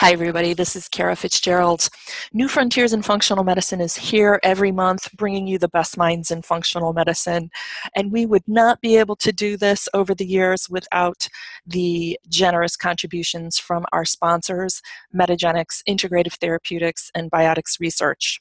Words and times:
Hi, 0.00 0.12
everybody. 0.12 0.54
This 0.54 0.76
is 0.76 0.88
Kara 0.88 1.16
Fitzgerald. 1.16 1.88
New 2.32 2.46
Frontiers 2.46 2.92
in 2.92 3.02
Functional 3.02 3.42
Medicine 3.42 3.80
is 3.80 3.96
here 3.96 4.38
every 4.44 4.70
month, 4.70 5.12
bringing 5.16 5.48
you 5.48 5.58
the 5.58 5.66
best 5.66 5.96
minds 5.96 6.30
in 6.30 6.42
functional 6.42 6.92
medicine. 6.92 7.50
And 7.96 8.12
we 8.12 8.24
would 8.24 8.46
not 8.46 8.80
be 8.80 8.96
able 8.96 9.16
to 9.16 9.32
do 9.32 9.56
this 9.56 9.88
over 9.92 10.14
the 10.14 10.24
years 10.24 10.70
without 10.70 11.26
the 11.66 12.16
generous 12.28 12.76
contributions 12.76 13.58
from 13.58 13.86
our 13.90 14.04
sponsors, 14.04 14.82
Metagenics, 15.12 15.82
Integrative 15.88 16.34
Therapeutics, 16.34 17.10
and 17.12 17.28
Biotics 17.28 17.80
Research. 17.80 18.40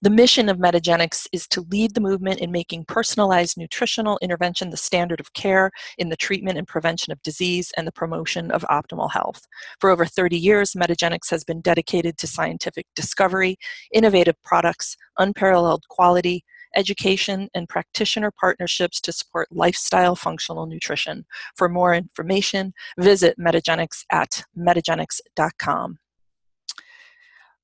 The 0.00 0.10
mission 0.10 0.48
of 0.48 0.58
Metagenics 0.58 1.26
is 1.32 1.46
to 1.48 1.62
lead 1.70 1.94
the 1.94 2.00
movement 2.00 2.40
in 2.40 2.50
making 2.50 2.84
personalized 2.84 3.56
nutritional 3.56 4.18
intervention 4.22 4.70
the 4.70 4.76
standard 4.76 5.20
of 5.20 5.32
care 5.32 5.70
in 5.98 6.08
the 6.08 6.16
treatment 6.16 6.58
and 6.58 6.66
prevention 6.66 7.12
of 7.12 7.22
disease 7.22 7.72
and 7.76 7.86
the 7.86 7.92
promotion 7.92 8.50
of 8.50 8.62
optimal 8.70 9.10
health. 9.12 9.46
For 9.80 9.90
over 9.90 10.04
30 10.04 10.36
years, 10.36 10.72
Metagenics 10.72 11.30
has 11.30 11.44
been 11.44 11.60
dedicated 11.60 12.18
to 12.18 12.26
scientific 12.26 12.86
discovery, 12.94 13.56
innovative 13.92 14.40
products, 14.42 14.96
unparalleled 15.18 15.84
quality, 15.88 16.44
education, 16.76 17.48
and 17.54 17.68
practitioner 17.68 18.30
partnerships 18.30 19.00
to 19.02 19.12
support 19.12 19.48
lifestyle 19.50 20.16
functional 20.16 20.66
nutrition. 20.66 21.24
For 21.56 21.68
more 21.68 21.94
information, 21.94 22.72
visit 22.98 23.38
Metagenics 23.38 24.04
at 24.10 24.44
metagenics.com. 24.56 25.98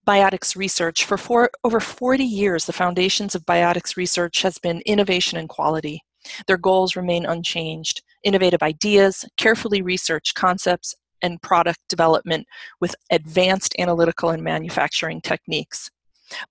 Biotics 0.08 0.56
research. 0.56 1.04
For 1.04 1.18
four, 1.18 1.50
over 1.64 1.80
40 1.80 2.24
years, 2.24 2.64
the 2.64 2.72
foundations 2.72 3.34
of 3.34 3.44
biotics 3.44 3.94
research 3.94 4.40
has 4.40 4.56
been 4.56 4.80
innovation 4.86 5.36
and 5.36 5.50
quality. 5.50 6.00
Their 6.46 6.56
goals 6.56 6.96
remain 6.96 7.26
unchanged. 7.26 8.00
Innovative 8.24 8.62
ideas, 8.62 9.26
carefully 9.36 9.82
researched 9.82 10.34
concepts, 10.34 10.94
and 11.20 11.42
product 11.42 11.80
development 11.90 12.46
with 12.80 12.94
advanced 13.10 13.74
analytical 13.78 14.30
and 14.30 14.42
manufacturing 14.42 15.20
techniques. 15.20 15.90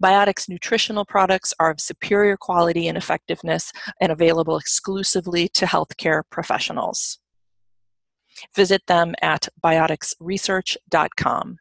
Biotics 0.03 0.47
nutritional 0.47 1.05
products 1.05 1.51
are 1.59 1.71
of 1.71 1.79
superior 1.79 2.37
quality 2.37 2.87
and 2.87 2.95
effectiveness 2.95 3.71
and 3.99 4.11
available 4.11 4.57
exclusively 4.57 5.47
to 5.55 5.65
healthcare 5.65 6.21
professionals. 6.29 7.17
Visit 8.55 8.85
them 8.85 9.15
at 9.23 9.47
bioticsresearch.com. 9.63 11.57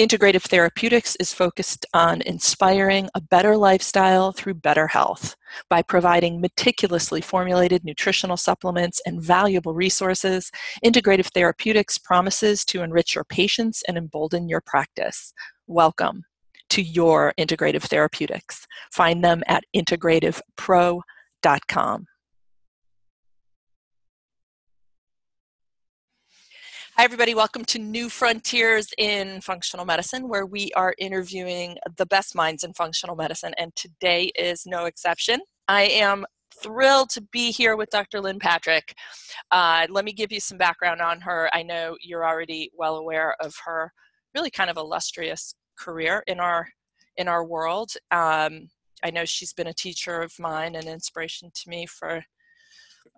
Integrative 0.00 0.42
Therapeutics 0.42 1.16
is 1.16 1.34
focused 1.34 1.84
on 1.92 2.22
inspiring 2.22 3.10
a 3.16 3.20
better 3.20 3.56
lifestyle 3.56 4.30
through 4.30 4.54
better 4.54 4.86
health 4.86 5.34
by 5.68 5.82
providing 5.82 6.40
meticulously 6.40 7.20
formulated 7.20 7.84
nutritional 7.84 8.36
supplements 8.36 9.02
and 9.06 9.20
valuable 9.20 9.74
resources. 9.74 10.52
Integrative 10.84 11.26
Therapeutics 11.34 11.98
promises 11.98 12.64
to 12.66 12.84
enrich 12.84 13.16
your 13.16 13.24
patients 13.24 13.82
and 13.88 13.98
embolden 13.98 14.48
your 14.48 14.60
practice. 14.60 15.34
Welcome 15.66 16.22
to 16.70 16.80
your 16.80 17.34
Integrative 17.36 17.82
Therapeutics. 17.82 18.68
Find 18.92 19.24
them 19.24 19.42
at 19.48 19.64
integrativepro.com. 19.74 22.06
Hi, 26.98 27.04
everybody. 27.04 27.32
Welcome 27.32 27.64
to 27.66 27.78
New 27.78 28.08
Frontiers 28.08 28.88
in 28.98 29.40
Functional 29.40 29.86
Medicine, 29.86 30.28
where 30.28 30.46
we 30.46 30.72
are 30.74 30.96
interviewing 30.98 31.78
the 31.96 32.06
best 32.06 32.34
minds 32.34 32.64
in 32.64 32.74
functional 32.74 33.14
medicine, 33.14 33.54
and 33.56 33.72
today 33.76 34.32
is 34.36 34.66
no 34.66 34.86
exception. 34.86 35.38
I 35.68 35.82
am 35.82 36.26
thrilled 36.60 37.10
to 37.10 37.20
be 37.20 37.52
here 37.52 37.76
with 37.76 37.90
Dr. 37.90 38.20
Lynn 38.20 38.40
Patrick. 38.40 38.96
Uh, 39.52 39.86
let 39.90 40.04
me 40.04 40.12
give 40.12 40.32
you 40.32 40.40
some 40.40 40.58
background 40.58 41.00
on 41.00 41.20
her. 41.20 41.48
I 41.52 41.62
know 41.62 41.96
you're 42.00 42.26
already 42.26 42.72
well 42.76 42.96
aware 42.96 43.36
of 43.40 43.54
her 43.64 43.92
really 44.34 44.50
kind 44.50 44.68
of 44.68 44.76
illustrious 44.76 45.54
career 45.78 46.24
in 46.26 46.40
our 46.40 46.66
in 47.16 47.28
our 47.28 47.44
world. 47.44 47.92
Um, 48.10 48.70
I 49.04 49.10
know 49.12 49.24
she's 49.24 49.52
been 49.52 49.68
a 49.68 49.72
teacher 49.72 50.20
of 50.20 50.32
mine 50.40 50.74
and 50.74 50.88
inspiration 50.88 51.52
to 51.54 51.70
me 51.70 51.86
for 51.86 52.24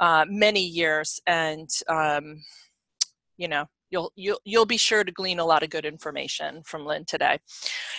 uh, 0.00 0.26
many 0.28 0.60
years, 0.66 1.18
and 1.26 1.70
um, 1.88 2.42
you 3.40 3.48
know 3.48 3.64
you'll 3.90 4.12
you'll 4.16 4.38
you'll 4.44 4.66
be 4.66 4.76
sure 4.76 5.02
to 5.02 5.10
glean 5.10 5.38
a 5.38 5.44
lot 5.44 5.62
of 5.62 5.70
good 5.70 5.86
information 5.86 6.62
from 6.64 6.84
Lynn 6.84 7.04
today. 7.06 7.38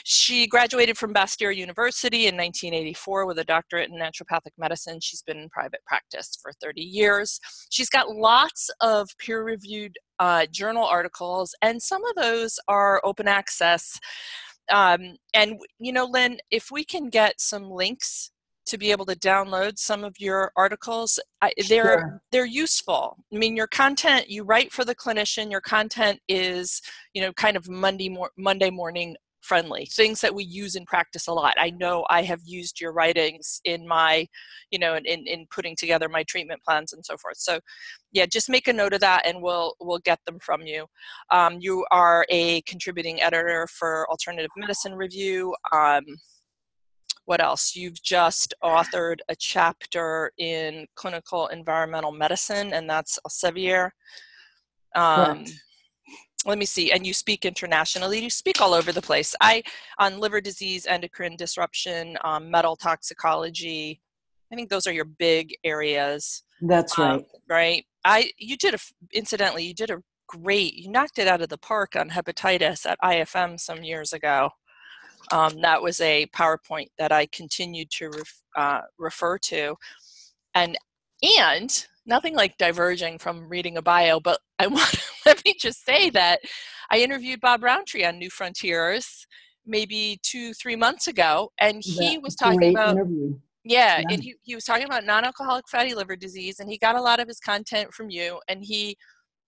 She 0.05 0.45
graduated 0.45 0.97
from 0.97 1.13
Bastyr 1.13 1.53
University 1.53 2.27
in 2.27 2.37
1984 2.37 3.25
with 3.25 3.39
a 3.39 3.43
doctorate 3.43 3.89
in 3.89 3.97
naturopathic 3.97 4.53
medicine. 4.57 4.99
She's 5.01 5.23
been 5.23 5.39
in 5.39 5.49
private 5.49 5.81
practice 5.85 6.37
for 6.41 6.51
30 6.61 6.81
years. 6.81 7.39
She's 7.71 7.89
got 7.89 8.15
lots 8.15 8.69
of 8.81 9.09
peer-reviewed 9.17 9.97
uh, 10.19 10.45
journal 10.51 10.85
articles, 10.85 11.55
and 11.63 11.81
some 11.81 12.03
of 12.05 12.23
those 12.23 12.59
are 12.67 13.01
open 13.03 13.27
access. 13.27 13.99
Um, 14.71 15.15
and 15.33 15.59
you 15.79 15.91
know, 15.91 16.05
Lynn, 16.05 16.37
if 16.51 16.69
we 16.71 16.85
can 16.85 17.09
get 17.09 17.41
some 17.41 17.69
links 17.71 18.29
to 18.65 18.77
be 18.77 18.91
able 18.91 19.05
to 19.05 19.15
download 19.15 19.77
some 19.77 20.03
of 20.03 20.19
your 20.19 20.51
articles 20.55 21.19
I, 21.41 21.51
they're 21.67 21.99
sure. 21.99 22.21
they're 22.31 22.45
useful. 22.45 23.17
I 23.33 23.37
mean 23.37 23.55
your 23.55 23.67
content 23.67 24.29
you 24.29 24.43
write 24.43 24.71
for 24.71 24.85
the 24.85 24.95
clinician 24.95 25.51
your 25.51 25.61
content 25.61 26.19
is 26.27 26.81
you 27.13 27.21
know 27.21 27.33
kind 27.33 27.57
of 27.57 27.69
monday 27.69 28.09
mor- 28.09 28.31
monday 28.37 28.69
morning 28.69 29.15
friendly 29.41 29.85
things 29.85 30.21
that 30.21 30.35
we 30.35 30.43
use 30.43 30.75
in 30.75 30.85
practice 30.85 31.27
a 31.27 31.33
lot. 31.33 31.55
I 31.57 31.71
know 31.71 32.05
i 32.09 32.21
have 32.21 32.41
used 32.45 32.79
your 32.79 32.93
writings 32.93 33.59
in 33.65 33.87
my 33.87 34.27
you 34.69 34.77
know 34.77 34.93
in, 34.95 35.05
in, 35.05 35.25
in 35.25 35.47
putting 35.53 35.75
together 35.75 36.07
my 36.07 36.23
treatment 36.23 36.61
plans 36.63 36.93
and 36.93 37.03
so 37.05 37.17
forth. 37.17 37.37
So 37.37 37.59
yeah 38.11 38.25
just 38.27 38.49
make 38.49 38.67
a 38.67 38.73
note 38.73 38.93
of 38.93 39.01
that 39.01 39.25
and 39.25 39.41
we'll 39.41 39.73
we'll 39.79 39.99
get 39.99 40.19
them 40.25 40.37
from 40.39 40.61
you. 40.61 40.85
Um, 41.31 41.57
you 41.59 41.85
are 41.91 42.25
a 42.29 42.61
contributing 42.61 43.21
editor 43.21 43.67
for 43.67 44.07
alternative 44.09 44.51
medicine 44.55 44.93
review. 44.93 45.55
Um, 45.71 46.05
what 47.25 47.41
else? 47.41 47.75
You've 47.75 48.01
just 48.01 48.53
authored 48.63 49.17
a 49.29 49.35
chapter 49.35 50.31
in 50.37 50.87
clinical 50.95 51.47
environmental 51.47 52.11
medicine, 52.11 52.73
and 52.73 52.89
that's 52.89 53.19
Elsevier. 53.27 53.91
Um, 54.95 55.45
let 56.45 56.57
me 56.57 56.65
see 56.65 56.91
and 56.91 57.05
you 57.05 57.13
speak 57.13 57.45
internationally. 57.45 58.23
You 58.23 58.29
speak 58.29 58.61
all 58.61 58.73
over 58.73 58.91
the 58.91 59.01
place. 59.01 59.35
I 59.41 59.63
on 59.99 60.19
liver 60.19 60.41
disease 60.41 60.85
endocrine 60.85 61.35
disruption 61.35 62.17
um, 62.23 62.49
metal 62.49 62.75
toxicology 62.75 64.01
i 64.51 64.55
think 64.55 64.69
those 64.69 64.87
are 64.87 64.93
your 64.93 65.05
big 65.05 65.55
areas. 65.63 66.43
That's 66.61 66.97
right 66.97 67.11
um, 67.13 67.25
right. 67.49 67.85
i 68.05 68.31
you 68.37 68.57
did 68.57 68.75
a 68.75 68.79
incidentally 69.13 69.65
you 69.65 69.73
did 69.73 69.89
a 69.89 70.01
great 70.27 70.75
you 70.75 70.89
knocked 70.89 71.19
it 71.19 71.27
out 71.27 71.41
of 71.41 71.49
the 71.49 71.57
park 71.57 71.95
on 71.95 72.09
hepatitis 72.09 72.85
at 72.85 72.99
ifm 73.03 73.59
some 73.59 73.83
years 73.83 74.13
ago 74.13 74.49
um, 75.31 75.61
that 75.61 75.81
was 75.81 75.99
a 76.01 76.27
PowerPoint 76.27 76.87
that 76.97 77.11
I 77.11 77.25
continued 77.27 77.89
to 77.91 78.09
ref, 78.09 78.41
uh, 78.55 78.81
refer 78.97 79.37
to, 79.37 79.75
and 80.53 80.77
and 81.39 81.87
nothing 82.05 82.35
like 82.35 82.57
diverging 82.57 83.19
from 83.19 83.47
reading 83.47 83.77
a 83.77 83.81
bio, 83.81 84.19
but 84.19 84.39
I 84.59 84.67
want 84.67 84.95
let 85.25 85.43
me 85.45 85.55
just 85.59 85.85
say 85.85 86.09
that 86.11 86.41
I 86.89 86.99
interviewed 86.99 87.41
Bob 87.41 87.63
Rountree 87.63 88.03
on 88.03 88.17
New 88.17 88.29
Frontiers 88.29 89.25
maybe 89.65 90.19
two 90.23 90.53
three 90.53 90.75
months 90.75 91.07
ago, 91.07 91.51
and 91.59 91.81
he 91.83 92.17
was 92.17 92.35
talking 92.35 92.71
about. 92.71 92.91
Interview. 92.91 93.35
Yeah, 93.63 93.99
yeah, 93.99 94.05
and 94.09 94.23
he, 94.23 94.33
he 94.41 94.55
was 94.55 94.63
talking 94.63 94.85
about 94.85 95.05
non-alcoholic 95.05 95.69
fatty 95.69 95.93
liver 95.93 96.15
disease, 96.15 96.59
and 96.59 96.67
he 96.67 96.79
got 96.79 96.95
a 96.95 97.01
lot 97.01 97.19
of 97.19 97.27
his 97.27 97.39
content 97.39 97.93
from 97.93 98.09
you, 98.09 98.39
and 98.47 98.63
he 98.63 98.97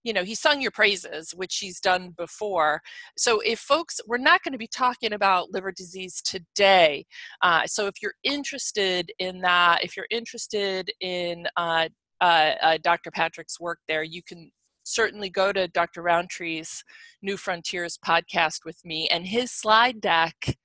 you 0.03 0.14
know 0.14 0.24
he 0.24 0.36
sung 0.36 0.62
your 0.62 0.72
praises 0.72 1.31
which 1.31 1.58
he's 1.58 1.80
done 1.80 2.14
before 2.18 2.81
so 3.18 3.40
if 3.41 3.59
folks 3.59 4.00
we're 4.08 4.18
not 4.18 4.44
going 4.44 4.52
to 4.52 4.58
be 4.58 4.68
talking 4.68 5.14
about 5.14 5.52
liver 5.52 5.72
disease 5.72 6.22
today 6.22 7.06
uh, 7.41 7.66
so 7.66 7.88
if 7.88 7.96
you're 8.02 8.16
interested 8.24 9.12
in 9.19 9.41
that 9.41 9.84
if 9.84 9.97
you're 9.97 10.08
interested 10.12 10.91
in 11.02 11.47
uh, 11.58 11.88
uh, 12.22 12.52
uh 12.62 12.78
dr 12.84 13.09
patrick's 13.12 13.59
work 13.59 13.80
there 13.88 14.03
you 14.03 14.22
can 14.22 14.52
certainly 14.84 15.30
go 15.30 15.52
to 15.52 15.68
dr 15.69 16.02
Rountree's 16.02 16.84
new 17.22 17.38
frontiers 17.38 17.97
podcast 18.05 18.66
with 18.66 18.84
me 18.84 19.08
and 19.09 19.26
his 19.26 19.52
slide 19.52 20.02
deck 20.02 20.58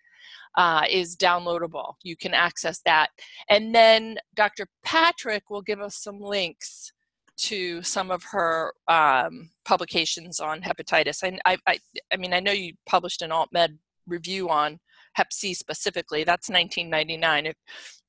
uh, 0.56 0.82
is 0.90 1.16
downloadable. 1.16 1.94
You 2.02 2.16
can 2.16 2.34
access 2.34 2.80
that. 2.84 3.10
And 3.48 3.72
then 3.72 4.18
Dr. 4.34 4.66
Patrick 4.84 5.50
will 5.50 5.62
give 5.62 5.80
us 5.80 5.96
some 5.96 6.20
links 6.20 6.92
to 7.38 7.82
some 7.82 8.10
of 8.10 8.22
her 8.24 8.72
um, 8.88 9.50
publications 9.64 10.40
on 10.40 10.60
hepatitis. 10.60 11.22
I, 11.22 11.38
I, 11.44 11.56
I, 11.66 11.78
I 12.12 12.16
mean, 12.16 12.32
I 12.32 12.40
know 12.40 12.52
you 12.52 12.74
published 12.86 13.22
an 13.22 13.32
alt 13.32 13.48
med 13.52 13.78
review 14.06 14.48
on 14.50 14.78
Hep 15.14 15.32
C 15.32 15.54
specifically. 15.54 16.24
That's 16.24 16.48
1999, 16.48 17.52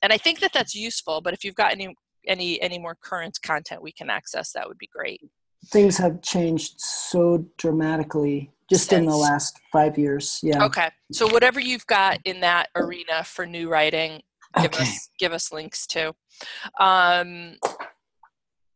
and 0.02 0.14
I 0.14 0.18
think 0.18 0.40
that 0.40 0.54
that's 0.54 0.76
useful. 0.76 1.22
But 1.22 1.34
if 1.34 1.44
you've 1.44 1.56
got 1.56 1.72
any 1.72 1.96
any 2.28 2.62
any 2.62 2.80
more 2.80 2.96
current 3.02 3.40
content 3.42 3.82
we 3.82 3.92
can 3.92 4.10
access, 4.10 4.52
that 4.54 4.68
would 4.68 4.78
be 4.78 4.90
great. 4.94 5.22
Things 5.68 5.98
have 5.98 6.22
changed 6.22 6.80
so 6.80 7.46
dramatically 7.58 8.52
just 8.70 8.90
Since. 8.90 9.00
in 9.00 9.06
the 9.06 9.16
last 9.16 9.60
five 9.72 9.98
years. 9.98 10.40
Yeah. 10.44 10.64
Okay. 10.66 10.90
So 11.12 11.28
whatever 11.28 11.60
you've 11.60 11.88
got 11.88 12.20
in 12.26 12.40
that 12.42 12.70
arena 12.76 13.24
for 13.24 13.46
new 13.46 13.70
writing, 13.70 14.22
give 14.58 14.74
okay. 14.74 14.84
us 14.84 15.10
give 15.20 15.34
us 15.34 15.52
links 15.52 15.88
to. 15.88 16.14
Um, 16.80 17.56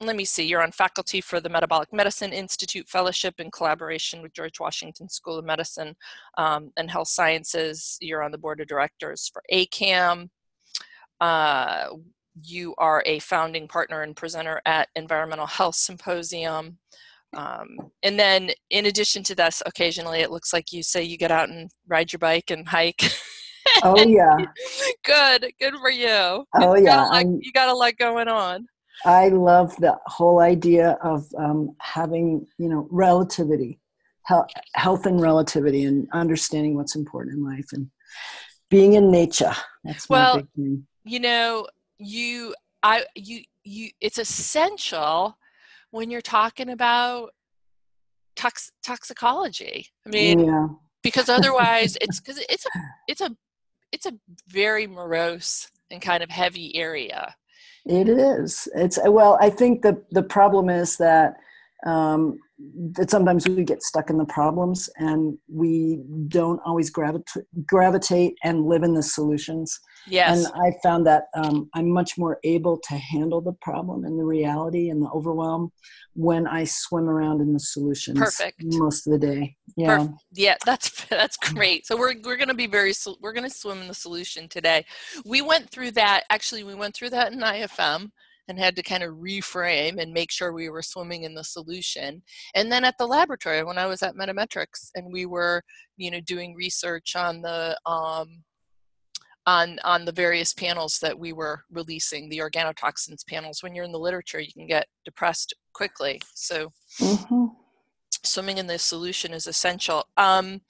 let 0.06 0.16
me 0.16 0.26
see, 0.26 0.46
you're 0.46 0.64
on 0.64 0.72
faculty 0.72 1.22
for 1.22 1.40
the 1.40 1.50
Metabolic 1.50 1.92
Medicine 1.94 2.34
Institute 2.34 2.88
Fellowship 2.88 3.40
in 3.40 3.52
collaboration 3.52 4.22
with 4.22 4.34
George 4.34 4.60
Washington 4.60 5.10
School 5.10 5.38
of 5.38 5.46
Medicine 5.46 5.96
um, 6.38 6.72
and 6.78 6.90
Health 6.90 7.08
Sciences. 7.08 7.98
You're 8.02 8.24
on 8.24 8.32
the 8.32 8.38
board 8.38 8.60
of 8.60 8.68
directors 8.68 9.30
for 9.32 9.42
ACAM. 9.52 10.30
Uh, 11.20 11.90
you 12.42 12.74
are 12.78 13.04
a 13.06 13.20
founding 13.20 13.68
partner 13.68 14.02
and 14.02 14.16
presenter 14.16 14.62
at 14.66 14.90
Environmental 14.96 15.46
Health 15.46 15.76
Symposium. 15.76 16.78
Um, 17.36 17.78
and 18.04 18.20
then, 18.20 18.52
in 18.70 18.86
addition 18.86 19.24
to 19.24 19.36
this, 19.36 19.62
occasionally 19.66 20.20
it 20.20 20.32
looks 20.32 20.54
like 20.54 20.72
you 20.72 20.84
say 20.84 21.04
you 21.04 21.18
get 21.18 21.32
out 21.32 21.50
and 21.50 21.72
ride 21.88 22.14
your 22.14 22.20
bike 22.20 22.52
and 22.52 22.68
hike. 22.68 23.02
Oh 23.84 23.98
yeah, 23.98 24.38
good, 25.06 25.52
good 25.60 25.74
for 25.76 25.90
you. 25.90 26.46
Oh 26.56 26.76
you 26.76 26.84
yeah, 26.84 26.96
got 26.96 27.10
like, 27.12 27.28
you 27.28 27.52
got 27.54 27.70
a 27.70 27.74
lot 27.74 27.98
going 27.98 28.28
on. 28.28 28.68
I 29.06 29.30
love 29.30 29.76
the 29.78 29.98
whole 30.06 30.40
idea 30.40 30.98
of 31.04 31.28
um, 31.38 31.76
having, 31.80 32.48
you 32.58 32.70
know, 32.70 32.88
relativity, 32.92 33.80
health, 34.24 34.50
health 34.76 35.06
and 35.06 35.20
relativity, 35.20 35.84
and 35.84 36.08
understanding 36.14 36.76
what's 36.76 36.96
important 36.96 37.36
in 37.36 37.44
life 37.44 37.68
and 37.74 37.90
being 38.70 38.94
in 38.94 39.12
nature. 39.12 39.54
That's 39.84 40.08
well, 40.08 40.38
big 40.38 40.48
thing. 40.56 40.88
You 41.04 41.20
know, 41.20 41.68
you, 41.98 42.56
I, 42.82 43.06
you, 43.16 43.42
you. 43.64 43.90
It's 44.00 44.18
essential 44.18 45.38
when 45.92 46.10
you're 46.10 46.22
talking 46.22 46.70
about 46.70 47.32
tox- 48.36 48.72
toxicology. 48.84 49.88
I 50.06 50.10
mean, 50.10 50.46
yeah. 50.46 50.68
because 51.02 51.30
otherwise, 51.30 51.98
it's 52.00 52.20
because 52.22 52.44
it's 52.50 52.66
a, 52.66 52.70
it's 53.08 53.22
a, 53.22 53.36
it's 53.92 54.06
a 54.06 54.14
very 54.48 54.88
morose 54.88 55.70
and 55.92 56.02
kind 56.02 56.24
of 56.24 56.30
heavy 56.30 56.76
area 56.76 57.36
it 57.86 58.08
is. 58.08 58.68
It's 58.76 59.00
well. 59.04 59.38
I 59.42 59.50
think 59.50 59.82
the 59.82 60.02
the 60.12 60.24
problem 60.24 60.70
is 60.70 60.98
that 60.98 61.36
um, 61.86 62.40
that 62.94 63.10
sometimes 63.10 63.48
we 63.48 63.64
get 63.64 63.84
stuck 63.84 64.10
in 64.10 64.18
the 64.18 64.26
problems 64.26 64.90
and 64.98 65.38
we 65.48 66.02
don't 66.28 66.60
always 66.66 66.90
gravitate 66.90 67.44
gravitate 67.66 68.36
and 68.44 68.66
live 68.66 68.84
in 68.84 68.94
the 68.94 69.04
solutions. 69.04 69.80
Yes. 70.08 70.46
And 70.46 70.54
I 70.56 70.76
found 70.82 71.06
that 71.08 71.26
um, 71.36 71.70
I'm 71.74 71.90
much 71.90 72.18
more 72.18 72.40
able 72.44 72.78
to 72.90 72.96
handle 72.96 73.42
the 73.42 73.54
problem 73.62 74.06
and 74.06 74.20
the 74.20 74.24
reality 74.24 74.90
and 74.90 75.02
the 75.02 75.10
overwhelm 75.10 75.72
when 76.14 76.48
I 76.48 76.64
swim 76.64 77.10
around 77.10 77.42
in 77.42 77.54
the 77.54 77.60
solutions. 77.60 78.18
Perfect. 78.18 78.64
Most 78.64 79.08
of 79.08 79.14
the 79.14 79.20
day. 79.20 79.56
Yeah. 79.76 79.98
Perfect. 79.98 80.24
Yeah, 80.34 80.56
that's 80.66 81.06
that's 81.06 81.38
great. 81.38 81.86
So 81.86 81.98
we're 81.98 82.16
we're 82.24 82.38
going 82.38 82.48
to 82.50 82.54
be 82.54 82.68
very 82.68 82.94
we're 83.22 83.34
going 83.34 83.50
to 83.50 83.56
swim 83.56 83.82
in 83.82 83.88
the 83.88 83.94
solution 83.94 84.48
today. 84.48 84.86
We 85.26 85.42
went 85.42 85.70
through 85.70 85.92
that. 85.92 86.24
Actually, 86.30 86.64
we 86.64 86.76
went 86.76 86.96
through 86.96 87.12
that 87.12 87.34
in 87.34 87.40
IFM 87.40 88.12
and 88.48 88.60
had 88.60 88.76
to 88.76 88.84
kind 88.84 89.04
of 89.04 89.16
reframe 89.16 90.02
and 90.02 90.12
make 90.12 90.32
sure 90.32 90.52
we 90.52 90.70
were 90.70 90.82
swimming 90.82 91.24
in 91.24 91.34
the 91.34 91.44
solution. 91.44 92.22
And 92.56 92.72
then 92.72 92.84
at 92.84 92.98
the 92.98 93.08
laboratory, 93.08 93.64
when 93.64 93.78
I 93.78 93.86
was 93.86 94.04
at 94.04 94.16
Metametrix, 94.16 94.92
and 94.96 95.12
we 95.12 95.26
were, 95.26 95.64
you 95.98 96.12
know, 96.12 96.20
doing 96.22 96.56
research 96.56 97.16
on 97.16 97.42
the 97.42 97.78
um, 97.86 98.44
on 99.46 99.78
on 99.84 100.06
the 100.06 100.12
various 100.12 100.54
panels 100.54 101.00
that 101.02 101.18
we 101.18 101.34
were 101.34 101.64
releasing, 101.72 102.30
the 102.30 102.40
organotoxins 102.40 103.26
panels. 103.28 103.62
When 103.62 103.76
you're 103.76 103.86
in 103.86 103.92
the 103.92 104.00
literature, 104.00 104.40
you 104.40 104.54
can 104.54 104.68
get 104.68 104.88
depressed 105.06 105.54
quickly. 105.74 106.22
So. 106.34 106.72
Mm-hmm 107.00 107.46
swimming 108.26 108.58
in 108.58 108.68
the 108.68 108.80
solution 108.80 109.34
is 109.34 109.48
essential. 109.48 110.06
Um, 110.18 110.62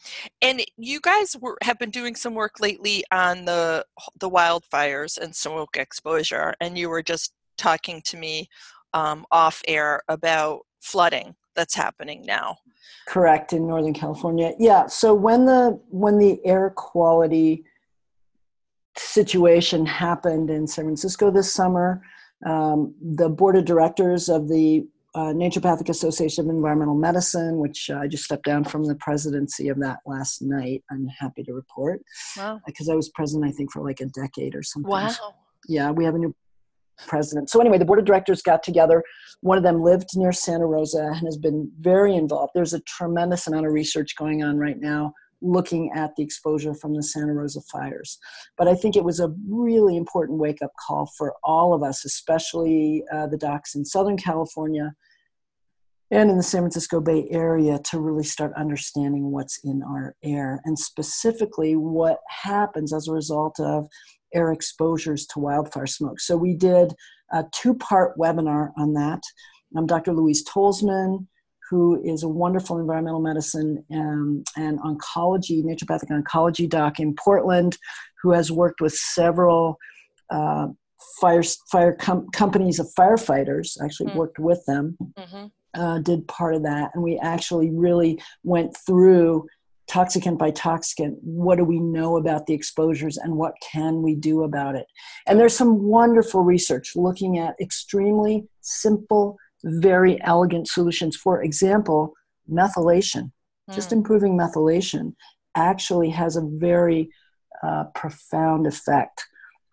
and 0.42 0.64
you 0.78 1.00
guys 1.00 1.36
were, 1.40 1.58
have 1.62 1.80
been 1.80 1.92
doing 1.92 2.16
some 2.16 2.34
work 2.34 2.60
lately 2.60 3.04
on 3.12 3.46
the 3.46 3.86
the 4.20 4.30
wildfires 4.30 5.18
and 5.18 5.36
smoke 5.36 5.78
exposure, 5.78 6.54
and 6.60 6.78
you 6.78 6.90
were 6.90 7.04
just 7.04 7.34
talking 7.58 8.02
to 8.06 8.18
me 8.18 8.50
um, 8.94 9.26
off 9.32 9.62
air 9.68 10.02
about 10.08 10.62
flooding 10.82 11.36
that's 11.56 11.76
happening 11.76 12.24
now. 12.26 12.58
Correct 13.08 13.54
in 13.54 13.68
Northern 13.68 13.94
California. 13.94 14.54
Yeah. 14.60 14.88
So 14.88 15.14
when 15.14 15.46
the 15.46 15.80
when 15.90 16.18
the 16.18 16.40
air 16.46 16.70
quality 16.70 17.64
situation 18.98 19.86
happened 19.86 20.50
in 20.50 20.68
San 20.68 20.86
Francisco 20.86 21.32
this 21.32 21.52
summer, 21.52 22.02
um, 22.46 22.94
the 23.02 23.30
board 23.30 23.56
of 23.56 23.66
directors 23.66 24.30
of 24.30 24.48
the 24.48 24.88
uh, 25.16 25.32
Naturopathic 25.34 25.90
Association 25.90 26.46
of 26.46 26.56
Environmental 26.56 26.96
Medicine, 26.96 27.60
which 27.60 27.90
uh, 27.90 28.00
I 28.00 28.08
just 28.08 28.24
stepped 28.24 28.46
down 28.46 28.64
from 28.64 28.86
the 28.86 28.96
presidency 28.96 29.70
of 29.70 29.80
that 29.80 30.00
last 30.06 30.42
night. 30.42 30.84
I'm 30.90 31.08
happy 31.08 31.44
to 31.44 31.54
report. 31.54 32.02
Wow. 32.36 32.60
Because 32.66 32.90
I 32.90 32.96
was 32.96 33.10
president, 33.10 33.52
I 33.52 33.52
think, 33.52 33.72
for 33.72 33.84
like 33.84 34.02
a 34.02 34.08
decade 34.08 34.56
or 34.56 34.64
something. 34.64 34.90
Wow. 34.90 35.12
Yeah, 35.68 35.92
we 35.92 36.04
have 36.04 36.16
a 36.16 36.18
new 36.18 36.36
president. 37.08 37.50
So 37.50 37.60
anyway, 37.60 37.78
the 37.78 37.86
board 37.86 38.00
of 38.00 38.06
directors 38.06 38.42
got 38.42 38.64
together. 38.64 39.04
One 39.42 39.58
of 39.58 39.64
them 39.64 39.82
lived 39.82 40.10
near 40.16 40.32
Santa 40.32 40.66
Rosa 40.66 41.12
and 41.16 41.26
has 41.26 41.38
been 41.38 41.72
very 41.80 42.16
involved. 42.16 42.52
There's 42.54 42.74
a 42.74 42.82
tremendous 42.82 43.48
amount 43.48 43.66
of 43.66 43.74
research 43.74 44.16
going 44.16 44.44
on 44.44 44.58
right 44.58 44.80
now 44.80 45.14
looking 45.44 45.92
at 45.94 46.16
the 46.16 46.24
exposure 46.24 46.74
from 46.74 46.96
the 46.96 47.04
Santa 47.04 47.34
Rosa 47.34 47.62
fires. 47.62 48.18
But 48.58 48.68
I 48.68 48.76
think 48.76 48.96
it 48.96 49.04
was 49.04 49.20
a 49.20 49.34
really 49.48 49.98
important 49.98 50.40
wake 50.40 50.62
up 50.62 50.72
call 50.80 51.12
for 51.18 51.36
all 51.44 51.74
of 51.74 51.84
us, 51.84 52.06
especially 52.06 53.04
uh, 53.14 53.28
the 53.28 53.38
docs 53.38 53.76
in 53.76 53.86
Southern 53.86 54.18
California 54.18 54.94
and 56.12 56.30
in 56.30 56.38
the 56.38 56.44
San 56.44 56.62
Francisco 56.62 57.02
Bay 57.02 57.28
Area, 57.30 57.80
to 57.80 58.00
really 58.00 58.24
start 58.24 58.54
understanding 58.56 59.32
what's 59.32 59.60
in 59.64 59.82
our 59.84 60.16
air 60.24 60.62
and 60.64 60.78
specifically 60.78 61.76
what 61.76 62.20
happens 62.30 62.94
as 62.94 63.08
a 63.08 63.14
result 63.14 63.60
of 63.60 63.88
air 64.34 64.52
exposures 64.52 65.26
to 65.28 65.40
wildfire 65.40 65.88
smoke. 65.88 66.20
So 66.20 66.38
we 66.38 66.54
did 66.54 66.94
a 67.32 67.44
two 67.52 67.74
part 67.76 68.18
webinar 68.18 68.72
on 68.78 68.94
that. 68.94 69.22
I'm 69.76 69.88
Dr. 69.88 70.14
Louise 70.14 70.44
Tolsman, 70.44 71.28
who 71.70 72.02
is 72.04 72.24
a 72.24 72.30
wonderful 72.30 72.78
environmental 72.78 73.22
medicine 73.22 73.84
and, 73.90 74.46
and 74.56 74.80
oncology, 74.80 75.64
naturopathic 75.64 76.12
oncology 76.12 76.70
doc 76.70 77.00
in 77.00 77.16
Portland, 77.16 77.78
who 78.22 78.32
has 78.32 78.52
worked 78.52 78.82
with 78.82 78.94
several 78.94 79.78
uh, 80.30 80.68
fire, 81.20 81.44
fire 81.72 81.96
com- 81.96 82.28
companies 82.32 82.80
of 82.80 82.88
firefighters, 82.98 83.78
actually 83.84 84.12
mm. 84.12 84.16
worked 84.16 84.40
with 84.40 84.64
them, 84.68 84.98
mm-hmm. 85.18 85.46
uh, 85.80 86.00
did 86.00 86.28
part 86.28 86.54
of 86.54 86.64
that. 86.64 86.92
And 86.94 87.04
we 87.04 87.18
actually 87.20 87.72
really 87.72 88.22
went 88.44 88.76
through 88.86 89.48
toxicant 89.88 90.38
by 90.38 90.50
toxicant 90.52 91.18
what 91.22 91.58
do 91.58 91.64
we 91.64 91.80
know 91.80 92.18
about 92.18 92.46
the 92.46 92.54
exposures 92.54 93.18
and 93.18 93.36
what 93.36 93.54
can 93.62 94.02
we 94.02 94.16
do 94.16 94.44
about 94.44 94.76
it 94.76 94.88
and 95.28 95.40
there's 95.40 95.56
some 95.56 95.84
wonderful 95.84 96.42
research 96.42 96.96
looking 96.96 97.38
at 97.38 97.56
extremely 97.60 98.48
simple 98.62 99.38
very 99.66 100.22
elegant 100.24 100.68
solutions 100.68 101.16
for 101.16 101.44
example 101.44 102.14
methylation 102.50 103.32
mm. 103.70 103.74
just 103.74 103.90
hmm. 103.90 103.98
improving 103.98 104.38
methylation 104.38 105.14
actually 105.56 106.10
has 106.10 106.38
a 106.38 106.42
very 106.42 107.10
uh, 107.62 107.86
profound 107.96 108.66
effect 108.66 109.26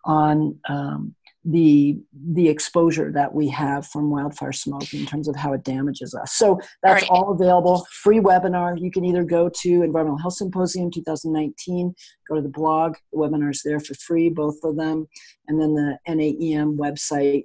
on 0.05 0.59
um, 0.69 1.15
the 1.43 1.97
the 2.33 2.47
exposure 2.47 3.11
that 3.11 3.33
we 3.33 3.47
have 3.49 3.87
from 3.87 4.11
wildfire 4.11 4.51
smoke 4.51 4.93
in 4.93 5.05
terms 5.05 5.27
of 5.27 5.35
how 5.35 5.53
it 5.53 5.63
damages 5.63 6.13
us. 6.13 6.33
So 6.33 6.59
that's 6.83 7.03
all, 7.09 7.15
right. 7.15 7.23
all 7.25 7.31
available. 7.31 7.87
Free 8.03 8.19
webinar. 8.19 8.79
You 8.79 8.91
can 8.91 9.03
either 9.03 9.23
go 9.23 9.49
to 9.61 9.81
Environmental 9.81 10.19
Health 10.19 10.33
Symposium 10.33 10.91
2019, 10.91 11.95
go 12.29 12.35
to 12.35 12.41
the 12.41 12.49
blog. 12.49 12.95
The 13.11 13.17
webinar's 13.17 13.61
there 13.63 13.79
for 13.79 13.95
free, 13.95 14.29
both 14.29 14.57
of 14.63 14.75
them, 14.75 15.07
and 15.47 15.59
then 15.59 15.73
the 15.73 15.97
NAEM 16.07 16.77
website, 16.77 17.43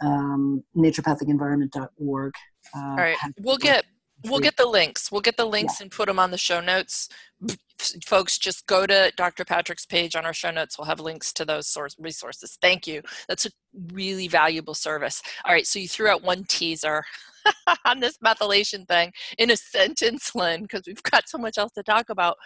um, 0.00 0.64
naturopathicenvironment.org. 0.76 2.32
Uh, 2.74 2.80
all 2.80 2.96
right, 2.96 3.16
we'll 3.40 3.58
get 3.58 3.84
we'll 4.24 4.40
get 4.40 4.56
the 4.56 4.66
links. 4.66 5.12
We'll 5.12 5.20
get 5.20 5.36
the 5.36 5.44
links 5.44 5.76
yeah. 5.78 5.84
and 5.84 5.92
put 5.92 6.06
them 6.06 6.18
on 6.18 6.30
the 6.30 6.38
show 6.38 6.60
notes 6.60 7.08
folks 8.04 8.38
just 8.38 8.66
go 8.66 8.86
to 8.86 9.12
dr 9.16 9.44
patrick's 9.44 9.84
page 9.84 10.16
on 10.16 10.24
our 10.24 10.32
show 10.32 10.50
notes 10.50 10.78
we'll 10.78 10.86
have 10.86 11.00
links 11.00 11.32
to 11.32 11.44
those 11.44 11.66
source 11.66 11.96
resources 11.98 12.56
thank 12.62 12.86
you 12.86 13.02
that's 13.28 13.46
a 13.46 13.50
really 13.92 14.28
valuable 14.28 14.74
service 14.74 15.20
all 15.44 15.52
right 15.52 15.66
so 15.66 15.78
you 15.78 15.88
threw 15.88 16.08
out 16.08 16.22
one 16.22 16.44
teaser 16.48 17.02
on 17.84 18.00
this 18.00 18.16
methylation 18.24 18.86
thing 18.88 19.12
in 19.38 19.50
a 19.50 19.56
sentence 19.74 20.34
lynn 20.34 20.62
because 20.62 20.82
we've 20.86 21.02
got 21.02 21.28
so 21.28 21.36
much 21.36 21.58
else 21.58 21.72
to 21.72 21.82
talk 21.82 22.08
about 22.10 22.36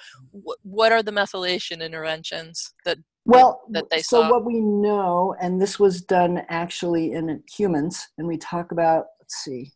what 0.63 0.93
are 0.93 1.03
the 1.03 1.13
methylation 1.13 1.81
interventions 1.81 2.73
that 2.85 2.99
well 3.25 3.61
that 3.71 3.89
they 3.91 4.01
so 4.01 4.23
saw? 4.23 4.31
what 4.31 4.45
we 4.45 4.61
know 4.61 5.35
and 5.41 5.61
this 5.61 5.79
was 5.79 6.01
done 6.01 6.43
actually 6.49 7.13
in 7.13 7.43
humans 7.49 8.09
and 8.17 8.27
we 8.27 8.39
talk 8.39 8.73
about 8.73 9.07
let's 9.21 9.37
see 9.37 9.71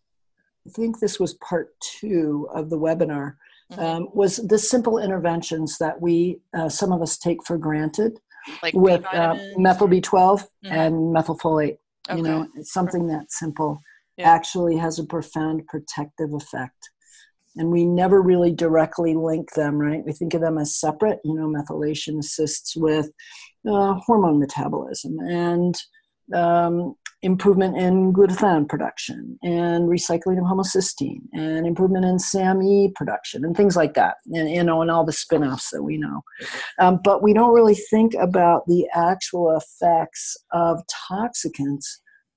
i 0.66 0.70
think 0.70 0.98
this 0.98 1.18
was 1.18 1.34
part 1.34 1.68
two 1.80 2.48
of 2.54 2.70
the 2.70 2.78
webinar 2.78 3.36
mm-hmm. 3.70 3.80
um, 3.80 4.08
was 4.12 4.36
the 4.36 4.58
simple 4.58 4.98
interventions 4.98 5.78
that 5.78 6.00
we 6.00 6.40
uh, 6.56 6.68
some 6.68 6.92
of 6.92 7.02
us 7.02 7.18
take 7.18 7.44
for 7.44 7.58
granted 7.58 8.18
like 8.62 8.74
with 8.74 9.04
uh, 9.12 9.36
methyl 9.56 9.88
b12 9.88 10.02
mm-hmm. 10.02 10.72
and 10.72 10.94
methylfolate 11.14 11.78
okay. 12.08 12.16
you 12.16 12.22
know 12.22 12.46
something 12.62 13.06
that 13.06 13.30
simple 13.30 13.80
yeah. 14.16 14.28
actually 14.28 14.76
has 14.76 14.98
a 14.98 15.04
profound 15.04 15.66
protective 15.66 16.32
effect 16.34 16.90
and 17.56 17.70
we 17.70 17.84
never 17.84 18.22
really 18.22 18.52
directly 18.52 19.14
link 19.14 19.52
them 19.52 19.78
right 19.78 20.04
we 20.04 20.12
think 20.12 20.34
of 20.34 20.40
them 20.40 20.58
as 20.58 20.76
separate 20.76 21.18
you 21.24 21.34
know 21.34 21.46
methylation 21.46 22.18
assists 22.18 22.76
with 22.76 23.10
uh, 23.68 23.94
hormone 23.94 24.38
metabolism 24.38 25.18
and 25.20 25.76
um, 26.34 26.94
improvement 27.22 27.76
in 27.76 28.12
glutathione 28.12 28.68
production 28.68 29.38
and 29.42 29.88
recycling 29.88 30.38
of 30.38 30.44
homocysteine 30.44 31.22
and 31.32 31.66
improvement 31.66 32.04
in 32.04 32.18
SAMe 32.18 32.92
production 32.94 33.44
and 33.44 33.56
things 33.56 33.76
like 33.76 33.94
that, 33.94 34.16
and 34.32 34.50
you 34.50 34.62
know, 34.64 34.82
and 34.82 34.90
all 34.90 35.04
the 35.04 35.12
spin-offs 35.12 35.70
that 35.70 35.82
we 35.82 35.96
know. 35.96 36.22
Um, 36.80 37.00
but 37.02 37.22
we 37.22 37.32
don't 37.32 37.54
really 37.54 37.76
think 37.76 38.14
about 38.14 38.66
the 38.66 38.86
actual 38.94 39.56
effects 39.56 40.36
of 40.52 40.82
toxicants 41.10 41.84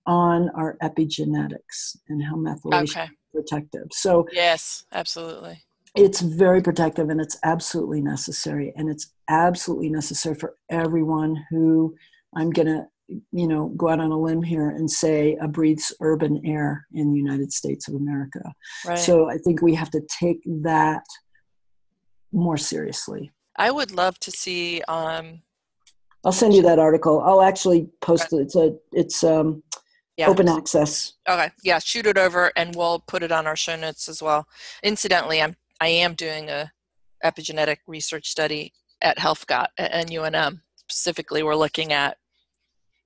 on 0.06 0.50
our 0.56 0.78
epigenetics 0.84 1.98
and 2.10 2.24
how 2.24 2.36
methylation 2.36 2.90
okay. 2.90 3.04
is 3.04 3.10
protective. 3.34 3.88
So 3.92 4.28
yes, 4.32 4.86
absolutely. 4.92 5.64
It's 5.96 6.20
very 6.20 6.62
protective 6.62 7.10
and 7.10 7.22
it's 7.22 7.38
absolutely 7.44 8.02
necessary. 8.02 8.74
And 8.76 8.90
it's 8.90 9.14
absolutely 9.30 9.90
necessary 9.90 10.36
for 10.36 10.56
everyone 10.70 11.44
who 11.50 11.96
I'm 12.36 12.50
going 12.50 12.68
to 12.68 12.86
you 13.08 13.48
know 13.48 13.70
go 13.70 13.90
out 13.90 14.00
on 14.00 14.12
a 14.12 14.20
limb 14.20 14.42
here 14.42 14.70
and 14.70 14.90
say 14.90 15.38
uh, 15.42 15.48
breathes 15.48 15.94
urban 16.02 16.42
air 16.46 16.88
in 16.94 17.12
the 17.12 17.18
united 17.18 17.52
states 17.54 17.88
of 17.88 17.96
america. 17.96 18.42
Right. 18.86 18.98
so 18.98 19.30
i 19.30 19.38
think 19.38 19.62
we 19.62 19.76
have 19.76 19.92
to 19.92 20.02
take 20.20 20.42
that 20.64 21.04
more 22.36 22.58
seriously. 22.58 23.32
I 23.56 23.72
would 23.72 23.92
love 23.92 24.20
to 24.20 24.32
see 24.32 24.82
um 24.88 25.42
i'll 26.26 26.32
send 26.32 26.54
you 26.54 26.62
that 26.64 26.80
article. 26.80 27.22
I'll 27.22 27.42
actually 27.42 27.88
post 28.02 28.34
okay. 28.34 28.38
it. 28.38 28.46
It's 28.46 28.56
a 28.56 28.76
it's 28.92 29.24
um 29.24 29.64
yeah. 30.18 30.28
open 30.28 30.48
access. 30.48 31.14
Okay. 31.28 31.50
Yeah 31.64 31.80
shoot 31.80 32.06
it 32.06 32.18
over 32.18 32.52
and 32.56 32.76
we'll 32.76 33.00
put 33.08 33.24
it 33.24 33.32
on 33.32 33.48
our 33.48 33.56
show 33.56 33.76
notes 33.76 34.10
as 34.10 34.22
well. 34.22 34.48
Incidentally 34.84 35.42
i'm 35.42 35.56
i 35.80 35.88
am 35.88 36.14
doing 36.14 36.50
a 36.50 36.72
epigenetic 37.24 37.78
research 37.88 38.30
study 38.30 38.74
at 39.02 39.18
Helfgott 39.18 39.68
at 39.78 39.92
unm 39.92 40.62
specifically 40.76 41.42
we're 41.42 41.56
looking 41.56 41.92
at 41.94 42.18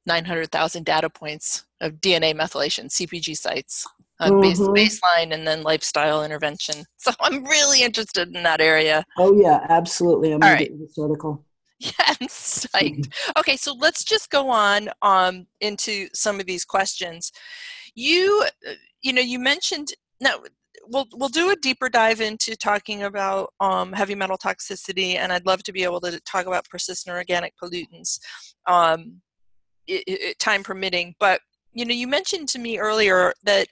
900,000 0.09 0.83
data 0.83 1.09
points 1.09 1.65
of 1.79 1.93
DNA 2.01 2.35
methylation, 2.35 2.87
CPG 2.87 3.37
sites, 3.37 3.87
on 4.19 4.31
mm-hmm. 4.31 4.41
base, 4.73 4.99
baseline 4.99 5.33
and 5.33 5.47
then 5.47 5.63
lifestyle 5.63 6.23
intervention. 6.23 6.83
So 6.97 7.11
I'm 7.21 7.45
really 7.45 7.81
interested 7.81 8.35
in 8.35 8.43
that 8.43 8.59
area. 8.59 9.05
Oh 9.17 9.33
yeah, 9.33 9.65
absolutely. 9.69 10.33
I'm 10.33 10.41
going 10.41 10.53
right. 10.53 10.79
this 10.79 10.97
article. 10.97 11.45
Yeah, 11.81 11.91
I'm 12.07 12.27
psyched. 12.27 13.13
okay, 13.37 13.55
so 13.55 13.73
let's 13.73 14.03
just 14.03 14.29
go 14.29 14.49
on 14.49 14.89
um, 15.01 15.47
into 15.61 16.09
some 16.13 16.41
of 16.41 16.45
these 16.45 16.65
questions. 16.65 17.31
You, 17.95 18.45
uh, 18.67 18.73
you 19.01 19.13
know, 19.13 19.21
you 19.21 19.39
mentioned 19.39 19.93
now 20.19 20.41
we'll 20.89 21.07
we'll 21.13 21.29
do 21.29 21.51
a 21.51 21.55
deeper 21.55 21.87
dive 21.87 22.19
into 22.19 22.57
talking 22.57 23.03
about 23.03 23.53
um, 23.61 23.93
heavy 23.93 24.15
metal 24.15 24.37
toxicity, 24.37 25.15
and 25.15 25.31
I'd 25.31 25.45
love 25.45 25.63
to 25.63 25.71
be 25.71 25.85
able 25.85 26.01
to 26.01 26.19
talk 26.21 26.47
about 26.47 26.67
persistent 26.69 27.15
organic 27.15 27.53
pollutants. 27.61 28.19
Um, 28.67 29.21
it, 29.89 30.21
it, 30.21 30.39
time 30.39 30.63
permitting. 30.63 31.15
But 31.19 31.41
you 31.73 31.85
know, 31.85 31.93
you 31.93 32.07
mentioned 32.07 32.47
to 32.49 32.59
me 32.59 32.77
earlier 32.77 33.33
that 33.43 33.67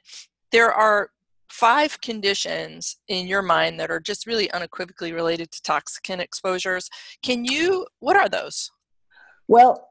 there 0.52 0.72
are 0.72 1.10
five 1.50 2.00
conditions 2.02 2.98
in 3.08 3.28
your 3.28 3.42
mind 3.42 3.80
that 3.80 3.90
are 3.90 4.00
just 4.00 4.28
really 4.28 4.52
unequivocally 4.52 5.14
related 5.14 5.52
to 5.52 5.62
toxicant 5.62 6.20
exposures. 6.20 6.90
Can 7.24 7.46
you? 7.46 7.88
What 8.00 8.16
are 8.16 8.30
those? 8.30 8.72
Well, 9.48 9.90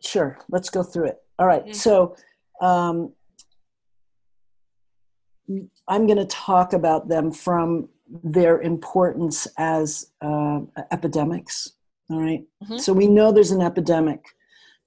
sure. 0.00 0.38
Let's 0.50 0.70
go 0.70 0.82
through 0.82 1.06
it. 1.06 1.18
All 1.38 1.46
right. 1.46 1.62
mm-hmm. 1.62 1.72
So. 1.72 2.16
Um, 2.60 3.12
I'm 5.88 6.06
going 6.06 6.18
to 6.18 6.24
talk 6.26 6.72
about 6.72 7.08
them 7.08 7.30
from 7.30 7.88
their 8.22 8.60
importance 8.60 9.46
as 9.58 10.10
uh, 10.20 10.60
epidemics. 10.90 11.72
All 12.10 12.20
right? 12.20 12.44
mm-hmm. 12.62 12.78
So 12.78 12.92
we 12.92 13.06
know 13.06 13.32
there's 13.32 13.50
an 13.50 13.62
epidemic 13.62 14.24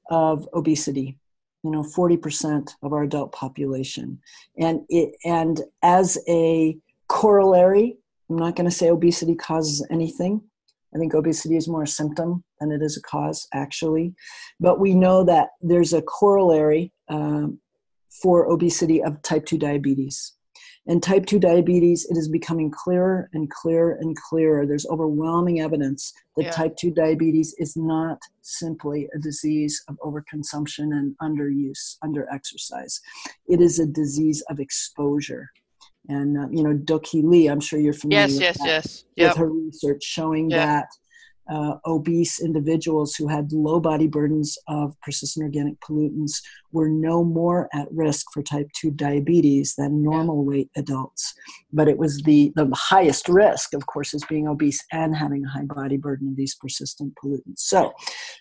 of 0.10 0.48
obesity 0.54 1.18
you 1.64 1.72
know 1.72 1.84
40% 1.84 2.70
of 2.82 2.94
our 2.94 3.04
adult 3.04 3.34
population. 3.34 4.20
And 4.58 4.82
it 4.90 5.16
and 5.26 5.62
as 5.84 6.18
a 6.28 6.78
corollary 7.10 7.98
i'm 8.30 8.38
not 8.38 8.56
going 8.56 8.70
to 8.70 8.76
say 8.76 8.90
obesity 8.90 9.36
causes 9.36 9.86
anything. 9.90 10.42
I 10.96 10.98
think 10.98 11.14
obesity 11.14 11.58
is 11.58 11.68
more 11.68 11.84
a 11.84 11.88
symptom 11.88 12.44
than 12.60 12.72
it 12.72 12.82
is 12.82 12.98
a 12.98 13.02
cause 13.02 13.48
actually. 13.54 14.14
But 14.60 14.80
we 14.80 14.94
know 14.94 15.24
that 15.26 15.50
there's 15.62 15.94
a 15.94 16.02
corollary 16.02 16.94
um, 17.10 17.60
for 18.22 18.46
obesity 18.50 19.04
of 19.04 19.22
type 19.22 19.46
2 19.46 19.58
diabetes 19.58 20.34
and 20.88 21.04
type 21.04 21.26
2 21.26 21.40
diabetes, 21.40 22.06
it 22.10 22.18
is 22.18 22.30
becoming 22.30 22.72
clearer 22.72 23.30
and 23.34 23.50
clearer 23.50 23.98
and 24.00 24.16
clearer. 24.16 24.66
There's 24.66 24.86
overwhelming 24.88 25.60
evidence 25.60 26.14
that 26.38 26.46
yeah. 26.46 26.52
type 26.52 26.78
2 26.78 26.92
diabetes 26.92 27.54
is 27.58 27.76
not 27.76 28.20
simply 28.42 29.10
a 29.14 29.20
disease 29.20 29.84
of 29.90 29.98
overconsumption 30.00 30.96
and 30.96 31.16
underuse, 31.22 31.98
underexercise. 32.04 33.02
It 33.48 33.62
is 33.62 33.80
a 33.80 33.86
disease 33.86 34.42
of 34.50 34.60
exposure. 34.60 35.50
And, 36.08 36.38
uh, 36.38 36.48
you 36.50 36.64
know, 36.64 36.74
Duk-Hee 36.74 37.22
Lee, 37.22 37.48
I'm 37.48 37.60
sure 37.60 37.80
you're 37.80 37.92
familiar 37.92 38.28
yes, 38.28 38.32
with 38.32 38.42
yes, 38.42 38.58
that, 38.60 38.66
yes. 38.66 39.04
Yep. 39.18 39.30
With 39.30 39.38
her 39.40 39.50
research 39.50 40.04
showing 40.04 40.50
yep. 40.50 40.60
that 40.60 40.88
uh, 41.50 41.76
obese 41.86 42.42
individuals 42.42 43.16
who 43.16 43.28
had 43.28 43.52
low 43.52 43.80
body 43.80 44.08
burdens 44.08 44.58
of 44.68 44.96
persistent 45.02 45.44
organic 45.44 45.80
pollutants 45.80 46.42
were 46.72 46.90
no 46.90 47.24
more 47.24 47.70
at 47.74 47.88
risk 47.92 48.26
for 48.34 48.44
type 48.44 48.68
2 48.74 48.92
diabetes 48.92 49.76
than 49.78 50.04
normal 50.04 50.44
weight 50.44 50.70
adults. 50.76 51.34
But 51.72 51.88
it 51.88 51.98
was 51.98 52.22
the, 52.24 52.52
the 52.56 52.70
highest 52.74 53.30
risk, 53.30 53.74
of 53.74 53.86
course, 53.88 54.14
is 54.14 54.24
being 54.26 54.48
obese 54.48 54.84
and 54.92 55.16
having 55.16 55.46
a 55.46 55.50
high 55.50 55.66
body 55.66 55.98
burden 55.98 56.30
of 56.30 56.36
these 56.36 56.56
persistent 56.56 57.14
pollutants. 57.16 57.60
So, 57.60 57.94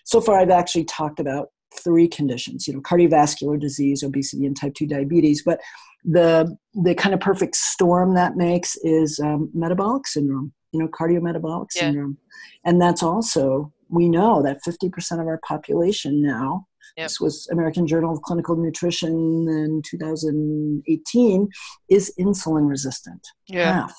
so 0.03 0.21
far 0.21 0.39
I've 0.39 0.49
actually 0.49 0.85
talked 0.85 1.19
about 1.19 1.49
three 1.83 2.07
conditions, 2.07 2.67
you 2.67 2.73
know, 2.73 2.81
cardiovascular 2.81 3.59
disease, 3.59 4.03
obesity, 4.03 4.45
and 4.45 4.57
type 4.59 4.73
2 4.73 4.87
diabetes. 4.87 5.43
But 5.43 5.59
the, 6.03 6.55
the 6.73 6.95
kind 6.95 7.13
of 7.13 7.19
perfect 7.19 7.55
storm 7.55 8.15
that 8.15 8.35
makes 8.35 8.75
is 8.77 9.19
um, 9.19 9.49
metabolic 9.53 10.07
syndrome 10.07 10.53
you 10.71 10.79
know, 10.79 10.87
cardiometabolic 10.87 11.67
yeah. 11.75 11.81
syndrome. 11.81 12.17
And 12.65 12.81
that's 12.81 13.03
also, 13.03 13.71
we 13.89 14.09
know 14.09 14.41
that 14.43 14.59
50% 14.67 15.19
of 15.19 15.27
our 15.27 15.39
population 15.47 16.21
now, 16.21 16.67
yep. 16.97 17.05
this 17.05 17.19
was 17.19 17.47
American 17.51 17.87
Journal 17.87 18.13
of 18.13 18.21
Clinical 18.21 18.55
Nutrition 18.55 19.11
in 19.49 19.81
2018, 19.85 21.49
is 21.89 22.13
insulin 22.19 22.69
resistant. 22.69 23.25
Yeah. 23.47 23.73
Half. 23.73 23.95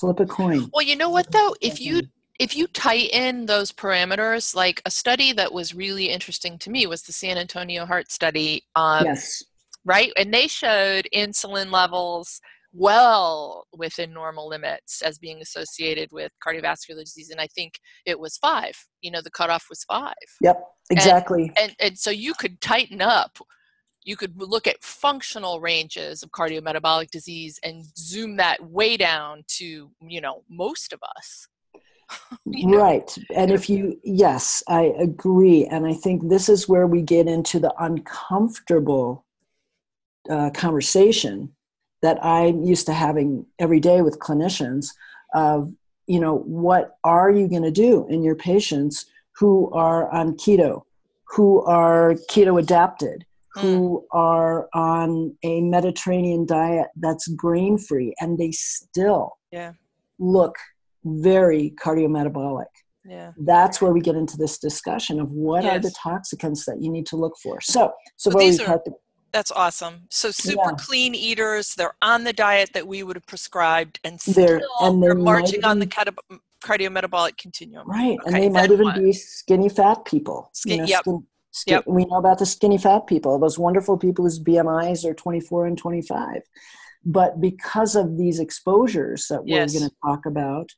Flip 0.00 0.20
a 0.20 0.26
coin. 0.26 0.70
Well, 0.72 0.84
you 0.84 0.96
know 0.96 1.08
what 1.08 1.30
though? 1.30 1.54
If 1.60 1.80
you 1.80 2.02
if 2.40 2.56
you 2.56 2.66
tighten 2.66 3.46
those 3.46 3.70
parameters, 3.70 4.54
like 4.54 4.82
a 4.84 4.90
study 4.90 5.32
that 5.32 5.52
was 5.52 5.74
really 5.74 6.06
interesting 6.06 6.58
to 6.58 6.70
me 6.70 6.86
was 6.86 7.02
the 7.02 7.12
San 7.12 7.38
Antonio 7.38 7.86
Heart 7.86 8.10
Study. 8.10 8.64
Um, 8.74 9.04
yes. 9.04 9.44
Right, 9.86 10.12
and 10.16 10.32
they 10.32 10.48
showed 10.48 11.06
insulin 11.14 11.70
levels 11.70 12.40
well 12.74 13.66
within 13.72 14.12
normal 14.12 14.48
limits 14.48 15.00
as 15.02 15.16
being 15.18 15.40
associated 15.40 16.10
with 16.12 16.32
cardiovascular 16.46 17.00
disease 17.04 17.30
and 17.30 17.40
i 17.40 17.46
think 17.46 17.78
it 18.04 18.18
was 18.18 18.36
five 18.36 18.74
you 19.00 19.10
know 19.10 19.20
the 19.22 19.30
cutoff 19.30 19.66
was 19.70 19.84
five. 19.84 20.14
Yep 20.40 20.62
exactly. 20.90 21.52
and, 21.56 21.68
and, 21.68 21.76
and 21.80 21.98
so 21.98 22.10
you 22.10 22.34
could 22.34 22.60
tighten 22.60 23.00
up 23.00 23.38
you 24.02 24.16
could 24.16 24.34
look 24.36 24.66
at 24.66 24.82
functional 24.82 25.60
ranges 25.60 26.22
of 26.22 26.30
cardiometabolic 26.30 27.10
disease 27.10 27.58
and 27.62 27.84
zoom 27.96 28.36
that 28.36 28.62
way 28.62 28.96
down 28.96 29.44
to 29.46 29.90
you 30.00 30.20
know 30.20 30.42
most 30.50 30.92
of 30.92 31.00
us 31.16 31.48
right 32.66 33.16
and 33.34 33.50
if 33.50 33.70
you 33.70 33.98
yes 34.04 34.62
i 34.68 34.92
agree 34.98 35.64
and 35.66 35.86
i 35.86 35.94
think 35.94 36.28
this 36.28 36.48
is 36.48 36.68
where 36.68 36.86
we 36.86 37.00
get 37.00 37.26
into 37.26 37.58
the 37.58 37.72
uncomfortable 37.78 39.24
uh, 40.28 40.50
conversation 40.50 41.50
that 42.04 42.22
I'm 42.22 42.62
used 42.62 42.84
to 42.86 42.92
having 42.92 43.46
every 43.58 43.80
day 43.80 44.02
with 44.02 44.18
clinicians 44.18 44.88
of, 45.34 45.72
you 46.06 46.20
know, 46.20 46.36
what 46.40 46.98
are 47.02 47.30
you 47.30 47.48
going 47.48 47.62
to 47.62 47.70
do 47.70 48.06
in 48.10 48.22
your 48.22 48.34
patients 48.34 49.06
who 49.38 49.70
are 49.72 50.12
on 50.12 50.34
keto, 50.34 50.82
who 51.30 51.64
are 51.64 52.12
keto 52.30 52.60
adapted, 52.60 53.24
who 53.54 54.00
hmm. 54.00 54.18
are 54.18 54.68
on 54.74 55.34
a 55.44 55.62
Mediterranean 55.62 56.44
diet 56.44 56.88
that's 56.96 57.26
grain 57.28 57.78
free, 57.78 58.14
and 58.20 58.36
they 58.36 58.50
still 58.50 59.38
yeah. 59.50 59.72
look 60.18 60.56
very 61.04 61.74
cardiometabolic. 61.82 62.66
Yeah. 63.06 63.32
That's 63.38 63.80
where 63.80 63.92
we 63.92 64.02
get 64.02 64.14
into 64.14 64.36
this 64.36 64.58
discussion 64.58 65.20
of 65.20 65.32
what 65.32 65.64
yes. 65.64 65.72
are 65.72 65.78
the 65.78 65.94
toxicants 66.04 66.66
that 66.66 66.82
you 66.82 66.90
need 66.90 67.06
to 67.06 67.16
look 67.16 67.34
for. 67.42 67.62
So, 67.62 67.94
so, 68.16 68.30
so 68.30 68.38
these 68.38 68.60
are, 68.60 68.82
that's 69.34 69.50
awesome. 69.50 70.02
So 70.10 70.30
super 70.30 70.70
yeah. 70.70 70.76
clean 70.78 71.14
eaters, 71.14 71.74
they're 71.74 71.96
on 72.00 72.22
the 72.22 72.32
diet 72.32 72.70
that 72.72 72.86
we 72.86 73.02
would 73.02 73.16
have 73.16 73.26
prescribed 73.26 73.98
and 74.04 74.20
still 74.20 74.34
they're, 74.34 74.62
and 74.80 75.02
they're 75.02 75.16
marching 75.16 75.64
on 75.64 75.80
the 75.80 75.86
cardiometabolic 76.62 77.36
continuum. 77.36 77.90
Right. 77.90 78.16
Okay, 78.20 78.26
and 78.26 78.36
they 78.36 78.48
might 78.48 78.70
even 78.70 78.94
be 78.94 79.12
skinny 79.12 79.68
fat 79.68 80.04
people. 80.04 80.50
Skin, 80.54 80.72
you 80.72 80.78
know, 80.78 80.86
yep. 80.86 81.00
Skin, 81.00 81.26
skin, 81.50 81.72
yep. 81.74 81.84
We 81.88 82.04
know 82.04 82.18
about 82.18 82.38
the 82.38 82.46
skinny 82.46 82.78
fat 82.78 83.08
people, 83.08 83.36
those 83.40 83.58
wonderful 83.58 83.98
people 83.98 84.24
whose 84.24 84.38
BMIs 84.38 85.04
are 85.04 85.14
24 85.14 85.66
and 85.66 85.76
25. 85.76 86.42
But 87.04 87.40
because 87.40 87.96
of 87.96 88.16
these 88.16 88.38
exposures 88.38 89.26
that 89.28 89.42
we're 89.42 89.56
yes. 89.56 89.76
going 89.76 89.90
to 89.90 89.96
talk 90.04 90.26
about, 90.26 90.70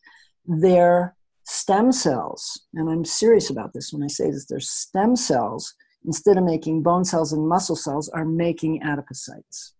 their 0.46 1.14
stem 1.44 1.92
cells, 1.92 2.62
and 2.72 2.88
I'm 2.88 3.04
serious 3.04 3.48
mm. 3.48 3.50
about 3.50 3.74
this 3.74 3.92
when 3.92 4.02
I 4.02 4.08
say 4.08 4.30
this, 4.30 4.46
their 4.46 4.60
stem 4.60 5.14
cells 5.14 5.74
instead 6.06 6.38
of 6.38 6.44
making 6.44 6.82
bone 6.82 7.04
cells 7.04 7.32
and 7.32 7.48
muscle 7.48 7.76
cells, 7.76 8.08
are 8.08 8.24
making 8.24 8.80
adipocytes. 8.80 9.72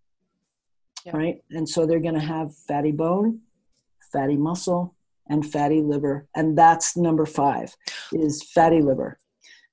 Yeah. 1.04 1.16
Right? 1.16 1.36
And 1.50 1.68
so 1.68 1.86
they're 1.86 2.00
going 2.00 2.14
to 2.14 2.20
have 2.20 2.54
fatty 2.54 2.92
bone, 2.92 3.40
fatty 4.12 4.36
muscle, 4.36 4.96
and 5.28 5.44
fatty 5.46 5.82
liver. 5.82 6.26
And 6.34 6.56
that's 6.56 6.96
number 6.96 7.26
five 7.26 7.74
is 8.12 8.42
fatty 8.42 8.82
liver. 8.82 9.18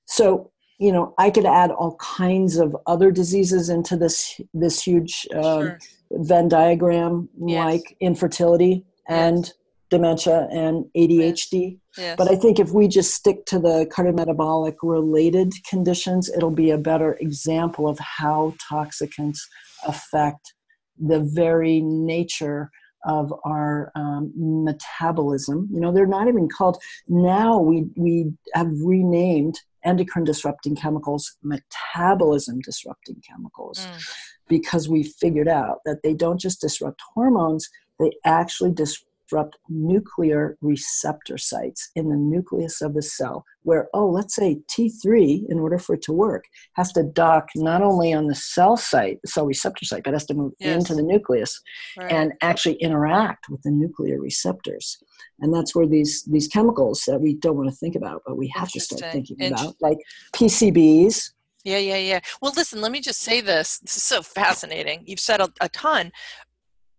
So, 0.06 0.50
you 0.78 0.92
know, 0.92 1.14
I 1.18 1.30
could 1.30 1.46
add 1.46 1.70
all 1.70 1.96
kinds 1.96 2.56
of 2.56 2.76
other 2.86 3.10
diseases 3.10 3.68
into 3.68 3.96
this 3.96 4.40
this 4.52 4.82
huge 4.82 5.26
uh, 5.34 5.60
sure. 5.60 5.78
Venn 6.10 6.48
diagram, 6.48 7.28
yes. 7.46 7.64
like 7.64 7.96
infertility 8.00 8.84
and 9.08 9.46
yes. 9.46 9.54
dementia 9.90 10.48
and 10.50 10.86
ADHD. 10.96 11.72
Yes. 11.72 11.80
But 12.16 12.30
I 12.30 12.36
think 12.36 12.58
if 12.58 12.72
we 12.72 12.88
just 12.88 13.14
stick 13.14 13.46
to 13.46 13.58
the 13.58 13.86
cardiometabolic 13.92 14.76
related 14.82 15.52
conditions, 15.68 16.28
it'll 16.28 16.50
be 16.50 16.70
a 16.70 16.78
better 16.78 17.14
example 17.20 17.88
of 17.88 17.98
how 17.98 18.54
toxicants 18.70 19.38
affect 19.86 20.54
the 20.98 21.20
very 21.20 21.80
nature 21.80 22.70
of 23.04 23.32
our 23.44 23.92
um, 23.94 24.32
metabolism. 24.36 25.68
You 25.70 25.80
know, 25.80 25.92
they're 25.92 26.06
not 26.06 26.28
even 26.28 26.48
called, 26.48 26.78
now 27.06 27.58
we, 27.58 27.86
we 27.96 28.32
have 28.54 28.70
renamed 28.80 29.60
endocrine 29.84 30.24
disrupting 30.24 30.74
chemicals 30.74 31.36
metabolism 31.42 32.58
disrupting 32.60 33.22
chemicals 33.28 33.86
mm. 33.86 34.12
because 34.48 34.88
we 34.88 35.02
figured 35.02 35.46
out 35.46 35.80
that 35.84 36.02
they 36.02 36.14
don't 36.14 36.40
just 36.40 36.60
disrupt 36.60 37.02
hormones, 37.14 37.68
they 38.00 38.10
actually 38.24 38.72
disrupt 38.72 39.10
disrupt 39.26 39.56
nuclear 39.68 40.56
receptor 40.60 41.38
sites 41.38 41.90
in 41.94 42.08
the 42.08 42.16
nucleus 42.16 42.80
of 42.80 42.94
the 42.94 43.02
cell, 43.02 43.44
where, 43.62 43.88
oh, 43.94 44.08
let's 44.08 44.34
say 44.34 44.60
T3, 44.70 45.44
in 45.48 45.58
order 45.58 45.78
for 45.78 45.94
it 45.94 46.02
to 46.02 46.12
work, 46.12 46.44
has 46.74 46.92
to 46.92 47.02
dock 47.02 47.48
not 47.56 47.82
only 47.82 48.12
on 48.12 48.26
the 48.26 48.34
cell 48.34 48.76
site, 48.76 49.20
the 49.22 49.28
cell 49.28 49.46
receptor 49.46 49.84
site, 49.84 50.04
but 50.04 50.12
has 50.12 50.26
to 50.26 50.34
move 50.34 50.52
yes. 50.58 50.76
into 50.76 50.94
the 50.94 51.02
nucleus 51.02 51.60
right. 51.96 52.12
and 52.12 52.32
actually 52.42 52.74
interact 52.76 53.48
with 53.48 53.62
the 53.62 53.70
nuclear 53.70 54.20
receptors. 54.20 54.98
And 55.40 55.52
that's 55.52 55.74
where 55.74 55.86
these, 55.86 56.22
these 56.24 56.48
chemicals 56.48 57.02
that 57.06 57.20
we 57.20 57.34
don't 57.34 57.56
want 57.56 57.70
to 57.70 57.76
think 57.76 57.96
about, 57.96 58.22
but 58.26 58.36
we 58.36 58.52
have 58.54 58.70
to 58.70 58.80
start 58.80 59.12
thinking 59.12 59.42
about, 59.44 59.74
like 59.80 59.98
PCBs, 60.34 61.30
yeah, 61.66 61.78
yeah, 61.78 61.96
yeah. 61.96 62.20
Well, 62.42 62.52
listen, 62.54 62.82
let 62.82 62.92
me 62.92 63.00
just 63.00 63.22
say 63.22 63.40
this. 63.40 63.78
This 63.78 63.96
is 63.96 64.02
so 64.02 64.20
fascinating. 64.20 65.02
You've 65.06 65.18
said 65.18 65.40
a, 65.40 65.50
a 65.62 65.68
ton. 65.70 66.12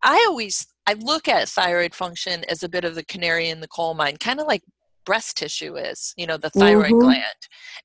I 0.02 0.26
always 0.28 0.66
I 0.88 0.94
look 0.94 1.28
at 1.28 1.50
thyroid 1.50 1.96
function 1.96 2.44
as 2.50 2.64
a 2.64 2.70
bit 2.70 2.86
of 2.86 2.96
the 2.96 3.06
canary 3.06 3.50
in 3.50 3.60
the 3.60 3.68
coal 3.68 3.94
mine, 3.94 4.18
kind 4.18 4.40
of 4.40 4.48
like 4.48 4.64
breast 5.06 5.38
tissue 5.38 5.76
is, 5.76 6.14
you 6.18 6.28
know, 6.28 6.38
the 6.38 6.50
thyroid 6.50 6.92
mm-hmm. 6.92 7.00
gland. 7.00 7.24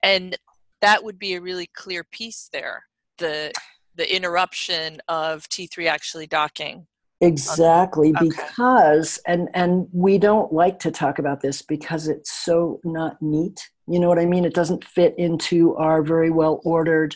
And 0.03 0.37
that 0.81 1.05
would 1.05 1.19
be 1.19 1.35
a 1.35 1.41
really 1.41 1.69
clear 1.75 2.05
piece 2.05 2.49
there. 2.53 2.85
The 3.19 3.53
the 3.97 4.15
interruption 4.15 4.99
of 5.09 5.49
T3 5.49 5.89
actually 5.89 6.27
docking. 6.27 6.87
Exactly, 7.21 8.15
okay. 8.17 8.29
because 8.29 9.19
and 9.27 9.51
and 9.53 9.89
we 9.93 10.17
don't 10.17 10.53
like 10.53 10.79
to 10.81 10.91
talk 10.91 11.19
about 11.19 11.43
this 11.43 11.61
because 11.61 12.09
it's 12.09 12.33
so 12.33 12.81
not 12.83 13.21
neat. 13.21 13.69
You 13.87 13.99
know 13.99 14.09
what 14.09 14.19
I 14.19 14.25
mean? 14.25 14.47
It 14.47 14.55
doesn't 14.55 14.85
fit 14.85 15.15
into 15.19 15.77
our 15.77 16.03
very 16.03 16.31
well 16.31 16.63
ordered 16.65 17.15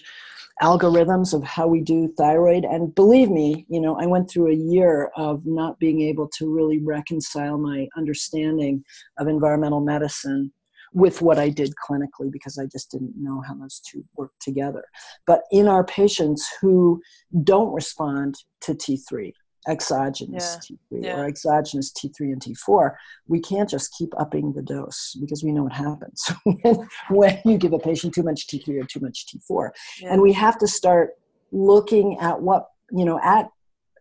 algorithms 0.62 1.34
of 1.34 1.42
how 1.42 1.66
we 1.66 1.80
do 1.80 2.12
thyroid. 2.16 2.64
And 2.64 2.94
believe 2.94 3.30
me 3.30 3.66
you 3.68 3.80
know 3.80 3.96
i 4.00 4.06
went 4.06 4.30
through 4.30 4.50
a 4.50 4.54
year 4.54 5.10
of 5.16 5.44
not 5.44 5.78
being 5.78 6.00
able 6.02 6.28
to 6.38 6.52
really 6.52 6.78
reconcile 6.78 7.58
my 7.58 7.88
understanding 7.96 8.84
of 9.18 9.28
environmental 9.28 9.80
medicine 9.80 10.52
with 10.92 11.20
what 11.20 11.38
i 11.38 11.48
did 11.48 11.72
clinically 11.84 12.30
because 12.30 12.58
i 12.58 12.66
just 12.66 12.90
didn't 12.90 13.14
know 13.16 13.42
how 13.46 13.54
those 13.54 13.80
two 13.80 14.04
work 14.16 14.30
together. 14.40 14.84
But 15.26 15.42
in 15.50 15.68
our 15.68 15.84
patients 15.84 16.48
who 16.60 17.00
don't 17.42 17.72
respond 17.72 18.36
to 18.62 18.74
t3 18.74 19.32
exogenous 19.68 20.58
yeah. 20.68 20.76
T3 20.98 21.04
yeah. 21.04 21.16
or 21.16 21.26
exogenous 21.26 21.92
T3 21.92 22.32
and 22.32 22.40
T4, 22.42 22.94
we 23.26 23.40
can't 23.40 23.68
just 23.68 23.94
keep 23.96 24.10
upping 24.18 24.52
the 24.52 24.62
dose 24.62 25.16
because 25.20 25.42
we 25.42 25.52
know 25.52 25.64
what 25.64 25.72
happens 25.72 26.24
when, 26.44 26.88
when 27.10 27.40
you 27.44 27.58
give 27.58 27.72
a 27.72 27.78
patient 27.78 28.14
too 28.14 28.22
much 28.22 28.46
T3 28.46 28.82
or 28.82 28.86
too 28.86 29.00
much 29.00 29.26
T4. 29.26 29.70
Yeah. 30.00 30.12
And 30.12 30.22
we 30.22 30.32
have 30.32 30.58
to 30.58 30.66
start 30.66 31.10
looking 31.52 32.18
at 32.20 32.40
what, 32.40 32.68
you 32.90 33.04
know, 33.04 33.20
at 33.22 33.48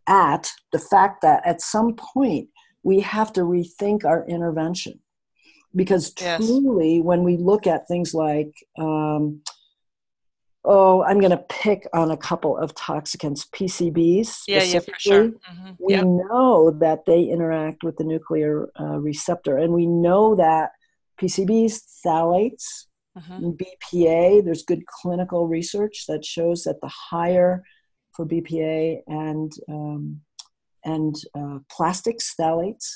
at 0.07 0.49
the 0.73 0.79
fact 0.79 1.21
that 1.21 1.45
at 1.45 1.61
some 1.61 1.95
point 1.95 2.49
we 2.83 2.99
have 2.99 3.31
to 3.33 3.41
rethink 3.41 4.03
our 4.03 4.25
intervention 4.27 4.99
because 5.75 6.13
truly 6.13 6.97
yes. 6.97 7.03
when 7.03 7.23
we 7.23 7.37
look 7.37 7.65
at 7.65 7.87
things 7.87 8.13
like 8.13 8.51
um, 8.77 9.41
oh, 10.65 11.03
I'm 11.03 11.19
going 11.19 11.31
to 11.31 11.45
pick 11.49 11.87
on 11.93 12.11
a 12.11 12.17
couple 12.17 12.57
of 12.57 12.73
toxicants, 12.75 13.47
PCBs. 13.49 14.43
Yeah, 14.47 14.63
yeah, 14.63 14.79
for 14.79 14.93
sure. 14.97 15.29
Mm-hmm. 15.29 15.71
We 15.79 15.95
yep. 15.95 16.05
know 16.05 16.71
that 16.79 17.05
they 17.05 17.23
interact 17.23 17.83
with 17.83 17.97
the 17.97 18.03
nuclear 18.03 18.69
uh, 18.79 18.99
receptor, 18.99 19.57
and 19.57 19.73
we 19.73 19.85
know 19.85 20.35
that 20.35 20.71
PCBs, 21.21 21.81
phthalates, 22.05 22.85
mm-hmm. 23.17 23.51
BPA, 23.51 24.43
there's 24.43 24.63
good 24.63 24.85
clinical 24.87 25.47
research 25.47 26.05
that 26.07 26.25
shows 26.25 26.63
that 26.63 26.81
the 26.81 26.87
higher 26.89 27.63
for 28.13 28.25
BPA 28.25 29.01
and 29.07 29.51
um, 29.69 30.21
and 30.85 31.15
uh, 31.37 31.59
plastics, 31.71 32.35
phthalates, 32.39 32.89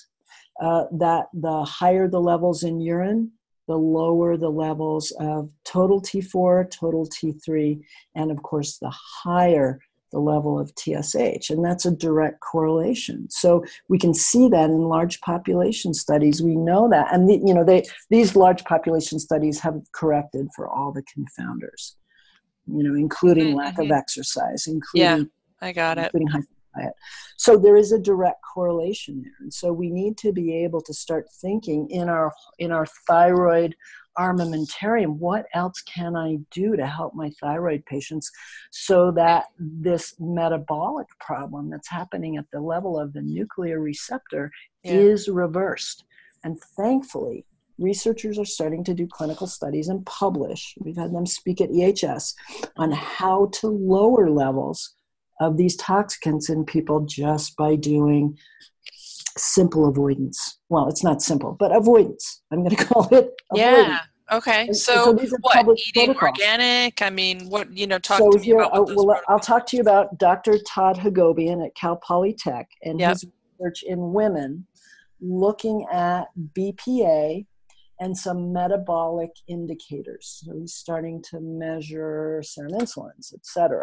uh, 0.62 0.86
that 0.91 1.27
the 1.34 1.63
higher 1.63 2.08
the 2.08 2.19
levels 2.19 2.63
in 2.63 2.80
urine, 2.82 3.32
the 3.67 3.77
lower 3.77 4.38
the 4.38 4.49
levels 4.49 5.12
of 5.19 5.49
total 5.65 6.01
T4, 6.01 6.71
total 6.71 7.08
T3, 7.08 7.82
and 8.15 8.32
of 8.32 8.41
course, 8.43 8.77
the 8.77 8.93
higher 9.23 9.80
the 10.12 10.19
level 10.19 10.58
of 10.58 10.71
TSH. 10.77 11.49
And 11.49 11.63
that's 11.63 11.86
a 11.86 11.91
direct 11.91 12.39
correlation. 12.39 13.30
So 13.30 13.63
we 13.89 13.99
can 13.99 14.13
see 14.13 14.47
that 14.49 14.69
in 14.69 14.84
large 14.84 15.19
population 15.21 15.93
studies. 15.93 16.41
We 16.41 16.56
know 16.56 16.89
that. 16.89 17.13
And, 17.13 17.30
the, 17.30 17.41
you 17.45 17.53
know, 17.53 17.65
they, 17.65 17.84
these 18.10 18.36
large 18.36 18.63
population 18.63 19.19
studies 19.19 19.60
have 19.60 19.82
corrected 19.91 20.47
for 20.56 20.67
all 20.69 20.93
the 20.93 21.03
confounders, 21.03 21.95
you 22.67 22.84
know, 22.84 22.95
including 22.95 23.47
mm-hmm. 23.47 23.58
lack 23.58 23.80
of 23.80 23.91
exercise, 23.91 24.65
including. 24.67 25.27
Yeah, 25.60 25.67
I 25.67 25.73
got 25.73 25.97
it. 25.97 26.12
Including 26.13 26.27
high 26.27 26.39
diet. 26.77 26.93
So 27.37 27.57
there 27.57 27.77
is 27.77 27.91
a 27.91 27.99
direct 27.99 28.41
correlation 28.41 29.21
there. 29.21 29.33
And 29.39 29.53
so 29.53 29.71
we 29.71 29.89
need 29.89 30.17
to 30.19 30.31
be 30.31 30.55
able 30.63 30.81
to 30.81 30.93
start 30.93 31.27
thinking 31.41 31.89
in 31.89 32.09
our 32.09 32.31
in 32.59 32.71
our 32.71 32.85
thyroid 33.07 33.75
armamentarium 34.17 35.17
what 35.17 35.45
else 35.53 35.81
can 35.83 36.15
i 36.15 36.37
do 36.51 36.75
to 36.75 36.87
help 36.87 37.13
my 37.13 37.29
thyroid 37.39 37.85
patients 37.85 38.31
so 38.71 39.11
that 39.11 39.45
this 39.59 40.15
metabolic 40.19 41.07
problem 41.19 41.69
that's 41.69 41.89
happening 41.89 42.37
at 42.37 42.45
the 42.51 42.59
level 42.59 42.99
of 42.99 43.13
the 43.13 43.21
nuclear 43.21 43.79
receptor 43.79 44.51
yeah. 44.83 44.93
is 44.93 45.29
reversed 45.29 46.03
and 46.43 46.59
thankfully 46.75 47.45
researchers 47.77 48.39
are 48.39 48.45
starting 48.45 48.83
to 48.83 48.95
do 48.95 49.07
clinical 49.07 49.45
studies 49.45 49.87
and 49.87 50.05
publish 50.07 50.75
we've 50.79 50.97
had 50.97 51.13
them 51.13 51.25
speak 51.25 51.61
at 51.61 51.69
ehs 51.69 52.33
on 52.77 52.91
how 52.91 53.47
to 53.53 53.67
lower 53.67 54.31
levels 54.31 54.95
of 55.39 55.58
these 55.58 55.78
toxicants 55.78 56.50
in 56.50 56.65
people 56.65 57.02
just 57.02 57.56
by 57.56 57.76
doing 57.76 58.38
simple 59.38 59.88
avoidance. 59.88 60.60
Well, 60.69 60.88
it's 60.88 61.04
not 61.04 61.21
simple, 61.21 61.56
but 61.60 61.76
avoidance. 61.76 62.41
I'm 62.52 62.63
going 62.63 62.76
to 62.76 62.86
call 62.86 63.06
it. 63.06 63.34
Avoidance. 63.52 63.88
Yeah. 63.88 64.00
Okay. 64.32 64.71
So, 64.73 65.15
so 65.17 65.38
what? 65.41 65.80
Eating 65.88 66.13
protocols. 66.13 66.39
organic? 66.41 67.02
I 67.02 67.10
mean, 67.10 67.50
what 67.50 67.71
you 67.71 67.88
know? 67.88 68.00
Talk 68.00 68.19
so 68.19 68.32
to 68.32 68.39
me 68.39 68.52
about. 68.52 68.78
Uh, 68.78 68.86
well, 68.93 69.21
I'll 69.28 69.39
talk 69.39 69.65
to 69.67 69.78
you 69.78 69.82
about 69.82 70.17
Dr. 70.17 70.58
Todd 70.67 70.97
Hagobian 70.97 71.65
at 71.65 71.73
Cal 71.76 71.95
Poly 71.95 72.34
Tech 72.34 72.67
and 72.84 73.00
yep. 73.00 73.13
his 73.13 73.26
research 73.60 73.84
in 73.84 74.12
women, 74.13 74.65
looking 75.21 75.86
at 75.91 76.28
BPA 76.58 77.45
and 77.99 78.17
some 78.17 78.53
metabolic 78.53 79.31
indicators. 79.47 80.41
So 80.43 80.57
he's 80.57 80.73
starting 80.73 81.21
to 81.31 81.39
measure 81.39 82.41
serum 82.43 82.73
insulins, 82.73 83.33
etc. 83.33 83.81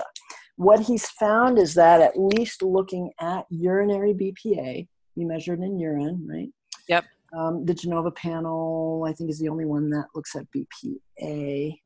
What 0.57 0.81
he's 0.81 1.09
found 1.11 1.59
is 1.59 1.75
that 1.75 2.01
at 2.01 2.19
least 2.19 2.63
looking 2.63 3.11
at 3.21 3.47
urinary 3.51 4.15
BPA, 4.15 4.87
we 5.17 5.25
measured 5.25 5.61
in 5.61 5.79
urine, 5.79 6.27
right? 6.29 6.49
Yep. 6.89 7.05
Um, 7.37 7.65
the 7.65 7.75
Genova 7.75 8.13
panel, 8.13 9.05
I 9.09 9.13
think, 9.13 9.31
is 9.31 9.41
the 9.41 9.49
only 9.49 9.65
one 9.65 9.91
that 9.91 10.07
looks 10.15 10.37
at 10.37 10.47
BPA 10.55 11.81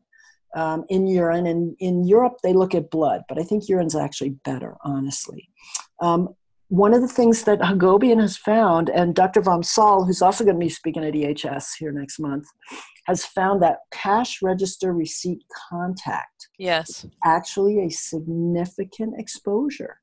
um, 0.55 0.85
in 0.89 1.07
urine. 1.07 1.47
And 1.47 1.77
in 1.79 2.05
Europe, 2.05 2.39
they 2.43 2.53
look 2.53 2.75
at 2.75 2.91
blood, 2.91 3.23
but 3.29 3.39
I 3.39 3.43
think 3.43 3.69
urine's 3.69 3.97
actually 3.97 4.31
better, 4.45 4.77
honestly. 4.83 5.49
Um, 6.01 6.35
one 6.69 6.93
of 6.95 7.01
the 7.01 7.09
things 7.09 7.45
that 7.45 7.61
Hagobian 7.61 8.21
has 8.21 8.37
found, 8.37 8.91
and 8.91 9.15
Dr. 9.15 9.41
Vom 9.41 9.63
Saal, 9.63 10.05
who's 10.05 10.23
also 10.23 10.45
going 10.45 10.57
to 10.57 10.65
be 10.65 10.69
speaking 10.69 11.05
at 11.05 11.15
EHS 11.15 11.77
here 11.79 11.93
next 11.93 12.19
month, 12.19 12.47
has 13.07 13.25
found 13.25 13.63
that 13.63 13.79
cash 13.91 14.43
register 14.43 14.93
receipt 14.93 15.43
contact 15.71 16.49
yes 16.59 17.07
actually 17.25 17.81
a 17.87 17.89
significant 17.89 19.19
exposure 19.19 19.99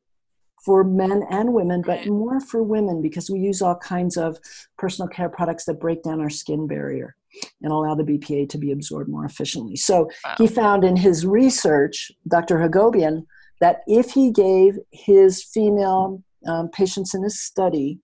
for 0.66 0.84
men 0.84 1.22
and 1.30 1.54
women, 1.54 1.84
but 1.86 2.08
more 2.08 2.40
for 2.40 2.64
women 2.64 3.00
because 3.00 3.30
we 3.30 3.38
use 3.40 3.62
all 3.62 3.76
kinds 3.76 4.18
of 4.18 4.36
personal 4.80 5.08
care 5.08 5.30
products 5.30 5.66
that 5.66 5.80
break 5.80 6.02
down 6.02 6.20
our 6.20 6.32
skin 6.32 6.66
barrier 6.66 7.16
and 7.62 7.72
allow 7.72 7.94
the 7.94 8.04
BPA 8.04 8.50
to 8.50 8.58
be 8.58 8.72
absorbed 8.72 9.08
more 9.08 9.26
efficiently. 9.26 9.76
So 9.76 10.10
Wow. 10.26 10.36
he 10.40 10.48
found 10.48 10.84
in 10.84 10.96
his 10.96 11.24
research, 11.24 12.12
Dr. 12.28 12.58
Hagobian, 12.58 13.28
that 13.62 13.82
if 13.86 14.10
he 14.10 14.32
gave 14.32 14.80
his 14.92 15.44
female 15.44 16.24
um, 16.48 16.70
patients 16.70 17.14
in 17.14 17.24
his 17.24 17.42
study 17.42 18.00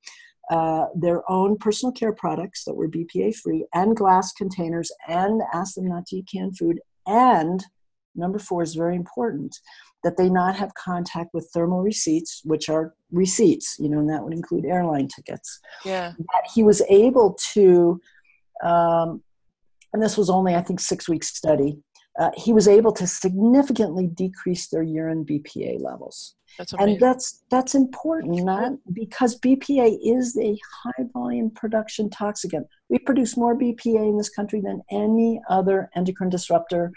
uh, 0.50 0.88
their 0.96 1.30
own 1.32 1.58
personal 1.58 1.94
care 1.94 2.12
products 2.12 2.66
that 2.66 2.74
were 2.74 2.90
BPA 2.90 3.34
free 3.36 3.66
and 3.74 3.96
glass 3.96 4.34
containers 4.34 4.92
and 5.08 5.42
asked 5.54 5.76
them 5.76 5.88
not 5.88 6.06
to 6.08 6.18
eat 6.18 6.28
canned 6.32 6.58
food, 6.58 6.80
and 7.08 7.64
number 8.16 8.38
four 8.38 8.62
is 8.62 8.76
very 8.76 8.96
important 8.96 9.56
that 10.04 10.18
they 10.18 10.30
not 10.30 10.56
have 10.56 10.74
contact 10.74 11.30
with 11.34 11.50
thermal 11.54 11.82
receipts, 11.82 12.42
which 12.44 12.68
are 12.70 12.94
receipts, 13.12 13.78
you 13.80 13.88
know, 13.88 14.00
and 14.00 14.10
that 14.10 14.24
would 14.24 14.34
include 14.34 14.66
airline 14.66 15.08
tickets 15.08 15.60
Yeah. 15.86 16.12
that 16.18 16.50
he 16.54 16.64
was 16.64 16.82
able 16.90 17.38
to, 17.54 18.02
um, 18.64 19.24
and 19.94 20.02
this 20.02 20.18
was 20.18 20.30
only, 20.30 20.56
I 20.56 20.62
think, 20.62 20.80
six 20.80 21.08
weeks 21.08 21.28
study. 21.30 21.78
Uh, 22.20 22.30
he 22.36 22.52
was 22.52 22.68
able 22.68 22.92
to 22.92 23.08
significantly 23.08 24.08
decrease 24.08 24.68
their 24.68 24.84
urine 24.84 25.26
BPA 25.26 25.82
levels, 25.82 26.36
That's 26.58 26.74
and 26.74 27.00
that's 27.00 27.44
that's 27.50 27.74
important, 27.74 28.44
not 28.44 28.74
because 28.92 29.40
BPA 29.40 29.98
is 30.04 30.38
a 30.38 30.58
high 30.84 31.06
volume 31.14 31.52
production 31.52 32.10
toxicant. 32.10 32.66
We 32.90 33.00
produce 33.00 33.38
more 33.38 33.58
BPA 33.58 34.10
in 34.10 34.18
this 34.18 34.30
country 34.30 34.60
than 34.60 34.82
any 34.92 35.42
other 35.50 35.90
endocrine 35.96 36.30
disruptor 36.30 36.92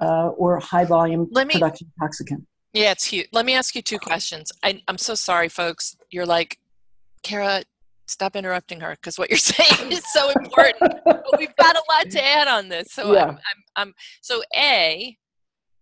uh, 0.00 0.28
or 0.28 0.60
high 0.60 0.84
volume 0.84 1.28
Let 1.32 1.48
me- 1.48 1.54
production 1.54 1.90
toxicant. 2.00 2.46
Yeah, 2.72 2.92
it's 2.92 3.04
huge. 3.04 3.26
Let 3.32 3.46
me 3.46 3.54
ask 3.54 3.74
you 3.74 3.82
two 3.82 3.98
questions. 3.98 4.52
I, 4.62 4.80
I'm 4.86 4.98
so 4.98 5.16
sorry, 5.16 5.48
folks. 5.48 5.96
You're 6.10 6.26
like, 6.26 6.60
Kara, 7.24 7.64
stop 8.10 8.36
interrupting 8.36 8.80
her 8.80 8.90
because 8.92 9.18
what 9.18 9.30
you're 9.30 9.38
saying 9.54 9.92
is 9.92 10.02
so 10.12 10.30
important. 10.30 10.92
but 11.04 11.24
we've 11.38 11.54
got 11.56 11.76
a 11.76 11.82
lot 11.92 12.10
to 12.10 12.24
add 12.36 12.48
on 12.48 12.68
this. 12.68 12.92
So, 12.92 13.12
Yeah. 13.14 13.24
I'm, 13.24 13.30
I'm, 13.30 13.38
I'm, 13.76 13.94
so 14.20 14.42
A, 14.56 15.16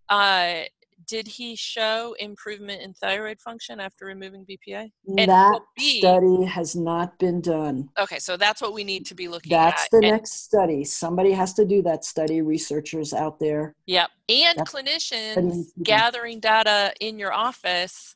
uh, 0.08 0.62
did 1.06 1.26
he 1.26 1.56
show 1.56 2.14
improvement 2.18 2.82
in 2.82 2.92
thyroid 2.92 3.40
function 3.40 3.80
after 3.80 4.04
removing 4.04 4.44
BPA? 4.44 4.90
And 5.06 5.30
that 5.30 5.60
be- 5.76 6.00
study 6.00 6.44
has 6.44 6.76
not 6.76 7.18
been 7.18 7.40
done. 7.40 7.88
Okay, 7.98 8.18
so 8.18 8.36
that's 8.36 8.60
what 8.60 8.74
we 8.74 8.84
need 8.84 9.06
to 9.06 9.14
be 9.14 9.26
looking 9.28 9.50
That's 9.50 9.84
at. 9.84 9.90
the 9.90 9.96
And- 9.98 10.06
next 10.08 10.44
study. 10.44 10.84
Somebody 10.84 11.30
has 11.32 11.54
to 11.54 11.64
do 11.64 11.80
that 11.82 12.04
study, 12.04 12.42
researchers 12.42 13.14
out 13.14 13.38
there. 13.38 13.74
Yep. 13.86 14.10
And 14.28 14.58
That's- 14.58 14.70
clinicians 14.70 15.36
needs 15.42 15.72
to 15.72 15.78
be 15.80 15.84
done. 15.84 15.98
gathering 15.98 16.40
data 16.40 16.92
in 17.00 17.18
your 17.18 17.32
office. 17.32 18.14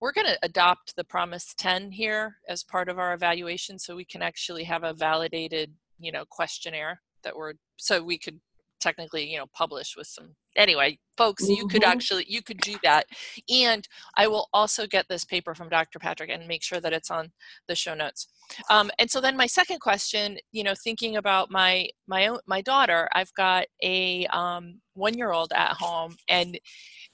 We're 0.00 0.12
going 0.12 0.26
to 0.26 0.38
adopt 0.42 0.96
the 0.96 1.04
PROMIS 1.04 1.54
10 1.58 1.92
here 1.92 2.36
as 2.48 2.64
part 2.64 2.88
of 2.88 2.98
our 2.98 3.12
evaluation 3.12 3.78
so 3.78 3.94
we 3.94 4.04
can 4.04 4.22
actually 4.22 4.64
have 4.64 4.82
a 4.82 4.94
validated, 4.94 5.74
you 5.98 6.10
know, 6.10 6.24
questionnaire 6.28 7.02
that 7.22 7.36
we're 7.36 7.54
so 7.76 8.02
we 8.02 8.18
could 8.18 8.40
technically, 8.80 9.30
you 9.30 9.36
know, 9.36 9.44
publish 9.54 9.94
with 9.96 10.06
some 10.06 10.34
anyway, 10.56 10.98
folks, 11.16 11.46
you 11.48 11.68
could 11.68 11.82
Mhm. 11.82 11.88
actually 11.88 12.24
you 12.28 12.42
could 12.42 12.56
do 12.58 12.78
that. 12.82 13.06
And 13.50 13.86
I 14.16 14.26
will 14.26 14.48
also 14.54 14.86
get 14.86 15.06
this 15.08 15.24
paper 15.24 15.54
from 15.54 15.68
Dr. 15.68 15.98
Patrick 15.98 16.30
and 16.30 16.48
make 16.48 16.62
sure 16.62 16.80
that 16.80 16.92
it's 16.94 17.10
on 17.10 17.32
the 17.68 17.76
show 17.76 17.94
notes. 17.94 18.26
Um, 18.70 18.90
and 18.98 19.10
so 19.10 19.20
then 19.20 19.36
my 19.36 19.46
second 19.46 19.80
question, 19.80 20.38
you 20.50 20.64
know, 20.64 20.74
thinking 20.74 21.16
about 21.16 21.50
my 21.50 21.90
my 22.06 22.26
own 22.26 22.40
my 22.46 22.62
daughter, 22.62 23.08
I've 23.12 23.32
got 23.34 23.66
a 23.82 24.26
um, 24.28 24.80
one 24.94 25.16
year 25.16 25.30
old 25.30 25.52
at 25.52 25.74
home, 25.76 26.16
and 26.28 26.58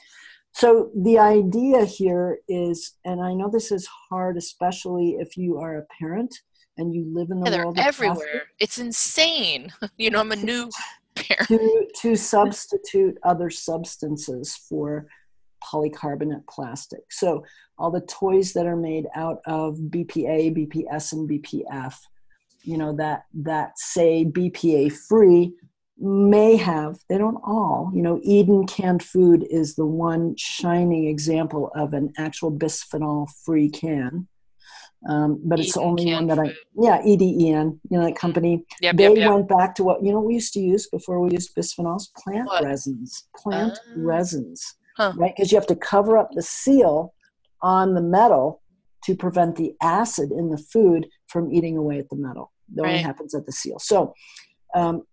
So 0.53 0.91
the 0.95 1.19
idea 1.19 1.83
here 1.83 2.39
is, 2.47 2.93
and 3.05 3.21
I 3.21 3.33
know 3.33 3.49
this 3.49 3.71
is 3.71 3.87
hard, 4.09 4.37
especially 4.37 5.17
if 5.19 5.35
you 5.35 5.57
are 5.59 5.77
a 5.77 5.85
parent 5.99 6.33
and 6.77 6.93
you 6.93 7.05
live 7.13 7.29
in 7.31 7.39
the 7.39 7.45
Yeah, 7.49 7.51
they're 7.51 7.85
everywhere. 7.87 8.15
plastic, 8.15 8.41
It's 8.59 8.77
insane. 8.77 9.71
You 9.97 10.09
know, 10.11 10.19
I'm 10.19 10.31
a 10.31 10.35
new 10.35 10.69
parent. 11.15 11.47
to, 11.47 11.87
to 12.01 12.15
substitute 12.15 13.17
other 13.23 13.49
substances 13.49 14.55
for 14.67 15.07
polycarbonate 15.63 16.45
plastic. 16.49 17.01
So 17.11 17.43
all 17.77 17.91
the 17.91 18.01
toys 18.01 18.53
that 18.53 18.65
are 18.65 18.75
made 18.75 19.05
out 19.15 19.39
of 19.45 19.77
BPA, 19.77 20.55
BPS, 20.57 21.13
and 21.13 21.29
BPF, 21.29 21.95
you 22.63 22.77
know, 22.77 22.95
that 22.95 23.25
that 23.35 23.77
say 23.77 24.25
BPA 24.25 24.91
free 25.07 25.53
may 25.99 26.55
have, 26.57 26.97
they 27.09 27.17
don't 27.17 27.37
all, 27.45 27.91
you 27.93 28.01
know, 28.01 28.19
Eden 28.23 28.65
canned 28.65 29.03
food 29.03 29.45
is 29.49 29.75
the 29.75 29.85
one 29.85 30.35
shining 30.37 31.07
example 31.07 31.71
of 31.75 31.93
an 31.93 32.11
actual 32.17 32.51
bisphenol 32.51 33.27
free 33.45 33.69
can. 33.69 34.27
Um, 35.07 35.41
but 35.43 35.59
it's 35.59 35.73
the 35.73 35.81
only 35.81 36.13
one 36.13 36.27
that 36.27 36.39
I, 36.39 36.53
yeah, 36.79 37.01
EDEN, 37.05 37.79
you 37.89 37.97
know, 37.97 38.05
that 38.05 38.15
company. 38.15 38.63
Yep, 38.81 38.95
they 38.95 39.03
yep, 39.03 39.17
yep. 39.17 39.29
went 39.31 39.47
back 39.49 39.75
to 39.75 39.83
what 39.83 40.03
you 40.03 40.11
know 40.11 40.21
we 40.21 40.35
used 40.35 40.53
to 40.53 40.59
use 40.59 40.87
before 40.87 41.19
we 41.19 41.31
used 41.31 41.55
bisphenols 41.55 42.13
plant 42.15 42.47
What? 42.47 42.63
resins 42.63 43.27
plant 43.35 43.77
Ah. 43.77 43.91
resins 43.95 44.75
Huh. 44.95 45.13
right? 45.17 45.33
Because 45.35 45.51
you 45.51 45.57
have 45.57 45.67
to 45.67 45.75
cover 45.75 46.17
up 46.17 46.29
the 46.33 46.41
seal 46.41 47.13
on 47.61 47.95
the 47.95 48.01
metal 48.01 48.61
to 49.05 49.15
prevent 49.15 49.55
the 49.55 49.73
acid 49.81 50.31
in 50.31 50.49
the 50.49 50.57
food 50.57 51.07
from 51.27 51.51
eating 51.51 51.77
away 51.77 51.97
at 51.99 52.09
the 52.09 52.15
metal. 52.15 52.51
That 52.75 52.85
only 52.85 52.99
happens 52.99 53.33
at 53.35 53.45
the 53.45 53.51
seal. 53.51 53.79
So 53.79 54.13
um, 54.75 55.03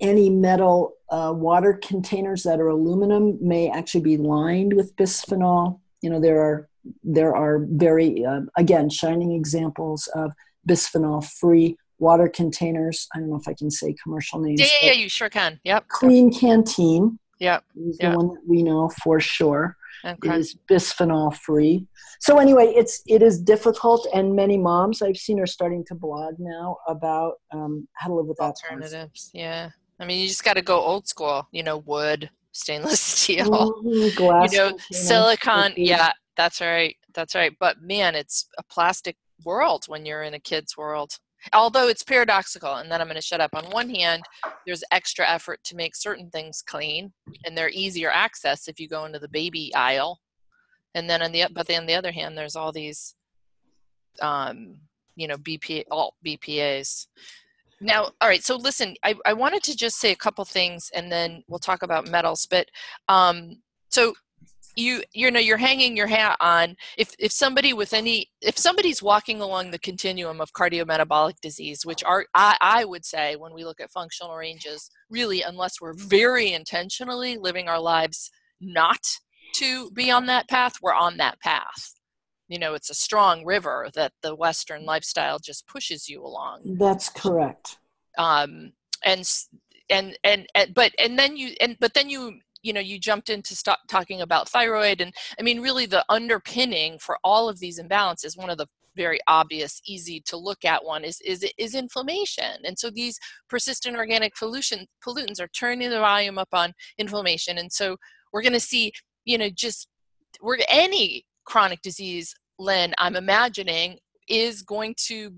any 0.00 0.30
metal 0.30 0.92
uh, 1.10 1.32
water 1.34 1.80
containers 1.82 2.42
that 2.44 2.60
are 2.60 2.68
aluminum 2.68 3.38
may 3.40 3.70
actually 3.70 4.02
be 4.02 4.16
lined 4.16 4.72
with 4.74 4.94
bisphenol 4.96 5.80
you 6.02 6.08
know 6.10 6.20
there 6.20 6.40
are 6.40 6.68
there 7.02 7.34
are 7.34 7.66
very 7.70 8.24
uh, 8.24 8.40
again 8.56 8.88
shining 8.88 9.32
examples 9.32 10.08
of 10.14 10.32
bisphenol 10.68 11.24
free 11.24 11.76
water 11.98 12.28
containers 12.28 13.06
i 13.14 13.18
don't 13.18 13.28
know 13.30 13.36
if 13.36 13.48
i 13.48 13.54
can 13.54 13.70
say 13.70 13.94
commercial 14.02 14.40
names 14.40 14.60
Yeah, 14.60 14.66
yeah, 14.80 14.86
yeah, 14.88 14.92
you 14.94 15.08
sure 15.08 15.28
can. 15.28 15.60
Yep. 15.64 15.88
Klean 15.88 16.32
Kanteen 16.32 17.18
Yep. 17.38 17.64
is 17.76 17.96
Yeah. 18.00 18.10
the 18.10 18.16
one 18.16 18.28
that 18.28 18.42
we 18.46 18.62
know 18.62 18.88
for 19.02 19.20
sure 19.20 19.76
Okay. 20.04 20.28
It 20.30 20.38
is 20.38 20.56
bisphenol 20.70 21.36
free. 21.36 21.86
So 22.20 22.38
anyway, 22.38 22.72
it's 22.74 23.02
it 23.06 23.20
is 23.22 23.38
difficult, 23.38 24.06
and 24.14 24.34
many 24.34 24.56
moms 24.56 25.02
I've 25.02 25.18
seen 25.18 25.38
are 25.40 25.46
starting 25.46 25.84
to 25.88 25.94
blog 25.94 26.36
now 26.38 26.78
about 26.88 27.34
um, 27.52 27.86
how 27.94 28.08
to 28.08 28.14
live 28.14 28.24
with 28.26 28.40
alternatives. 28.40 29.30
Yeah, 29.34 29.68
I 29.98 30.06
mean, 30.06 30.20
you 30.20 30.26
just 30.28 30.42
got 30.42 30.54
to 30.54 30.62
go 30.62 30.80
old 30.80 31.06
school. 31.06 31.46
You 31.52 31.62
know, 31.64 31.78
wood, 31.78 32.30
stainless 32.52 33.00
steel, 33.18 33.50
mm-hmm, 33.50 34.16
glass, 34.16 34.52
you 34.54 34.58
know, 34.58 34.78
silicon. 34.90 35.74
Yeah, 35.76 36.12
that's 36.36 36.60
right. 36.60 36.96
That's 37.14 37.34
right. 37.34 37.52
But 37.58 37.82
man, 37.82 38.14
it's 38.14 38.48
a 38.58 38.62
plastic 38.62 39.16
world 39.44 39.84
when 39.86 40.06
you're 40.06 40.22
in 40.22 40.34
a 40.34 40.40
kid's 40.40 40.76
world 40.76 41.18
although 41.52 41.88
it's 41.88 42.02
paradoxical 42.02 42.76
and 42.76 42.90
then 42.90 43.00
i'm 43.00 43.06
going 43.06 43.14
to 43.14 43.22
shut 43.22 43.40
up 43.40 43.54
on 43.54 43.64
one 43.70 43.88
hand 43.88 44.22
there's 44.66 44.84
extra 44.92 45.28
effort 45.28 45.58
to 45.64 45.76
make 45.76 45.96
certain 45.96 46.30
things 46.30 46.62
clean 46.62 47.12
and 47.44 47.56
they're 47.56 47.70
easier 47.70 48.10
access 48.10 48.68
if 48.68 48.78
you 48.78 48.88
go 48.88 49.04
into 49.04 49.18
the 49.18 49.28
baby 49.28 49.74
aisle 49.74 50.20
and 50.94 51.08
then 51.08 51.22
on 51.22 51.32
the 51.32 51.46
but 51.52 51.66
then 51.66 51.80
on 51.80 51.86
the 51.86 51.94
other 51.94 52.12
hand 52.12 52.36
there's 52.36 52.56
all 52.56 52.72
these 52.72 53.14
um 54.20 54.76
you 55.16 55.26
know 55.26 55.36
bpa 55.38 55.82
alt 55.90 56.14
bpas 56.24 57.06
now 57.80 58.10
all 58.20 58.28
right 58.28 58.44
so 58.44 58.56
listen 58.56 58.94
I, 59.02 59.14
I 59.24 59.32
wanted 59.32 59.62
to 59.64 59.76
just 59.76 59.98
say 59.98 60.12
a 60.12 60.16
couple 60.16 60.44
things 60.44 60.90
and 60.94 61.10
then 61.10 61.42
we'll 61.48 61.58
talk 61.58 61.82
about 61.82 62.08
metals 62.08 62.46
but 62.50 62.66
um 63.08 63.56
so 63.88 64.14
you 64.80 65.02
you 65.12 65.30
know 65.30 65.40
you're 65.40 65.56
hanging 65.56 65.96
your 65.96 66.06
hat 66.06 66.36
on 66.40 66.74
if 66.96 67.14
if 67.18 67.30
somebody 67.30 67.72
with 67.72 67.92
any 67.92 68.26
if 68.40 68.56
somebody's 68.58 69.02
walking 69.02 69.40
along 69.40 69.70
the 69.70 69.78
continuum 69.78 70.40
of 70.40 70.52
cardiometabolic 70.52 71.34
disease 71.42 71.84
which 71.84 72.02
are 72.04 72.26
I, 72.34 72.56
I 72.60 72.84
would 72.84 73.04
say 73.04 73.36
when 73.36 73.54
we 73.54 73.64
look 73.64 73.80
at 73.80 73.90
functional 73.90 74.34
ranges 74.34 74.90
really 75.10 75.42
unless 75.42 75.80
we're 75.80 75.94
very 75.94 76.52
intentionally 76.52 77.36
living 77.38 77.68
our 77.68 77.80
lives 77.80 78.30
not 78.60 79.00
to 79.56 79.90
be 79.90 80.10
on 80.10 80.26
that 80.26 80.48
path 80.48 80.74
we're 80.80 80.94
on 80.94 81.16
that 81.18 81.40
path. 81.40 81.94
You 82.48 82.58
know 82.58 82.74
it's 82.74 82.90
a 82.90 82.94
strong 82.94 83.44
river 83.44 83.88
that 83.94 84.12
the 84.22 84.34
western 84.34 84.84
lifestyle 84.84 85.38
just 85.38 85.68
pushes 85.68 86.08
you 86.08 86.24
along. 86.24 86.76
That's 86.78 87.08
correct. 87.08 87.78
Um 88.18 88.72
and 89.04 89.28
and 89.88 90.18
and, 90.24 90.46
and 90.54 90.74
but 90.74 90.92
and 90.98 91.18
then 91.18 91.36
you 91.36 91.54
and 91.60 91.76
but 91.80 91.94
then 91.94 92.08
you 92.08 92.40
you 92.62 92.72
know 92.72 92.80
you 92.80 92.98
jumped 92.98 93.30
into 93.30 93.54
stop 93.54 93.80
talking 93.88 94.20
about 94.20 94.48
thyroid 94.48 95.00
and 95.00 95.14
i 95.38 95.42
mean 95.42 95.60
really 95.60 95.86
the 95.86 96.04
underpinning 96.08 96.98
for 96.98 97.18
all 97.24 97.48
of 97.48 97.58
these 97.58 97.80
imbalances 97.80 98.36
one 98.36 98.50
of 98.50 98.58
the 98.58 98.66
very 98.96 99.20
obvious 99.28 99.80
easy 99.86 100.20
to 100.20 100.36
look 100.36 100.64
at 100.64 100.84
one 100.84 101.04
is 101.04 101.20
is 101.20 101.46
is 101.56 101.76
inflammation. 101.76 102.56
And 102.64 102.76
so 102.76 102.90
these 102.90 103.20
persistent 103.48 103.96
organic 103.96 104.34
pollution 104.34 104.86
pollutants 105.06 105.40
are 105.40 105.48
turning 105.48 105.90
the 105.90 106.00
volume 106.00 106.38
up 106.38 106.48
on 106.52 106.72
inflammation. 106.98 107.56
And 107.56 107.72
so 107.72 107.96
we're 108.32 108.42
going 108.42 108.52
to 108.52 108.60
see 108.60 108.92
you 109.24 109.38
know 109.38 109.50
just 109.50 109.88
we're 110.40 110.58
any 110.68 111.24
chronic 111.44 111.82
disease 111.82 112.34
lynn 112.58 112.94
i'm 112.98 113.16
imagining 113.16 113.98
is 114.28 114.62
going 114.62 114.94
to 114.96 115.32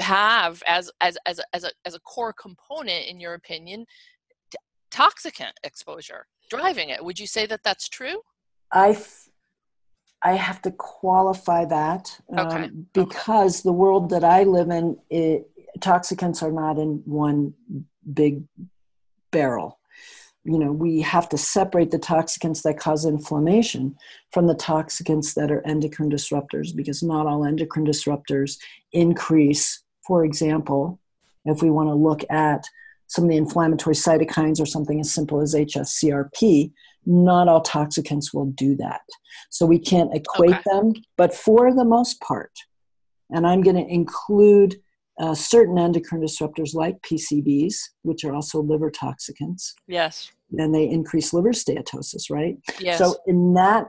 have 0.00 0.62
as 0.66 0.90
as 1.00 1.16
as 1.26 1.38
a, 1.38 1.44
as 1.54 1.64
a, 1.64 1.70
as 1.84 1.94
a 1.94 2.00
core 2.00 2.32
component 2.32 3.06
in 3.06 3.20
your 3.20 3.34
opinion 3.34 3.86
toxicant 4.94 5.52
exposure 5.64 6.26
driving 6.48 6.90
it. 6.90 7.04
Would 7.04 7.18
you 7.18 7.26
say 7.26 7.46
that 7.46 7.62
that's 7.64 7.88
true? 7.88 8.20
I, 8.72 8.96
I 10.22 10.34
have 10.34 10.62
to 10.62 10.70
qualify 10.70 11.64
that 11.66 12.18
okay. 12.32 12.64
um, 12.64 12.86
because 12.92 13.60
okay. 13.60 13.68
the 13.68 13.72
world 13.72 14.10
that 14.10 14.24
I 14.24 14.44
live 14.44 14.70
in, 14.70 14.96
it, 15.10 15.50
toxicants 15.80 16.42
are 16.42 16.52
not 16.52 16.78
in 16.78 17.02
one 17.04 17.54
big 18.12 18.44
barrel. 19.30 19.78
You 20.44 20.58
know, 20.58 20.72
we 20.72 21.00
have 21.00 21.28
to 21.30 21.38
separate 21.38 21.90
the 21.90 21.98
toxicants 21.98 22.62
that 22.62 22.78
cause 22.78 23.06
inflammation 23.06 23.96
from 24.30 24.46
the 24.46 24.54
toxicants 24.54 25.34
that 25.34 25.50
are 25.50 25.66
endocrine 25.66 26.10
disruptors 26.10 26.76
because 26.76 27.02
not 27.02 27.26
all 27.26 27.46
endocrine 27.46 27.86
disruptors 27.86 28.58
increase, 28.92 29.82
for 30.06 30.24
example, 30.24 31.00
if 31.46 31.62
we 31.62 31.70
want 31.70 31.88
to 31.88 31.94
look 31.94 32.24
at 32.30 32.68
some 33.14 33.24
of 33.24 33.30
the 33.30 33.36
inflammatory 33.36 33.94
cytokines 33.94 34.60
or 34.60 34.66
something 34.66 34.98
as 35.00 35.12
simple 35.12 35.40
as 35.40 35.54
HSCRP, 35.54 36.72
not 37.06 37.48
all 37.48 37.62
toxicants 37.62 38.34
will 38.34 38.46
do 38.46 38.74
that. 38.76 39.02
So 39.50 39.66
we 39.66 39.78
can't 39.78 40.14
equate 40.14 40.50
okay. 40.50 40.62
them, 40.66 40.94
but 41.16 41.32
for 41.32 41.72
the 41.72 41.84
most 41.84 42.20
part, 42.20 42.50
and 43.30 43.46
I'm 43.46 43.62
going 43.62 43.76
to 43.76 43.92
include 43.92 44.76
uh, 45.20 45.34
certain 45.34 45.78
endocrine 45.78 46.22
disruptors 46.22 46.74
like 46.74 47.00
PCBs, 47.02 47.76
which 48.02 48.24
are 48.24 48.34
also 48.34 48.60
liver 48.60 48.90
toxicants. 48.90 49.74
Yes. 49.86 50.32
And 50.58 50.74
they 50.74 50.88
increase 50.88 51.32
liver 51.32 51.52
steatosis, 51.52 52.30
right? 52.30 52.56
Yes. 52.80 52.98
So 52.98 53.16
in 53.26 53.54
that 53.54 53.86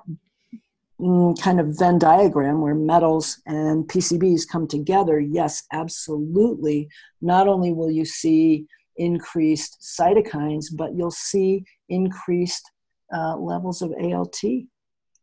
mm, 0.99 1.39
kind 1.41 1.59
of 1.59 1.77
Venn 1.77 1.97
diagram 1.97 2.61
where 2.61 2.75
metals 2.75 3.41
and 3.47 3.87
PCBs 3.87 4.47
come 4.47 4.67
together, 4.67 5.19
yes, 5.19 5.63
absolutely. 5.73 6.89
Not 7.21 7.47
only 7.47 7.73
will 7.73 7.91
you 7.91 8.05
see 8.05 8.67
increased 8.97 9.77
cytokines, 9.99 10.65
but 10.75 10.95
you'll 10.95 11.11
see 11.11 11.63
increased 11.89 12.71
uh, 13.13 13.37
levels 13.37 13.81
of 13.81 13.93
ALT 14.01 14.41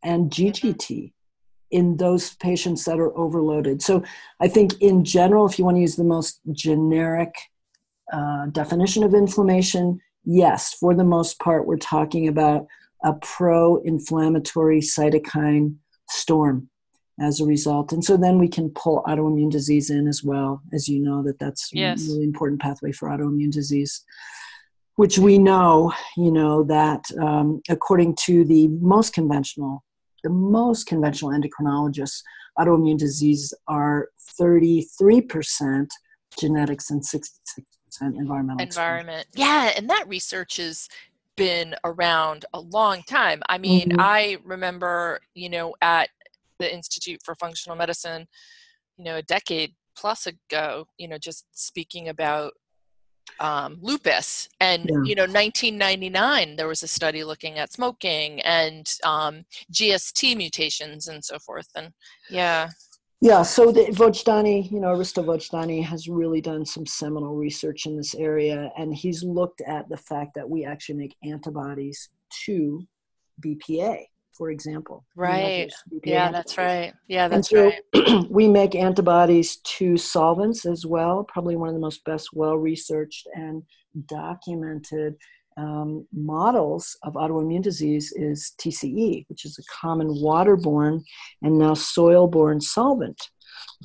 and 0.03 0.29
GGT 0.29 1.13
in 1.71 1.97
those 1.97 2.35
patients 2.35 2.85
that 2.85 2.99
are 2.99 3.17
overloaded. 3.17 3.81
So 3.81 4.03
I 4.39 4.47
think 4.47 4.79
in 4.81 5.03
general, 5.03 5.47
if 5.47 5.57
you 5.57 5.65
want 5.65 5.77
to 5.77 5.81
use 5.81 5.95
the 5.95 6.03
most 6.03 6.39
generic 6.51 7.33
uh, 8.11 8.45
definition 8.47 9.03
of 9.03 9.13
inflammation, 9.13 9.99
yes, 10.23 10.73
for 10.73 10.93
the 10.93 11.03
most 11.03 11.39
part, 11.39 11.65
we're 11.65 11.77
talking 11.77 12.27
about 12.27 12.67
a 13.03 13.13
pro 13.13 13.77
inflammatory 13.77 14.79
cytokine 14.79 15.75
storm 16.09 16.69
as 17.19 17.39
a 17.39 17.45
result. 17.45 17.91
And 17.91 18.03
so 18.03 18.17
then 18.17 18.39
we 18.39 18.47
can 18.47 18.69
pull 18.71 19.03
autoimmune 19.07 19.51
disease 19.51 19.89
in 19.89 20.07
as 20.07 20.23
well, 20.23 20.61
as 20.73 20.87
you 20.87 20.99
know, 20.99 21.23
that 21.23 21.39
that's 21.39 21.69
yes. 21.71 22.07
a 22.07 22.11
really 22.11 22.23
important 22.23 22.61
pathway 22.61 22.91
for 22.91 23.09
autoimmune 23.09 23.51
disease, 23.51 24.03
which 24.95 25.19
we 25.19 25.37
know, 25.37 25.93
you 26.17 26.31
know, 26.31 26.63
that 26.63 27.03
um, 27.21 27.61
according 27.69 28.15
to 28.25 28.43
the 28.45 28.67
most 28.67 29.13
conventional, 29.13 29.83
the 30.23 30.29
most 30.29 30.87
conventional 30.87 31.31
endocrinologists, 31.31 32.21
autoimmune 32.57 32.97
disease 32.97 33.53
are 33.67 34.09
33% 34.39 35.87
genetics 36.39 36.89
and 36.89 37.01
66% 37.01 37.27
environmental. 38.01 38.65
Environment. 38.65 39.27
Yeah, 39.35 39.71
and 39.75 39.89
that 39.89 40.07
research 40.07 40.59
is 40.59 40.89
been 41.35 41.75
around 41.83 42.45
a 42.53 42.59
long 42.59 43.01
time. 43.03 43.41
I 43.49 43.57
mean, 43.57 43.89
mm-hmm. 43.89 43.99
I 43.99 44.37
remember, 44.43 45.19
you 45.33 45.49
know, 45.49 45.75
at 45.81 46.09
the 46.59 46.73
Institute 46.73 47.21
for 47.23 47.35
Functional 47.35 47.77
Medicine, 47.77 48.27
you 48.97 49.05
know, 49.05 49.17
a 49.17 49.21
decade 49.23 49.73
plus 49.95 50.27
ago, 50.27 50.87
you 50.97 51.07
know, 51.07 51.17
just 51.17 51.45
speaking 51.51 52.09
about 52.09 52.53
um, 53.39 53.77
lupus. 53.81 54.49
And, 54.59 54.85
yeah. 54.85 55.03
you 55.03 55.15
know, 55.15 55.23
1999, 55.23 56.55
there 56.55 56.67
was 56.67 56.83
a 56.83 56.87
study 56.87 57.23
looking 57.23 57.57
at 57.57 57.71
smoking 57.71 58.41
and 58.41 58.87
um, 59.03 59.45
GST 59.71 60.35
mutations 60.35 61.07
and 61.07 61.23
so 61.23 61.39
forth. 61.39 61.67
And 61.75 61.91
yeah. 62.29 62.69
Yeah, 63.21 63.41
so 63.41 63.71
the 63.71 63.85
Vojdani, 63.85 64.69
you 64.69 64.81
know, 64.81 64.89
Aristo 64.89 65.23
Vojdani 65.23 65.81
has 65.85 66.09
really 66.09 66.41
done 66.41 66.65
some 66.65 66.85
seminal 66.85 67.37
research 67.37 67.85
in 67.85 67.95
this 67.95 68.13
area, 68.15 68.69
and 68.77 68.93
he's 68.93 69.23
looked 69.23 69.61
at 69.61 69.87
the 69.87 69.95
fact 69.95 70.31
that 70.35 70.49
we 70.49 70.65
actually 70.65 70.95
make 70.95 71.15
antibodies 71.23 72.09
to 72.45 72.85
BPA 73.39 74.03
for 74.37 74.51
example. 74.51 75.05
Right. 75.15 75.71
Yeah, 76.03 76.31
that's 76.31 76.57
right. 76.57 76.93
Yeah, 77.07 77.27
that's 77.27 77.49
so 77.49 77.71
right. 77.93 78.29
we 78.29 78.47
make 78.47 78.75
antibodies 78.75 79.57
to 79.57 79.97
solvents 79.97 80.65
as 80.65 80.85
well. 80.85 81.23
Probably 81.23 81.55
one 81.55 81.69
of 81.69 81.75
the 81.75 81.81
most 81.81 82.03
best, 82.05 82.29
well 82.33 82.57
researched 82.57 83.27
and 83.35 83.63
documented 84.07 85.15
um, 85.57 86.07
models 86.11 86.97
of 87.03 87.13
autoimmune 87.13 87.61
disease 87.61 88.11
is 88.15 88.53
TCE, 88.59 89.25
which 89.29 89.45
is 89.45 89.59
a 89.59 89.81
common 89.81 90.07
waterborne 90.07 91.03
and 91.41 91.59
now 91.59 91.73
soil-borne 91.75 92.59
solvent 92.59 93.29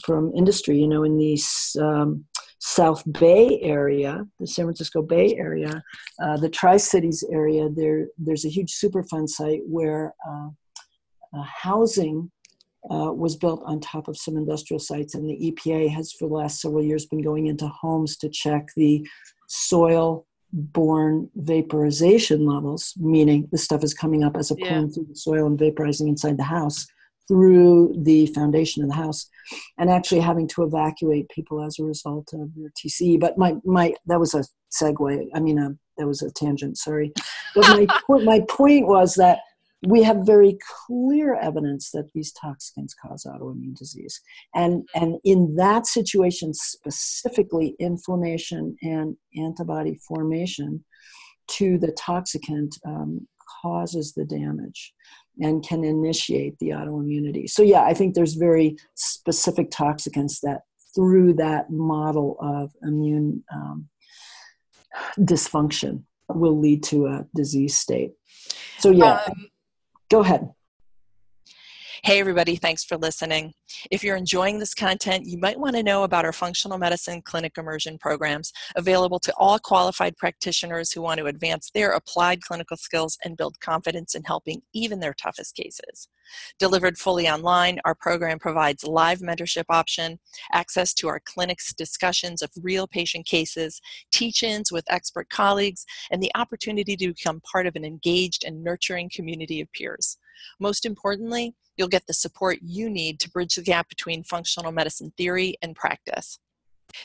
from 0.02 0.32
industry. 0.34 0.78
You 0.78 0.88
know, 0.88 1.04
in 1.04 1.18
these 1.18 1.76
um, 1.80 2.24
South 2.58 3.02
Bay 3.12 3.60
area, 3.62 4.26
the 4.40 4.46
San 4.46 4.64
Francisco 4.64 5.00
Bay 5.00 5.36
Area, 5.36 5.82
uh, 6.22 6.36
the 6.36 6.48
Tri 6.48 6.76
Cities 6.76 7.24
area, 7.30 7.68
there 7.68 8.08
there's 8.18 8.44
a 8.44 8.48
huge 8.50 8.74
Superfund 8.74 9.28
site 9.28 9.60
where 9.66 10.14
uh, 10.28 10.48
uh, 11.34 11.42
housing 11.42 12.30
uh, 12.90 13.12
was 13.12 13.36
built 13.36 13.62
on 13.64 13.80
top 13.80 14.08
of 14.08 14.16
some 14.16 14.36
industrial 14.36 14.80
sites, 14.80 15.14
and 15.14 15.28
the 15.28 15.52
EPA 15.52 15.88
has 15.90 16.12
for 16.12 16.28
the 16.28 16.34
last 16.34 16.60
several 16.60 16.82
years 16.82 17.06
been 17.06 17.22
going 17.22 17.46
into 17.46 17.68
homes 17.68 18.16
to 18.16 18.28
check 18.28 18.68
the 18.76 19.06
soil 19.48 20.26
borne 20.52 21.28
vaporization 21.36 22.46
levels, 22.46 22.94
meaning 22.96 23.46
the 23.52 23.58
stuff 23.58 23.84
is 23.84 23.94
coming 23.94 24.24
up 24.24 24.36
as 24.36 24.50
a 24.50 24.56
plume 24.56 24.86
yeah. 24.86 24.92
through 24.92 25.06
the 25.08 25.14
soil 25.14 25.46
and 25.46 25.58
vaporizing 25.58 26.08
inside 26.08 26.38
the 26.38 26.42
house 26.44 26.86
through 27.28 27.94
the 28.02 28.26
foundation 28.28 28.82
of 28.82 28.88
the 28.88 28.94
house 28.94 29.28
and 29.78 29.90
actually 29.90 30.20
having 30.20 30.48
to 30.48 30.62
evacuate 30.62 31.28
people 31.28 31.62
as 31.62 31.78
a 31.78 31.84
result 31.84 32.30
of 32.32 32.50
their 32.56 32.70
TCE. 32.70 33.20
But 33.20 33.38
my, 33.38 33.54
my 33.64 33.94
that 34.06 34.18
was 34.18 34.34
a 34.34 34.44
segue. 34.72 35.28
I 35.34 35.40
mean, 35.40 35.58
uh, 35.58 35.70
that 35.98 36.06
was 36.06 36.22
a 36.22 36.30
tangent, 36.30 36.78
sorry. 36.78 37.12
But 37.54 37.68
my, 37.68 37.86
point, 38.06 38.24
my 38.24 38.40
point 38.48 38.86
was 38.86 39.14
that 39.14 39.40
we 39.86 40.02
have 40.02 40.26
very 40.26 40.58
clear 40.86 41.36
evidence 41.36 41.90
that 41.92 42.10
these 42.12 42.32
toxins 42.32 42.94
cause 42.94 43.24
autoimmune 43.24 43.76
disease. 43.76 44.20
And, 44.54 44.88
and 44.94 45.18
in 45.24 45.54
that 45.56 45.86
situation, 45.86 46.52
specifically 46.52 47.76
inflammation 47.78 48.76
and 48.82 49.16
antibody 49.36 49.96
formation 50.06 50.84
to 51.48 51.78
the 51.78 51.92
toxicant 51.92 52.72
um, 52.86 53.26
causes 53.62 54.14
the 54.14 54.24
damage 54.24 54.94
and 55.40 55.66
can 55.66 55.84
initiate 55.84 56.58
the 56.58 56.70
autoimmunity. 56.70 57.48
So, 57.48 57.62
yeah, 57.62 57.82
I 57.82 57.94
think 57.94 58.14
there's 58.14 58.34
very 58.34 58.76
specific 58.94 59.70
toxicants 59.70 60.40
that, 60.42 60.62
through 60.94 61.34
that 61.34 61.70
model 61.70 62.37
of 62.40 62.72
immune 62.82 63.44
um, 63.54 63.88
dysfunction, 65.18 66.02
will 66.28 66.58
lead 66.58 66.82
to 66.84 67.06
a 67.06 67.26
disease 67.34 67.76
state. 67.76 68.12
So, 68.78 68.90
yeah, 68.90 69.20
um, 69.26 69.46
go 70.11 70.20
ahead. 70.20 70.50
Hey, 72.04 72.20
everybody, 72.20 72.54
thanks 72.54 72.84
for 72.84 72.96
listening. 72.96 73.54
If 73.90 74.04
you're 74.04 74.16
enjoying 74.16 74.61
this 74.61 74.72
content, 74.72 75.26
you 75.26 75.37
might 75.37 75.58
want 75.58 75.74
to 75.74 75.82
know 75.82 76.04
about 76.04 76.24
our 76.24 76.32
functional 76.32 76.78
medicine 76.78 77.22
clinic 77.22 77.58
immersion 77.58 77.98
programs 77.98 78.52
available 78.76 79.18
to 79.18 79.34
all 79.37 79.58
qualified 79.58 80.16
practitioners 80.16 80.92
who 80.92 81.02
want 81.02 81.18
to 81.18 81.26
advance 81.26 81.70
their 81.74 81.90
applied 81.90 82.40
clinical 82.42 82.76
skills 82.76 83.18
and 83.24 83.37
build 83.37 83.58
confidence 83.58 84.14
in 84.14 84.22
helping 84.22 84.62
even 84.72 85.00
their 85.00 85.12
toughest 85.12 85.56
cases. 85.56 86.08
Delivered 86.61 86.98
fully 86.98 87.28
online, 87.28 87.80
our 87.84 87.96
program 87.96 88.38
provides 88.38 88.84
live 88.84 89.18
mentorship 89.18 89.64
option, 89.68 90.20
access 90.52 90.94
to 90.94 91.08
our 91.08 91.20
clinic's 91.24 91.74
discussions 91.74 92.42
of 92.42 92.50
real 92.62 92.87
patient 92.87 93.26
cases, 93.26 93.80
teach-ins 94.12 94.70
with 94.70 94.84
expert 94.88 95.28
colleagues, 95.30 95.84
and 96.12 96.22
the 96.22 96.32
opportunity 96.37 96.96
to 96.96 97.08
become 97.08 97.40
part 97.40 97.66
of 97.66 97.74
an 97.74 97.84
engaged 97.84 98.44
and 98.44 98.62
nurturing 98.62 99.11
community 99.12 99.61
of 99.61 99.72
peers. 99.72 100.16
Most 100.61 100.85
importantly, 100.85 101.55
you'll 101.77 101.88
get 101.88 102.07
the 102.07 102.14
support 102.14 102.59
you 102.62 102.90
need 102.90 103.20
to 103.20 103.31
bridge 103.31 103.55
the 103.55 103.62
gap 103.62 103.88
between 103.88 104.22
functional 104.22 104.72
medicine 104.72 105.12
theory 105.16 105.57
and 105.62 105.77
practice. 105.77 106.38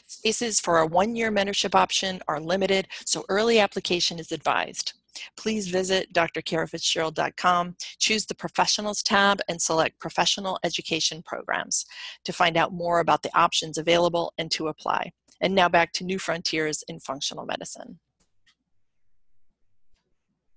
Spaces 0.08 0.60
for 0.60 0.78
our 0.78 0.86
one-year 0.86 1.32
mentorship 1.32 1.76
option 1.76 2.22
are 2.28 2.40
limited, 2.40 2.88
so 3.06 3.26
early 3.30 3.60
application 3.60 4.20
is 4.20 4.32
advised. 4.32 4.94
Please 5.38 5.68
visit 5.68 6.12
drkarafitzgerald.com, 6.14 7.76
choose 8.00 8.26
the 8.26 8.36
Professionals 8.36 9.04
tab, 9.04 9.42
and 9.48 9.62
select 9.62 10.00
Professional 10.00 10.60
Education 10.64 11.22
Programs 11.24 11.86
to 12.26 12.34
find 12.34 12.58
out 12.58 12.74
more 12.74 13.00
about 13.00 13.22
the 13.22 13.38
options 13.38 13.78
available 13.78 14.34
and 14.38 14.50
to 14.52 14.68
apply. 14.68 15.12
And 15.42 15.54
now 15.54 15.70
back 15.70 15.92
to 15.94 16.04
New 16.04 16.18
Frontiers 16.18 16.84
in 16.88 17.00
Functional 17.00 17.46
Medicine. 17.46 18.00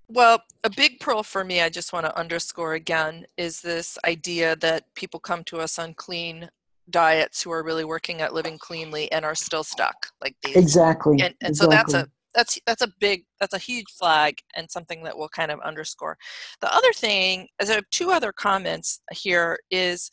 Well, 0.08 0.42
a 0.62 0.70
big 0.70 1.00
pearl 1.00 1.22
for 1.22 1.44
me, 1.44 1.60
I 1.60 1.68
just 1.68 1.92
want 1.92 2.06
to 2.06 2.16
underscore 2.16 2.74
again, 2.74 3.26
is 3.36 3.60
this 3.60 3.98
idea 4.06 4.54
that 4.56 4.84
people 4.94 5.18
come 5.18 5.42
to 5.44 5.58
us 5.58 5.78
on 5.78 5.94
clean 5.94 6.48
diets 6.90 7.42
who 7.42 7.50
are 7.50 7.64
really 7.64 7.84
working 7.84 8.20
at 8.20 8.32
living 8.32 8.58
cleanly 8.58 9.10
and 9.10 9.24
are 9.24 9.34
still 9.34 9.64
stuck 9.64 10.08
like 10.22 10.36
these. 10.44 10.56
Exactly. 10.56 11.14
And, 11.14 11.34
and 11.42 11.50
exactly. 11.50 11.54
so 11.54 11.68
that's 11.68 11.94
a 11.94 12.08
that's 12.34 12.58
that's 12.66 12.82
a 12.82 12.92
big 13.00 13.24
that's 13.40 13.54
a 13.54 13.58
huge 13.58 13.86
flag 13.98 14.38
and 14.54 14.70
something 14.70 15.02
that 15.02 15.16
we'll 15.16 15.28
kind 15.28 15.50
of 15.50 15.58
underscore. 15.60 16.18
The 16.60 16.72
other 16.72 16.92
thing, 16.92 17.48
as 17.58 17.70
I 17.70 17.74
have 17.74 17.90
two 17.90 18.10
other 18.10 18.30
comments 18.30 19.00
here, 19.10 19.58
is 19.70 20.10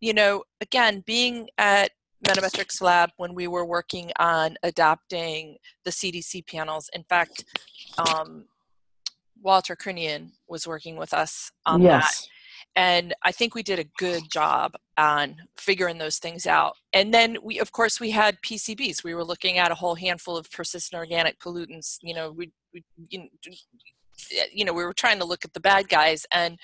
you 0.00 0.12
know 0.12 0.42
again 0.60 1.02
being 1.06 1.48
at 1.56 1.92
Metametrix 2.26 2.82
Lab 2.82 3.10
when 3.16 3.34
we 3.34 3.46
were 3.46 3.64
working 3.64 4.10
on 4.18 4.56
adopting 4.62 5.56
the 5.84 5.90
CDC 5.90 6.46
panels. 6.46 6.90
In 6.94 7.04
fact, 7.04 7.44
um, 7.98 8.44
Walter 9.42 9.76
Crinnion 9.76 10.30
was 10.48 10.66
working 10.66 10.96
with 10.96 11.12
us 11.12 11.50
on 11.66 11.82
yes. 11.82 12.22
that. 12.22 12.28
And 12.74 13.14
I 13.22 13.32
think 13.32 13.54
we 13.54 13.62
did 13.62 13.78
a 13.78 13.84
good 13.98 14.30
job 14.30 14.72
on 14.96 15.36
figuring 15.58 15.98
those 15.98 16.18
things 16.18 16.46
out. 16.46 16.74
And 16.92 17.12
then 17.12 17.36
we, 17.42 17.58
of 17.58 17.72
course, 17.72 18.00
we 18.00 18.10
had 18.10 18.40
PCBs. 18.40 19.04
We 19.04 19.14
were 19.14 19.24
looking 19.24 19.58
at 19.58 19.70
a 19.70 19.74
whole 19.74 19.94
handful 19.94 20.36
of 20.36 20.50
persistent 20.50 20.98
organic 20.98 21.38
pollutants. 21.38 21.98
You 22.00 22.14
know, 22.14 22.30
we, 22.30 22.50
we 22.72 22.82
eh, 23.12 24.44
you 24.52 24.64
know, 24.64 24.72
we 24.72 24.84
were 24.84 24.94
trying 24.94 25.18
to 25.18 25.24
look 25.24 25.44
at 25.44 25.52
the 25.52 25.60
bad 25.60 25.88
guys 25.88 26.24
and 26.32 26.58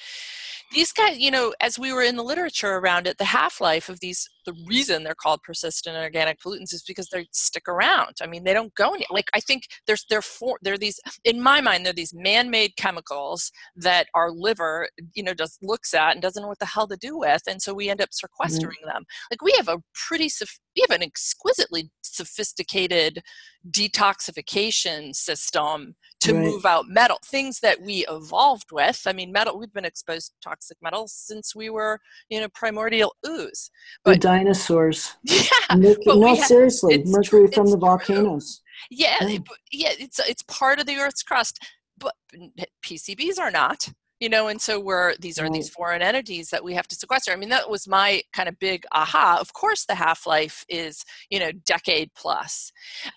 these 0.72 0.92
guys, 0.92 1.18
you 1.18 1.30
know, 1.30 1.54
as 1.60 1.78
we 1.78 1.92
were 1.92 2.02
in 2.02 2.16
the 2.16 2.22
literature 2.22 2.76
around 2.76 3.06
it, 3.06 3.18
the 3.18 3.24
half 3.24 3.60
life 3.60 3.88
of 3.88 4.00
these, 4.00 4.28
the 4.48 4.64
reason 4.66 5.02
they're 5.02 5.14
called 5.14 5.42
persistent 5.42 5.94
organic 5.94 6.40
pollutants 6.40 6.72
is 6.72 6.82
because 6.82 7.10
they 7.10 7.26
stick 7.32 7.68
around. 7.68 8.16
I 8.22 8.26
mean, 8.26 8.44
they 8.44 8.54
don't 8.54 8.74
go 8.74 8.94
any, 8.94 9.04
like, 9.10 9.28
I 9.34 9.40
think 9.40 9.64
there's, 9.86 10.06
they're 10.08 10.22
for, 10.22 10.58
they're 10.62 10.78
these, 10.78 10.98
in 11.22 11.42
my 11.42 11.60
mind, 11.60 11.84
they're 11.84 11.92
these 11.92 12.14
man 12.14 12.50
made 12.50 12.76
chemicals 12.76 13.52
that 13.76 14.06
our 14.14 14.30
liver, 14.30 14.88
you 15.14 15.22
know, 15.22 15.34
just 15.34 15.62
looks 15.62 15.92
at 15.92 16.12
and 16.12 16.22
doesn't 16.22 16.42
know 16.42 16.48
what 16.48 16.60
the 16.60 16.64
hell 16.64 16.88
to 16.88 16.96
do 16.96 17.18
with. 17.18 17.42
And 17.46 17.60
so 17.60 17.74
we 17.74 17.90
end 17.90 18.00
up 18.00 18.08
mm-hmm. 18.08 18.26
sequestering 18.26 18.78
mm-hmm. 18.86 18.94
them. 18.94 19.04
Like, 19.30 19.42
we 19.42 19.52
have 19.58 19.68
a 19.68 19.82
pretty, 20.08 20.30
we 20.74 20.84
have 20.88 20.96
an 20.98 21.02
exquisitely 21.02 21.90
sophisticated 22.02 23.22
detoxification 23.70 25.14
system 25.14 25.94
to 26.20 26.32
right. 26.32 26.44
move 26.44 26.64
out 26.64 26.86
metal 26.88 27.18
things 27.24 27.60
that 27.60 27.82
we 27.82 28.06
evolved 28.08 28.70
with 28.72 29.02
i 29.06 29.12
mean 29.12 29.30
metal 29.32 29.58
we've 29.58 29.72
been 29.72 29.84
exposed 29.84 30.30
to 30.30 30.48
toxic 30.48 30.78
metals 30.80 31.12
since 31.12 31.54
we 31.54 31.68
were 31.68 31.98
you 32.30 32.40
know 32.40 32.48
primordial 32.54 33.14
ooze 33.26 33.70
but 34.04 34.20
dinosaurs. 34.38 35.16
Yeah 35.24 35.76
Mercury, 35.76 36.16
no 36.16 36.34
seriously 36.34 37.02
mercury 37.06 37.48
from 37.48 37.70
the 37.70 37.76
volcanoes. 37.76 38.62
Yeah, 38.90 39.16
yeah. 39.22 39.38
yeah 39.70 39.90
it's 39.98 40.18
it's 40.18 40.42
part 40.42 40.78
of 40.78 40.86
the 40.86 40.96
earth's 40.96 41.22
crust 41.22 41.58
but 41.98 42.14
pcbs 42.84 43.38
are 43.38 43.50
not 43.50 43.88
you 44.20 44.28
know 44.28 44.48
and 44.48 44.60
so 44.60 44.80
we're 44.80 45.14
these 45.16 45.38
are 45.38 45.50
these 45.50 45.68
foreign 45.68 46.00
entities 46.00 46.48
that 46.50 46.64
we 46.64 46.74
have 46.74 46.88
to 46.88 46.94
sequester. 46.94 47.32
I 47.32 47.36
mean 47.36 47.50
that 47.50 47.68
was 47.68 47.86
my 47.86 48.22
kind 48.32 48.48
of 48.48 48.58
big 48.58 48.84
aha. 48.92 49.38
Of 49.40 49.52
course 49.52 49.84
the 49.84 49.94
half-life 49.94 50.64
is 50.68 51.04
you 51.30 51.38
know 51.38 51.52
decade 51.66 52.10
plus. 52.14 52.72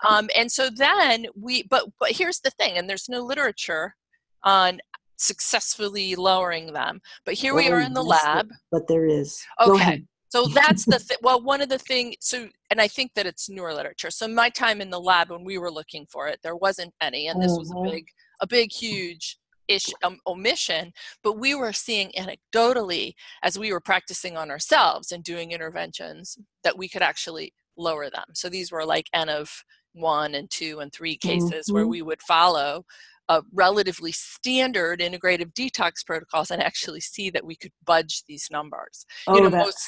Um, 0.08 0.30
and 0.38 0.52
so 0.52 0.70
then 0.70 1.28
we 1.36 1.64
but 1.64 1.86
but 2.00 2.12
here's 2.12 2.40
the 2.40 2.52
thing 2.52 2.78
and 2.78 2.90
there's 2.90 3.10
no 3.10 3.22
literature 3.22 3.96
on 4.44 4.80
successfully 5.18 6.16
lowering 6.16 6.74
them 6.74 7.00
but 7.26 7.36
here 7.36 7.54
we 7.54 7.70
are 7.70 7.80
in 7.80 7.94
the 7.94 8.04
lab. 8.04 8.50
but 8.72 8.88
there 8.88 9.06
is. 9.06 9.44
Okay 9.66 10.04
so 10.32 10.46
that's 10.48 10.86
the 10.86 10.98
th- 10.98 11.20
well 11.22 11.41
one 11.41 11.62
of 11.62 11.70
the 11.70 11.78
things 11.78 12.15
so 12.20 12.48
and 12.70 12.82
i 12.82 12.88
think 12.88 13.12
that 13.15 13.26
it's 13.26 13.50
newer 13.50 13.74
literature 13.74 14.10
so 14.10 14.28
my 14.28 14.50
time 14.50 14.82
in 14.82 14.89
the 14.89 15.00
lab 15.00 15.30
when 15.30 15.44
we 15.44 15.58
were 15.58 15.72
looking 15.72 16.06
for 16.10 16.28
it 16.28 16.39
there 16.44 16.56
wasn't 16.56 16.94
any 17.02 17.28
and 17.28 17.41
this 17.41 17.58
was 17.58 17.72
a 17.72 17.74
mm-hmm. 17.74 17.91
big 17.91 18.06
a 18.41 18.48
big 18.48 18.72
huge 18.72 19.38
ish, 19.67 19.88
um, 20.04 20.20
omission, 20.28 20.91
but 21.24 21.39
we 21.39 21.56
were 21.56 21.74
seeing 21.74 22.12
anecdotally 22.17 23.13
as 23.44 23.58
we 23.58 23.72
were 23.72 23.80
practicing 23.80 24.38
on 24.38 24.52
ourselves 24.52 25.12
and 25.12 25.24
doing 25.24 25.52
interventions 25.52 26.38
that 26.63 26.78
we 26.78 26.89
could 26.89 27.02
actually 27.02 27.54
lower 27.78 28.10
them. 28.10 28.26
So 28.34 28.50
these 28.50 28.72
were 28.72 28.86
like 28.86 29.08
N 29.13 29.30
of 29.30 29.63
one 29.94 30.36
and 30.36 30.50
two 30.50 30.80
and 30.80 30.91
three 30.91 31.17
cases 31.17 31.65
mm-hmm. 31.65 31.74
where 31.74 31.88
we 31.88 32.02
would 32.02 32.22
follow 32.22 32.86
a 33.30 33.44
relatively 33.54 34.12
standard 34.12 35.00
integrative 35.00 35.54
detox 35.54 36.06
protocols 36.06 36.52
and 36.52 36.62
actually 36.62 37.00
see 37.00 37.30
that 37.30 37.46
we 37.46 37.56
could 37.56 37.72
budge 37.86 38.24
these 38.28 38.50
numbers. 38.52 39.06
Oh, 39.28 39.36
you 39.36 39.44
know, 39.44 39.50
that's 39.50 39.65
most, 39.65 39.80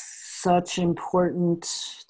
such 0.43 0.77
important. 0.77 1.61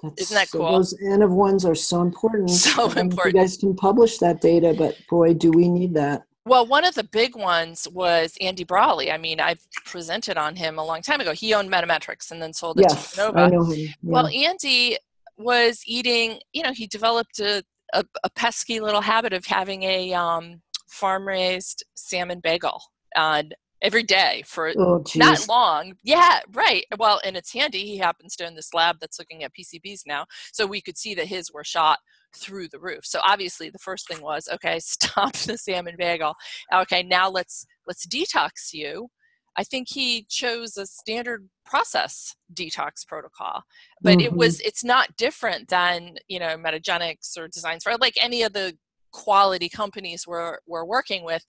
That's, 0.02 0.22
isn't 0.24 0.36
that 0.36 0.52
cool? 0.52 0.72
Those 0.72 0.96
N 1.02 1.22
of 1.22 1.32
ones 1.32 1.65
are 1.65 1.76
so 1.76 2.02
important. 2.02 2.50
So 2.50 2.86
important. 2.86 3.36
You 3.36 3.41
guys 3.41 3.58
can 3.58 3.76
publish 3.76 4.17
that 4.17 4.41
data, 4.41 4.74
but 4.78 4.98
boy, 5.10 5.34
do 5.34 5.52
we 5.52 5.69
need 5.69 5.93
that. 5.93 6.24
Well, 6.46 6.65
one 6.65 6.84
of 6.84 6.96
the 6.96 7.04
big 7.04 7.36
ones 7.36 7.88
was 7.91 8.36
Andy 8.41 8.63
Bralley. 8.63 9.12
I 9.12 9.17
mean, 9.17 9.39
I've 9.39 9.65
presented 9.86 10.38
on 10.38 10.56
him 10.56 10.78
a 10.78 10.84
long 10.84 11.02
time 11.02 11.22
ago. 11.22 11.32
He 11.32 11.54
owned 11.54 11.72
Metametrix 11.72 12.32
and 12.32 12.41
then 12.41 12.52
sold 12.52 12.80
it 12.80 12.88
yes, 12.89 13.12
to 13.12 13.17
Nova. 13.17 13.39
I 13.39 13.50
know 13.50 13.63
him. 13.63 13.80
Yeah. 13.80 13.91
Well, 14.02 14.28
Andy 14.28 14.98
was 15.38 15.82
eating, 15.86 16.39
you 16.52 16.63
know, 16.63 16.74
he 16.74 16.88
developed 16.88 17.39
a, 17.39 17.63
a, 17.93 18.04
a 18.24 18.30
pesky 18.32 18.82
little 18.82 19.02
habit 19.02 19.32
of 19.32 19.46
having 19.46 19.84
a 19.84 20.13
um, 20.13 20.62
farm 20.88 21.28
raised 21.28 21.86
salmon 21.96 22.39
bagel 22.41 22.82
uh, 23.15 23.43
every 23.84 24.02
day 24.02 24.43
for 24.48 24.72
oh, 24.78 25.04
not 25.15 25.48
long. 25.48 25.93
Yeah, 26.04 26.39
right. 26.54 26.86
Well, 26.98 27.19
and 27.24 27.36
it's 27.36 27.54
handy. 27.54 27.86
He 27.86 27.98
happens 27.98 28.36
to 28.38 28.48
own 28.48 28.56
this 28.56 28.74
lab 28.74 28.98
that's 29.00 29.19
looking 29.19 29.43
at 29.43 29.52
PCBs 29.54 30.02
now. 30.08 30.26
So 30.54 30.65
we 30.65 30.82
could 30.82 30.98
see 30.98 31.13
that 31.15 31.28
his 31.28 31.52
were 31.54 31.65
shot 31.65 32.00
through 32.36 32.69
the 32.69 32.80
roof. 32.80 33.06
So 33.06 33.19
obviously 33.24 33.69
the 33.69 33.78
first 33.78 34.08
thing 34.08 34.22
was, 34.22 34.48
okay, 34.52 34.80
stop 34.80 35.34
the 35.34 35.58
salmon 35.58 35.96
bagel. 35.98 36.34
Okay, 36.74 37.04
now 37.04 37.30
let's 37.30 37.65
let's 37.86 38.08
detox 38.08 38.74
you. 38.74 39.10
I 39.56 39.63
think 39.63 39.88
he 39.88 40.26
chose 40.30 40.78
a 40.78 40.88
standard 40.88 41.48
process 41.63 42.36
detox 42.52 43.06
protocol, 43.06 43.62
but 44.02 44.17
mm-hmm. 44.17 44.22
it 44.22 44.34
was 44.34 44.60
it's 44.62 44.84
not 44.84 45.15
different 45.15 45.67
than 45.67 46.15
you 46.27 46.40
know 46.40 46.58
Metagenics 46.58 47.38
or 47.38 47.48
Designs 47.50 47.84
for 47.84 47.96
like 47.98 48.15
any 48.19 48.42
of 48.42 48.54
the 48.54 48.75
quality 49.12 49.69
companies 49.69 50.25
we're 50.25 50.58
we're 50.65 50.86
working 50.86 51.23
with, 51.23 51.46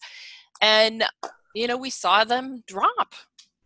and 0.60 1.04
you 1.54 1.66
know 1.66 1.76
we 1.76 1.90
saw 1.90 2.24
them 2.24 2.62
drop 2.66 3.14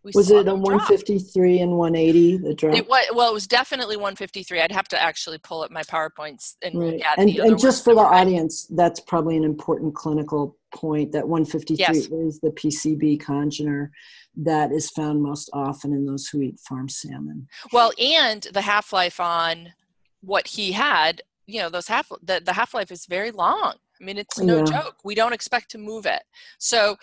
we 0.03 0.11
was 0.15 0.31
it 0.31 0.47
a 0.47 0.55
153 0.55 1.57
drop. 1.57 1.63
and 1.63 1.77
180 1.77 2.37
the 2.37 2.53
drop 2.53 2.75
it 2.75 2.87
was, 2.87 3.05
well 3.13 3.29
it 3.29 3.33
was 3.33 3.47
definitely 3.47 3.97
153 3.97 4.61
i'd 4.61 4.71
have 4.71 4.87
to 4.87 5.01
actually 5.01 5.37
pull 5.39 5.61
up 5.61 5.71
my 5.71 5.81
powerpoints 5.83 6.55
and 6.63 6.79
right. 6.79 7.03
and, 7.17 7.29
and 7.29 7.59
just 7.59 7.83
for 7.83 7.93
the 7.93 8.01
audience 8.01 8.67
that's 8.75 8.99
probably 9.01 9.35
an 9.35 9.43
important 9.43 9.93
clinical 9.95 10.57
point 10.73 11.11
that 11.11 11.27
153 11.27 11.77
Yes. 11.79 12.05
is 12.11 12.39
the 12.39 12.51
PCB 12.51 13.21
congener 13.21 13.89
that 14.35 14.71
is 14.71 14.89
found 14.91 15.21
most 15.21 15.49
often 15.53 15.93
in 15.93 16.05
those 16.05 16.27
who 16.27 16.41
eat 16.41 16.59
farm 16.59 16.87
salmon. 16.89 17.47
Well, 17.73 17.91
and 17.99 18.43
the 18.53 18.61
half 18.61 18.93
life 18.93 19.19
on 19.19 19.73
what 20.21 20.47
he 20.47 20.71
had, 20.71 21.21
you 21.47 21.59
know, 21.59 21.69
those 21.69 21.87
half 21.87 22.09
the, 22.21 22.41
the 22.43 22.53
half 22.53 22.73
life 22.73 22.91
is 22.91 23.05
very 23.05 23.31
long. 23.31 23.73
I 23.99 24.03
mean, 24.03 24.17
it's 24.17 24.37
no 24.39 24.57
Yeah. 24.57 24.63
joke. 24.63 24.97
We 25.03 25.15
don't 25.15 25.33
expect 25.33 25.71
to 25.71 25.77
move 25.77 26.05
it. 26.05 26.23
So 26.57 26.97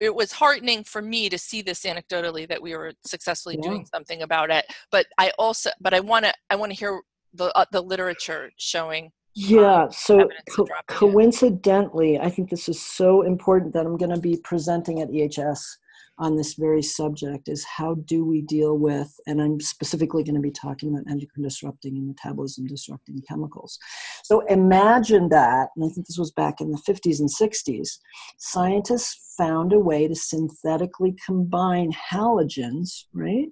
it 0.00 0.14
was 0.14 0.32
heartening 0.32 0.84
for 0.84 1.00
me 1.00 1.28
to 1.28 1.38
see 1.38 1.62
this 1.62 1.82
anecdotally 1.84 2.48
that 2.48 2.60
we 2.60 2.76
were 2.76 2.92
successfully 3.04 3.56
Yeah. 3.56 3.68
doing 3.68 3.86
something 3.86 4.22
about 4.22 4.50
it. 4.50 4.66
But 4.90 5.06
I 5.18 5.32
also, 5.38 5.70
but 5.80 5.94
I 5.94 6.00
want 6.00 6.24
to, 6.26 6.34
I 6.50 6.56
want 6.56 6.72
to 6.72 6.78
hear 6.78 7.00
the 7.34 7.56
uh, 7.56 7.64
the 7.72 7.80
literature 7.80 8.50
showing. 8.56 9.12
Yeah, 9.34 9.88
so 9.90 10.30
co- 10.50 10.66
coincidentally, 10.86 12.18
I 12.18 12.30
think 12.30 12.48
this 12.48 12.68
is 12.70 12.80
so 12.80 13.20
important 13.22 13.74
that 13.74 13.84
I'm 13.84 13.98
going 13.98 14.14
to 14.14 14.20
be 14.20 14.38
presenting 14.42 15.02
at 15.02 15.10
EHS 15.10 15.76
on 16.18 16.36
this 16.36 16.54
very 16.54 16.82
subject 16.82 17.48
is 17.48 17.64
how 17.64 17.94
do 17.94 18.24
we 18.24 18.42
deal 18.42 18.78
with, 18.78 19.18
and 19.26 19.40
I'm 19.40 19.60
specifically 19.60 20.24
going 20.24 20.34
to 20.34 20.40
be 20.40 20.50
talking 20.50 20.90
about 20.90 21.10
endocrine 21.10 21.44
disrupting 21.44 21.96
and 21.96 22.06
metabolism 22.06 22.66
disrupting 22.66 23.22
chemicals. 23.28 23.78
So 24.24 24.40
imagine 24.46 25.28
that, 25.30 25.68
and 25.76 25.84
I 25.84 25.88
think 25.92 26.06
this 26.06 26.18
was 26.18 26.30
back 26.30 26.60
in 26.60 26.70
the 26.70 26.78
50s 26.78 27.20
and 27.20 27.30
60s, 27.30 27.98
scientists 28.38 29.34
found 29.36 29.72
a 29.72 29.78
way 29.78 30.08
to 30.08 30.14
synthetically 30.14 31.14
combine 31.24 31.92
halogens, 31.92 33.04
right? 33.12 33.48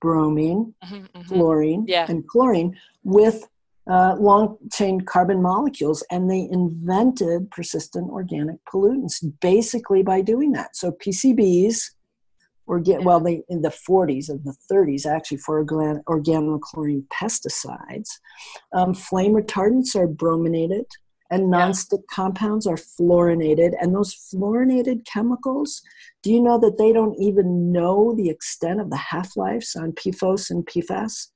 Bromine, 0.00 0.74
Mhm, 0.82 1.08
mhm. 1.14 1.26
fluorine 1.28 1.84
Yeah. 1.86 2.06
and 2.08 2.26
chlorine 2.26 2.74
with 3.04 3.46
uh, 3.88 4.14
long 4.18 4.56
chain 4.72 5.00
carbon 5.00 5.40
molecules 5.40 6.04
and 6.10 6.30
they 6.30 6.48
invented 6.50 7.50
persistent 7.50 8.10
organic 8.10 8.56
pollutants 8.72 9.24
basically 9.40 10.02
by 10.02 10.20
doing 10.20 10.52
that 10.52 10.76
so 10.76 10.92
pcbs 10.92 11.90
or 12.66 12.78
get 12.78 13.02
well 13.02 13.20
they 13.20 13.42
in 13.48 13.62
the 13.62 13.70
40s 13.88 14.28
and 14.28 14.44
the 14.44 14.54
30s 14.70 15.06
actually 15.06 15.38
for 15.38 15.58
organ- 15.58 16.02
organochlorine 16.08 17.04
pesticides 17.08 18.08
um, 18.74 18.94
flame 18.94 19.32
retardants 19.32 19.96
are 19.96 20.06
brominated 20.06 20.86
and 21.32 21.44
Yeah. 21.44 21.68
nonstick 21.68 22.02
compounds 22.12 22.66
are 22.66 22.76
fluorinated 22.76 23.72
and 23.80 23.94
those 23.94 24.14
fluorinated 24.14 25.06
chemicals 25.06 25.80
do 26.22 26.30
you 26.30 26.42
know 26.42 26.58
that 26.58 26.76
they 26.76 26.92
don't 26.92 27.18
even 27.18 27.72
know 27.72 28.14
the 28.14 28.28
extent 28.28 28.80
of 28.80 28.90
the 28.90 28.96
half-lives 28.96 29.74
on 29.74 29.92
PFOS 29.92 30.50
and 30.50 30.66
PFAS? 30.66 31.28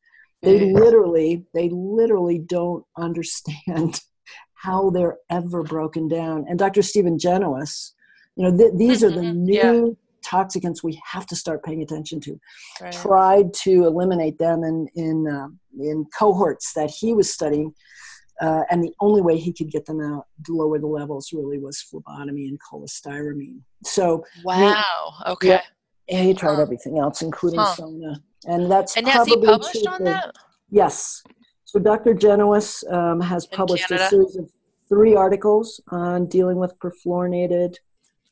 They 0.45 0.59
literally, 0.61 1.45
they 1.55 1.68
literally 1.70 2.38
don't 2.38 2.84
understand 2.99 4.01
how 4.55 4.90
they're 4.90 5.18
ever 5.30 5.62
broken 5.62 6.09
down. 6.09 6.47
And 6.49 6.59
Dr. 6.59 6.82
Stephen 6.82 7.18
Genuis, 7.18 7.92
you 8.36 8.45
know, 8.51 8.57
th- 8.57 8.72
these 8.76 9.03
are 9.05 9.11
the 9.11 9.20
Mhm, 9.20 9.34
new 9.34 9.86
yeah. 9.86 10.30
toxicants 10.30 10.82
we 10.82 11.01
have 11.12 11.26
to 11.26 11.36
start 11.36 11.62
paying 11.64 11.82
attention 11.82 12.20
to. 12.20 12.40
Right. 12.80 12.92
Tried 12.95 13.53
to 13.64 13.84
eliminate 13.84 14.38
them 14.38 14.64
in 14.64 14.88
in 14.95 15.26
uh, 15.28 15.49
in 15.78 16.07
cohorts 16.18 16.72
that 16.74 16.90
he 16.90 17.12
was 17.14 17.32
studying. 17.32 17.74
Uh, 18.40 18.62
and 18.70 18.82
the 18.82 18.92
only 19.01 19.20
way 19.22 19.38
he 19.38 19.53
could 19.53 19.70
get 19.70 19.86
them 19.86 20.01
out 20.01 20.24
to 20.45 20.53
lower 20.57 20.78
the 20.78 20.86
levels 20.88 21.28
really 21.32 21.59
was 21.59 21.80
phlebotomy 21.82 22.49
and 22.49 22.59
cholestyramine. 22.61 23.61
So 23.84 24.24
Wow. 24.42 25.12
Okay. 25.26 25.49
Yeah. 25.51 25.61
and 26.09 26.26
he 26.28 26.34
tried 26.34 26.57
Huh. 26.57 26.62
everything 26.62 26.99
else, 26.99 27.22
including 27.22 27.61
Huh. 27.61 27.76
sauna. 27.78 28.16
And 28.47 28.70
that's 28.70 28.97
And 28.97 29.09
has 29.09 29.26
he 29.26 29.36
published 29.36 29.86
on 29.86 30.05
that? 30.05 30.34
Yes. 30.70 31.22
So 31.64 31.78
Dr. 31.78 32.14
Genuis 32.14 32.90
um, 32.92 33.20
has 33.20 33.47
In 33.47 33.57
published 33.57 33.90
a 33.90 34.09
series 34.09 34.36
of 34.36 34.51
three 34.88 35.14
articles 35.14 35.80
on 35.88 36.26
dealing 36.26 36.59
with 36.59 36.78
perfluorinated 36.78 37.76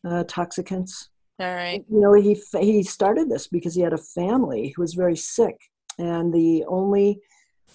uh, 0.06 0.24
toxicants. 0.24 1.08
All 1.40 1.54
right. 1.54 1.84
You 1.90 2.00
know, 2.00 2.12
he 2.12 2.40
he 2.60 2.82
started 2.82 3.30
this 3.30 3.48
because 3.48 3.74
he 3.74 3.80
had 3.80 3.92
a 3.92 3.98
family 3.98 4.72
who 4.76 4.82
was 4.82 4.94
very 4.94 5.16
sick, 5.16 5.56
and 5.98 6.32
the 6.32 6.64
only 6.68 7.20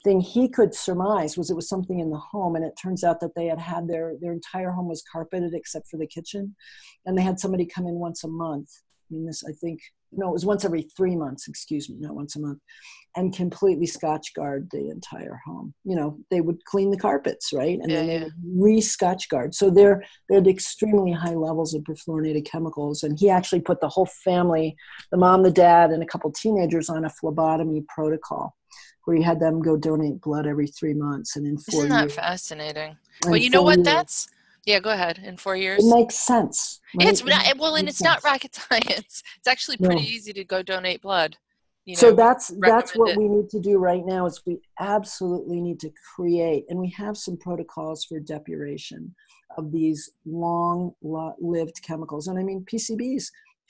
thing 0.04 0.22
he 0.22 0.48
could 0.48 0.74
surmise 0.74 1.38
was 1.38 1.50
it 1.50 1.56
was 1.56 1.68
something 1.68 2.00
in 2.00 2.12
the 2.12 2.18
home, 2.18 2.56
and 2.56 2.64
it 2.64 2.78
turns 2.82 3.04
out 3.04 3.20
that 3.20 3.36
they 3.36 3.48
had 3.48 3.60
had 3.60 3.88
their 3.88 4.14
their 4.22 4.32
entire 4.32 4.72
home 4.72 4.88
was 4.88 5.04
carpeted 5.12 5.54
except 5.54 5.88
for 5.88 5.98
the 5.98 6.08
kitchen, 6.08 6.56
and 7.06 7.18
they 7.18 7.24
had 7.24 7.40
somebody 7.40 7.66
come 7.66 7.88
in 7.88 7.96
once 7.96 8.24
a 8.24 8.28
month. 8.28 8.70
I 9.10 9.14
mean, 9.14 9.26
this 9.26 9.44
I 9.48 9.52
think 9.54 9.80
no, 10.14 10.30
it 10.30 10.34
was 10.34 10.46
once 10.46 10.64
every 10.64 10.84
three 10.96 11.16
months. 11.16 11.48
Excuse 11.48 11.90
me, 11.90 11.98
not 12.00 12.16
once 12.16 12.36
a 12.36 12.40
month, 12.40 12.60
and 13.18 13.36
completely 13.36 13.86
Scotchgard 13.86 14.70
the 14.72 14.90
entire 14.90 15.40
home. 15.46 15.74
You 15.84 15.96
know, 15.98 16.18
they 16.32 16.40
would 16.42 16.64
clean 16.66 16.92
the 16.92 16.98
carpets, 16.98 17.52
right, 17.54 17.78
and 17.82 17.92
Yeah, 17.92 17.98
then 17.98 18.08
they 18.08 18.14
yeah. 18.14 18.24
would 18.24 18.34
re-Scotchgard. 18.46 19.54
So 19.54 19.70
they're 19.70 20.04
they 20.30 20.36
had 20.36 20.48
extremely 20.48 21.12
high 21.12 21.34
levels 21.36 21.74
of 21.74 21.84
perfluorinated 21.84 22.46
chemicals, 22.46 23.04
and 23.04 23.20
he 23.20 23.30
actually 23.30 23.62
put 23.62 23.82
the 23.82 23.90
whole 23.90 24.06
family, 24.24 24.76
the 25.12 25.18
mom, 25.18 25.44
the 25.44 25.52
dad, 25.52 25.92
and 25.92 26.02
a 26.02 26.06
couple 26.08 26.32
teenagers 26.32 26.90
on 26.90 27.04
a 27.06 27.10
phlebotomy 27.10 27.84
protocol. 27.94 28.56
Where 29.06 29.16
he 29.16 29.24
had 29.24 29.40
them 29.40 29.62
go 29.62 29.78
donate 29.78 30.20
blood 30.20 30.46
every 30.48 30.68
three 30.68 30.94
months, 30.94 31.38
and 31.38 31.46
in 31.48 31.58
4 31.58 31.86
Isn't 31.86 31.90
that 31.90 32.02
years, 32.04 32.14
fascinating? 32.16 32.98
in 33.24 33.30
Well, 33.32 33.38
you 33.38 33.50
know 33.50 33.62
what? 33.62 33.78
years- 33.78 33.86
That's 33.86 34.28
yeah. 34.68 34.80
Go 34.80 34.92
ahead. 34.92 35.20
In 35.24 35.38
four 35.38 35.56
years, 35.56 35.84
it 35.84 35.96
makes 35.96 36.16
sense. 36.16 36.80
right? 36.96 37.08
it's 37.08 37.22
It 37.22 37.28
not, 37.28 37.58
well, 37.58 37.76
and 37.76 37.88
it's 37.90 38.04
not 38.04 38.24
rocket 38.24 38.54
science. 38.70 39.24
It's 39.38 39.48
actually 39.48 39.78
pretty 39.78 40.02
No. 40.04 40.08
easy 40.08 40.34
to 40.34 40.44
go 40.44 40.62
donate 40.62 41.02
blood. 41.02 41.38
You 41.86 41.96
know, 41.96 42.00
so 42.02 42.12
that's 42.12 42.50
that's 42.60 42.94
what 42.96 43.12
recommend 43.16 43.32
we 43.32 43.38
need 43.38 43.50
to 43.52 43.60
do 43.62 43.78
right 43.78 44.06
now 44.06 44.26
is 44.26 44.42
we 44.46 44.60
absolutely 44.78 45.62
need 45.62 45.80
to 45.80 45.90
create 46.16 46.66
and 46.68 46.78
we 46.78 46.90
have 46.90 47.16
some 47.16 47.38
protocols 47.38 48.04
for 48.04 48.20
depuration 48.20 49.16
of 49.58 49.72
these 49.72 50.12
long-lived 50.26 51.82
chemicals 51.84 52.28
and 52.28 52.38
i 52.38 52.44
mean 52.44 52.66
pcbs 52.72 53.26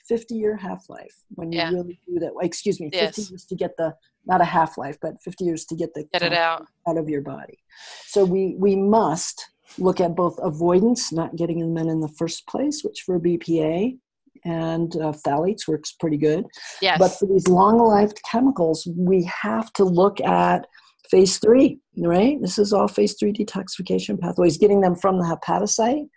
50 0.08 0.34
year 0.34 0.56
half-life 0.56 1.14
when 1.36 1.52
you 1.52 1.58
Yeah. 1.58 1.70
really 1.70 2.00
do 2.08 2.18
that 2.18 2.32
excuse 2.42 2.80
me 2.80 2.90
50 2.90 2.96
Yes. 2.96 3.30
years 3.30 3.44
to 3.46 3.54
get 3.54 3.76
the 3.76 3.94
not 4.26 4.40
a 4.40 4.44
half-life 4.44 4.98
but 5.00 5.20
50 5.22 5.44
years 5.44 5.64
to 5.66 5.76
get 5.76 5.94
the 5.94 6.02
get 6.12 6.22
it 6.22 6.32
out. 6.32 6.66
out 6.88 6.96
of 6.98 7.08
your 7.08 7.22
body 7.22 7.58
so 8.06 8.24
we 8.24 8.56
we 8.58 8.74
must 8.74 9.48
look 9.76 10.00
at 10.00 10.16
both 10.16 10.38
avoidance 10.42 11.12
not 11.12 11.36
getting 11.36 11.60
them 11.60 11.76
in 11.76 11.88
in 11.90 12.00
the 12.00 12.14
first 12.16 12.46
place 12.46 12.82
which 12.82 13.02
for 13.04 13.20
bpa 13.20 13.96
and 14.44 14.96
uh, 14.96 15.12
phthalates 15.12 15.66
works 15.68 15.92
pretty 15.98 16.16
good 16.16 16.44
Yes. 16.80 16.98
but 16.98 17.08
for 17.08 17.26
these 17.26 17.48
long 17.48 17.78
lived 17.78 18.20
chemicals, 18.30 18.86
we 18.96 19.24
have 19.42 19.72
to 19.74 19.84
look 19.84 20.20
at 20.20 20.66
phase 21.10 21.38
three, 21.38 21.80
right? 21.96 22.40
This 22.40 22.58
is 22.58 22.72
all 22.72 22.86
phase 22.86 23.16
three 23.18 23.32
detoxification 23.32 24.20
pathways, 24.20 24.58
getting 24.58 24.80
them 24.80 24.94
from 24.94 25.18
the 25.18 25.24
hepatocyte 25.24 26.08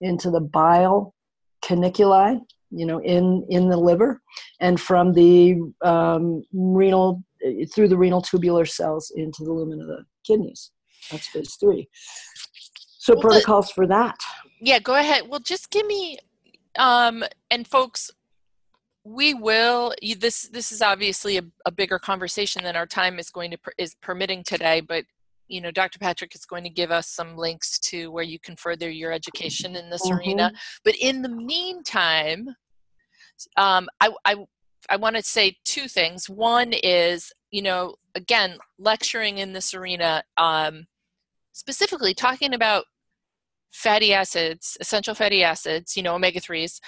into 0.00 0.30
the 0.30 0.40
bile 0.40 1.14
canaliculi, 1.64 2.40
you 2.70 2.86
know, 2.86 2.98
in, 3.02 3.44
in 3.50 3.68
the 3.68 3.76
liver, 3.76 4.22
and 4.60 4.80
from 4.80 5.12
the 5.12 5.56
um, 5.82 6.42
renal, 6.52 7.22
through 7.74 7.88
the 7.88 7.96
renal 7.96 8.22
tubular 8.22 8.64
cells 8.64 9.12
into 9.16 9.44
the 9.44 9.52
lumen 9.52 9.80
of 9.80 9.88
the 9.88 10.04
kidneys. 10.24 10.70
That's 11.10 11.28
phase 11.28 11.56
three. 11.60 11.88
So 13.06 13.14
Well, 13.14 13.22
the- 13.22 13.28
protocols 13.28 13.70
for 13.70 13.86
that. 13.86 14.18
yeah. 14.60 14.80
Go 14.80 14.94
ahead. 14.96 15.28
Well, 15.28 15.38
just 15.38 15.70
give 15.70 15.86
me, 15.86 16.18
um, 16.76 17.22
and 17.52 17.64
folks, 17.66 18.10
we 19.04 19.32
will. 19.32 19.94
You, 20.02 20.16
this 20.16 20.48
this 20.48 20.72
is 20.72 20.82
obviously 20.82 21.38
a, 21.38 21.42
a 21.64 21.70
bigger 21.70 22.00
conversation 22.00 22.64
than 22.64 22.74
our 22.74 22.86
time 22.86 23.20
is 23.20 23.30
going 23.30 23.52
to 23.52 23.58
is 23.78 23.94
permitting 24.02 24.42
today, 24.42 24.80
but. 24.80 25.04
You 25.48 25.60
know, 25.60 25.70
Dr. 25.70 26.00
Patrick 26.00 26.34
is 26.34 26.44
going 26.44 26.64
to 26.64 26.68
give 26.70 26.90
us 26.90 27.06
some 27.06 27.36
links 27.36 27.78
to 27.90 28.10
where 28.10 28.24
you 28.24 28.36
can 28.40 28.56
further 28.56 28.90
your 28.90 29.12
education 29.12 29.76
in 29.76 29.90
this 29.90 30.10
arena. 30.10 30.50
But 30.84 30.96
in 30.96 31.22
the 31.22 31.28
meantime, 31.28 32.48
um, 33.56 33.88
I, 34.00 34.10
I, 34.24 34.34
I 34.90 34.96
want 34.96 35.14
to 35.14 35.22
say 35.22 35.56
two 35.64 35.86
things. 35.86 36.28
One 36.28 36.72
is, 36.72 37.32
you 37.52 37.62
know, 37.62 37.94
again, 38.16 38.58
lecturing 38.80 39.38
in 39.38 39.52
this 39.52 39.72
arena, 39.72 40.24
um, 40.36 40.88
specifically 41.52 42.12
talking 42.12 42.52
about 42.52 42.86
fatty 43.72 44.12
acids, 44.12 44.76
essential 44.80 45.14
fatty 45.14 45.42
acids, 45.42 45.96
you 45.96 46.02
know, 46.02 46.14
omega 46.14 46.40
3s. 46.40 46.80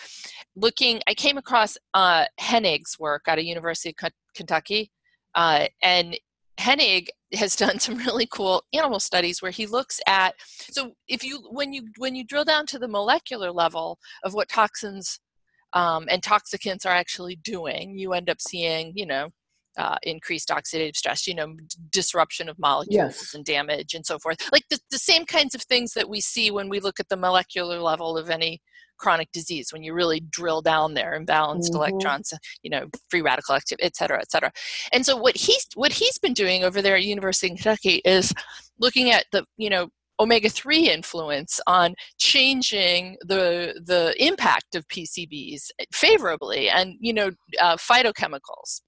Looking, 0.57 1.01
I 1.07 1.15
came 1.15 1.39
across 1.39 1.77
uh, 1.95 2.25
Hennig's 2.41 2.99
work 2.99 3.25
out 3.29 3.39
of 3.39 3.45
University 3.45 3.91
of 3.91 3.97
Ken- 3.97 4.11
Kentucky. 4.35 4.91
Uh, 5.35 5.67
and 5.83 6.19
Hennig 6.59 7.09
has 7.35 7.55
done 7.57 7.79
some 7.79 7.97
really 7.97 8.27
cool 8.27 8.63
animal 8.73 9.01
studies 9.01 9.41
where 9.41 9.51
he 9.51 9.67
looks 9.67 10.01
at 10.07 10.35
so 10.71 10.93
if 11.07 11.23
you 11.23 11.47
when 11.51 11.73
you 11.73 11.89
when 11.99 12.15
you 12.15 12.25
drill 12.25 12.45
down 12.45 12.67
to 12.67 12.79
the 12.79 12.89
molecular 12.89 13.53
level 13.53 13.99
of 14.25 14.35
what 14.35 14.49
toxins 14.49 15.21
um, 15.75 16.07
and 16.11 16.23
toxicants 16.23 16.87
are 16.87 16.95
actually 16.95 17.37
doing 17.37 17.99
you 17.99 18.13
end 18.13 18.29
up 18.31 18.41
seeing 18.41 18.93
you 18.97 19.07
know 19.07 19.29
uh, 19.79 19.97
increased 20.03 20.49
oxidative 20.49 20.97
stress 20.97 21.27
you 21.27 21.35
know 21.35 21.55
d- 21.55 21.77
disruption 21.91 22.49
of 22.49 22.59
molecules 22.59 22.95
Yes. 22.95 23.35
and 23.35 23.45
damage 23.45 23.95
and 23.95 24.05
so 24.05 24.19
forth 24.19 24.37
like 24.53 24.65
the, 24.71 24.79
the 24.91 24.99
same 24.99 25.25
kinds 25.25 25.55
of 25.55 25.63
things 25.63 25.93
that 25.95 26.09
we 26.09 26.21
see 26.21 26.51
when 26.51 26.69
we 26.69 26.81
look 26.81 26.99
at 27.01 27.09
the 27.09 27.17
molecular 27.17 27.79
level 27.81 28.19
of 28.19 28.29
any 28.31 28.61
chronic 28.99 29.31
disease 29.33 29.73
when 29.73 29.83
you 29.85 29.95
really 29.95 30.21
drill 30.21 30.61
down 30.61 30.95
there 30.95 31.19
imbalanced 31.19 31.71
Mhm. 31.71 31.77
electrons 31.77 32.33
you 32.63 32.71
know 32.71 32.87
free 33.09 33.23
radical 33.23 33.55
activity 33.55 33.85
et 33.87 33.95
cetera 33.97 34.21
et 34.21 34.31
cetera 34.31 34.51
and 34.93 35.07
so 35.07 35.17
what 35.17 35.37
he's 35.37 35.65
what 35.77 35.93
he's 35.93 36.19
been 36.19 36.35
doing 36.35 36.65
over 36.65 36.83
there 36.83 36.97
at 36.97 37.05
university 37.05 37.53
of 37.53 37.57
kentucky 37.57 38.03
is 38.05 38.35
looking 38.81 39.11
at 39.11 39.25
the 39.33 39.45
you 39.57 39.71
know 39.71 39.89
omega-3 40.21 40.87
influence 40.87 41.61
on 41.69 41.95
changing 42.19 43.17
the 43.21 43.81
the 43.87 44.13
impact 44.19 44.75
of 44.75 44.85
PCBs 44.89 45.71
favorably 45.93 46.69
and 46.69 46.97
you 46.99 47.13
know 47.13 47.31
uh, 47.61 47.77
phytochemicals 47.77 48.81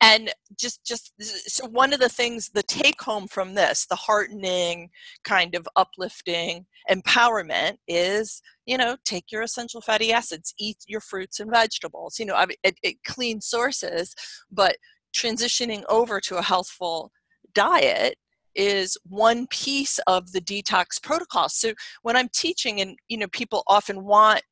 and 0.00 0.32
just 0.56 0.84
just 0.84 1.12
so 1.50 1.66
one 1.66 1.92
of 1.92 2.00
the 2.00 2.08
things 2.08 2.50
the 2.50 2.62
take 2.62 3.00
home 3.02 3.26
from 3.26 3.54
this 3.54 3.86
the 3.86 3.96
heartening 3.96 4.90
kind 5.24 5.54
of 5.54 5.68
uplifting 5.76 6.66
empowerment 6.90 7.76
is 7.86 8.42
you 8.66 8.76
know 8.76 8.96
take 9.04 9.30
your 9.30 9.42
essential 9.42 9.80
fatty 9.80 10.12
acids 10.12 10.54
eat 10.58 10.78
your 10.86 11.00
fruits 11.00 11.40
and 11.40 11.50
vegetables. 11.50 12.18
You 12.18 12.26
know 12.26 12.46
it, 12.62 12.76
it 12.82 12.96
clean 13.04 13.40
sources 13.40 14.14
but 14.50 14.76
transitioning 15.14 15.82
over 15.88 16.20
to 16.20 16.36
a 16.36 16.42
healthful 16.42 17.12
diet 17.54 18.16
is 18.54 18.96
one 19.04 19.46
piece 19.48 19.98
of 20.06 20.32
the 20.32 20.40
detox 20.40 21.02
protocol. 21.02 21.48
So 21.48 21.74
when 22.02 22.16
i'm 22.16 22.28
teaching 22.34 22.80
and 22.80 22.96
you 23.08 23.18
know 23.18 23.28
people 23.28 23.62
often 23.66 24.04
want 24.04 24.42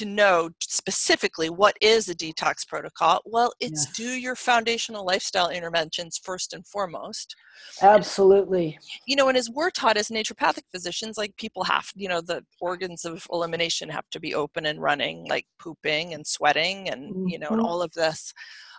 to 0.00 0.06
know 0.06 0.48
specifically 0.62 1.50
what 1.50 1.76
is 1.82 2.08
a 2.08 2.14
detox 2.14 2.66
protocol 2.66 3.20
well 3.26 3.52
it's 3.60 3.84
do 3.92 4.02
your 4.02 4.34
foundational 4.34 5.04
lifestyle 5.04 5.50
interventions 5.50 6.18
first 6.24 6.54
and 6.54 6.66
foremost 6.66 7.36
absolutely 7.82 8.68
and, 8.68 8.84
you 9.06 9.14
know 9.14 9.28
and 9.28 9.36
as 9.36 9.50
we're 9.50 9.68
taught 9.68 9.98
as 9.98 10.08
naturopathic 10.08 10.62
physicians 10.72 11.18
like 11.18 11.36
people 11.36 11.62
have 11.62 11.90
you 11.94 12.08
know 12.08 12.22
the 12.22 12.42
organs 12.62 13.04
of 13.04 13.26
elimination 13.30 13.90
have 13.90 14.08
to 14.10 14.18
be 14.18 14.34
open 14.34 14.64
and 14.64 14.80
running 14.80 15.28
like 15.28 15.44
pooping 15.58 16.14
and 16.14 16.26
sweating 16.26 16.88
and 16.88 17.12
mm-hmm. 17.12 17.28
you 17.28 17.38
know 17.38 17.48
and 17.48 17.58
mm-hmm. 17.58 17.66
all 17.66 17.82
of 17.82 17.92
this 17.92 18.32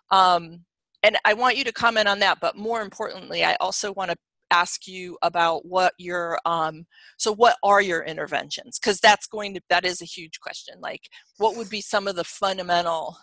um, 0.10 0.66
and 1.04 1.20
i 1.24 1.36
want 1.36 1.56
you 1.56 1.64
to 1.64 1.72
comment 1.72 2.08
on 2.08 2.18
that 2.18 2.40
but 2.42 2.58
more 2.58 2.82
importantly 2.82 3.46
i 3.46 3.56
also 3.62 3.94
want 3.94 4.10
to 4.10 4.18
ask 4.52 4.88
you 4.88 5.18
about 5.22 5.66
what 5.66 5.94
your 5.98 6.40
um, 6.46 6.86
so 7.18 7.34
what 7.34 7.58
are 7.64 7.82
your 7.82 8.04
interventions? 8.04 8.80
Because 8.80 9.00
that's 9.00 9.28
going 9.28 9.54
to 9.56 9.62
that 9.70 9.86
is 9.86 10.02
a 10.02 10.06
huge 10.06 10.40
question 10.40 10.76
like 10.82 11.02
what 11.38 11.56
would 11.56 11.70
be 11.70 11.82
some 11.82 12.08
of 12.08 12.16
the 12.16 12.24
fundamental 12.24 13.18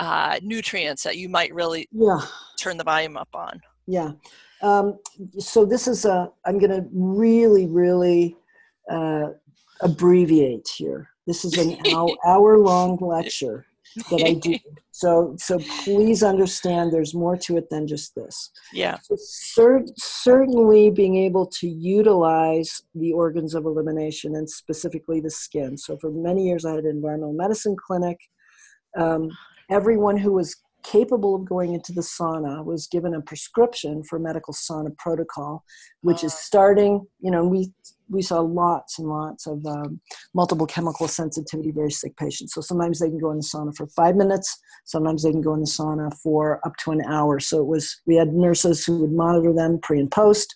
uh, 0.00 0.38
nutrients 0.42 1.02
that 1.02 1.16
you 1.16 1.28
might 1.28 1.54
really 1.54 1.88
yeah. 1.92 2.20
turn 2.60 2.76
the 2.76 2.84
volume 2.84 3.16
up 3.16 3.28
on? 3.34 3.60
Yeah. 3.86 4.12
Um, 4.62 4.98
so 5.38 5.64
this 5.64 5.88
is 5.88 6.04
a 6.04 6.30
i'm 6.46 6.58
going 6.58 6.70
to 6.70 6.86
really 6.92 7.66
really 7.66 8.36
uh, 8.90 9.28
abbreviate 9.82 10.68
here. 10.68 11.08
This 11.26 11.44
is 11.44 11.56
an 11.58 11.78
hour, 11.94 12.16
hour 12.26 12.58
long 12.58 12.96
lecture 13.00 13.66
that 14.10 14.24
I 14.24 14.34
do. 14.34 14.58
so 14.90 15.34
so 15.38 15.58
please 15.84 16.22
understand 16.22 16.92
there's 16.92 17.14
more 17.14 17.36
to 17.38 17.56
it 17.56 17.68
than 17.70 17.86
just 17.86 18.14
this. 18.14 18.50
Yeah. 18.72 18.98
So 19.02 19.16
cer- 19.18 19.86
certainly 19.96 20.90
being 20.90 21.16
able 21.16 21.46
to 21.46 21.68
utilize 21.68 22.82
the 22.94 23.12
organs 23.12 23.54
of 23.54 23.64
elimination 23.64 24.36
and 24.36 24.48
specifically 24.48 25.20
the 25.20 25.30
skin. 25.30 25.76
So 25.76 25.96
for 25.98 26.10
many 26.10 26.46
years 26.46 26.64
I 26.64 26.70
had 26.70 26.84
an 26.84 26.90
environmental 26.90 27.34
medicine 27.34 27.76
clinic. 27.76 28.18
Um, 28.96 29.30
everyone 29.70 30.16
who 30.18 30.32
was 30.32 30.61
capable 30.82 31.34
of 31.34 31.44
going 31.44 31.74
into 31.74 31.92
the 31.92 32.00
sauna 32.00 32.64
was 32.64 32.86
given 32.86 33.14
a 33.14 33.20
prescription 33.20 34.02
for 34.02 34.18
medical 34.18 34.54
sauna 34.54 34.96
protocol, 34.98 35.64
which 36.00 36.24
is 36.24 36.34
starting, 36.34 37.06
you 37.20 37.30
know, 37.30 37.44
we 37.44 37.72
we 38.08 38.20
saw 38.20 38.40
lots 38.40 38.98
and 38.98 39.08
lots 39.08 39.46
of 39.46 39.64
um, 39.64 40.00
multiple 40.34 40.66
chemical 40.66 41.08
sensitivity, 41.08 41.70
very 41.70 41.90
sick 41.90 42.14
patients. 42.16 42.52
So 42.52 42.60
sometimes 42.60 42.98
they 42.98 43.08
can 43.08 43.18
go 43.18 43.30
in 43.30 43.38
the 43.38 43.42
sauna 43.42 43.74
for 43.74 43.86
five 43.86 44.16
minutes. 44.16 44.58
Sometimes 44.84 45.22
they 45.22 45.30
can 45.30 45.40
go 45.40 45.54
in 45.54 45.60
the 45.60 45.66
sauna 45.66 46.12
for 46.22 46.60
up 46.66 46.76
to 46.84 46.90
an 46.90 47.02
hour. 47.08 47.40
So 47.40 47.60
it 47.60 47.66
was, 47.66 48.02
we 48.06 48.16
had 48.16 48.34
nurses 48.34 48.84
who 48.84 48.98
would 48.98 49.12
monitor 49.12 49.54
them 49.54 49.78
pre 49.82 49.98
and 49.98 50.10
post. 50.10 50.54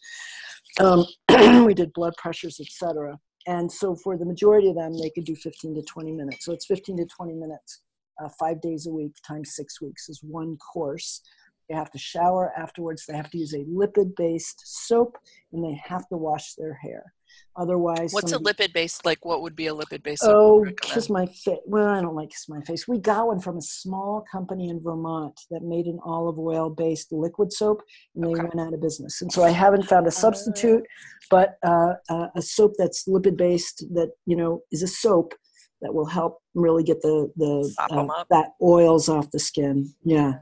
Um, 0.80 1.06
we 1.64 1.72
did 1.72 1.94
blood 1.94 2.12
pressures, 2.18 2.60
etc. 2.60 3.18
And 3.46 3.72
so 3.72 3.94
for 3.94 4.18
the 4.18 4.26
majority 4.26 4.68
of 4.68 4.76
them, 4.76 4.92
they 4.98 5.08
could 5.08 5.24
do 5.24 5.34
15 5.34 5.76
to 5.76 5.82
20 5.82 6.12
minutes. 6.12 6.44
So 6.44 6.52
it's 6.52 6.66
15 6.66 6.98
to 6.98 7.06
20 7.06 7.32
minutes 7.34 7.80
uh, 8.22 8.28
five 8.38 8.60
days 8.60 8.86
a 8.86 8.90
week 8.90 9.12
times 9.26 9.54
six 9.54 9.80
weeks 9.80 10.08
is 10.08 10.20
one 10.22 10.56
course. 10.56 11.22
They 11.68 11.74
have 11.74 11.90
to 11.92 11.98
shower 11.98 12.52
afterwards. 12.56 13.04
They 13.06 13.16
have 13.16 13.30
to 13.30 13.38
use 13.38 13.52
a 13.52 13.64
lipid 13.64 14.14
based 14.16 14.62
soap 14.64 15.16
and 15.52 15.64
they 15.64 15.80
have 15.84 16.08
to 16.08 16.16
wash 16.16 16.54
their 16.54 16.74
hair. 16.74 17.12
Otherwise, 17.58 18.12
what's 18.12 18.32
a 18.32 18.38
lipid 18.38 18.74
based? 18.74 19.06
Like, 19.06 19.24
what 19.24 19.40
would 19.40 19.56
be 19.56 19.66
a 19.66 19.74
lipid 19.74 20.02
based? 20.02 20.22
Oh, 20.24 20.66
kiss 20.82 21.08
my 21.08 21.24
face. 21.26 21.58
Well, 21.64 21.86
I 21.86 22.02
don't 22.02 22.14
like 22.14 22.28
kiss 22.28 22.48
my 22.48 22.60
face. 22.60 22.86
We 22.86 22.98
got 22.98 23.26
one 23.26 23.40
from 23.40 23.56
a 23.56 23.62
small 23.62 24.24
company 24.30 24.68
in 24.68 24.80
Vermont 24.80 25.38
that 25.50 25.62
made 25.62 25.86
an 25.86 25.98
olive 26.04 26.38
oil 26.38 26.68
based 26.68 27.12
liquid 27.12 27.52
soap, 27.52 27.82
and 28.14 28.24
they 28.24 28.28
okay. 28.28 28.42
went 28.42 28.60
out 28.60 28.74
of 28.74 28.82
business. 28.82 29.22
And 29.22 29.32
so 29.32 29.42
I 29.42 29.50
haven't 29.50 29.84
found 29.84 30.06
a 30.06 30.10
substitute, 30.10 30.82
uh, 30.82 31.26
but 31.30 31.56
uh, 31.66 31.94
uh, 32.10 32.28
a 32.36 32.42
soap 32.42 32.74
that's 32.76 33.08
lipid 33.08 33.38
based 33.38 33.86
that 33.94 34.10
you 34.26 34.36
know 34.36 34.60
is 34.70 34.82
a 34.82 34.88
soap 34.88 35.32
that 35.82 35.94
will 35.94 36.06
help 36.06 36.38
really 36.54 36.82
get 36.82 37.02
the 37.02 37.30
the 37.36 37.74
uh, 37.78 38.24
that 38.30 38.52
oils 38.62 39.08
off 39.08 39.30
the 39.30 39.38
skin. 39.38 39.92
Yeah. 40.04 40.34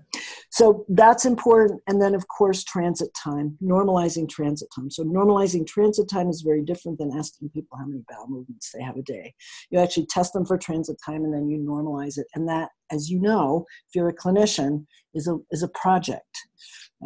So 0.51 0.85
that's 0.89 1.25
important. 1.25 1.83
And 1.89 2.01
then 2.01 2.15
of 2.15 2.29
course 2.29 2.63
transit 2.63 3.09
time 3.15 3.59
normalizing 3.63 4.29
transit 4.29 4.69
time. 4.75 4.91
So 4.91 5.03
normalizing 5.03 5.67
transit 5.67 6.09
time 6.09 6.29
is 6.29 6.43
very 6.43 6.63
different 6.63 6.99
than 6.99 7.13
asking 7.17 7.51
people 7.51 7.77
how 7.79 7.87
many 7.87 8.03
bowel 8.09 8.29
movements 8.29 8.71
they 8.73 8.83
have 8.83 8.97
a 8.97 9.03
day. 9.03 9.35
You 9.71 9.81
actually 9.81 10.07
test 10.07 10.33
them 10.33 10.47
for 10.47 10.57
transit 10.57 10.97
time 11.05 11.25
and 11.25 11.35
then 11.35 11.49
you 11.49 11.59
normalize 11.59 12.17
it. 12.17 12.27
And 12.35 12.49
that 12.49 12.71
as 12.93 13.11
you 13.11 13.21
know 13.21 13.67
if 13.89 13.95
you're 13.95 14.09
a 14.09 14.15
clinician 14.15 14.87
is 15.15 15.27
a 15.27 15.39
is 15.51 15.63
a 15.63 15.69
project 15.69 16.39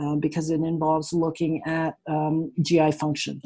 uh, 0.01 0.17
because 0.17 0.51
it 0.51 0.61
involves 0.61 1.13
looking 1.13 1.63
at 1.67 1.95
um, 2.07 2.53
gi 2.63 2.93
function 2.93 3.41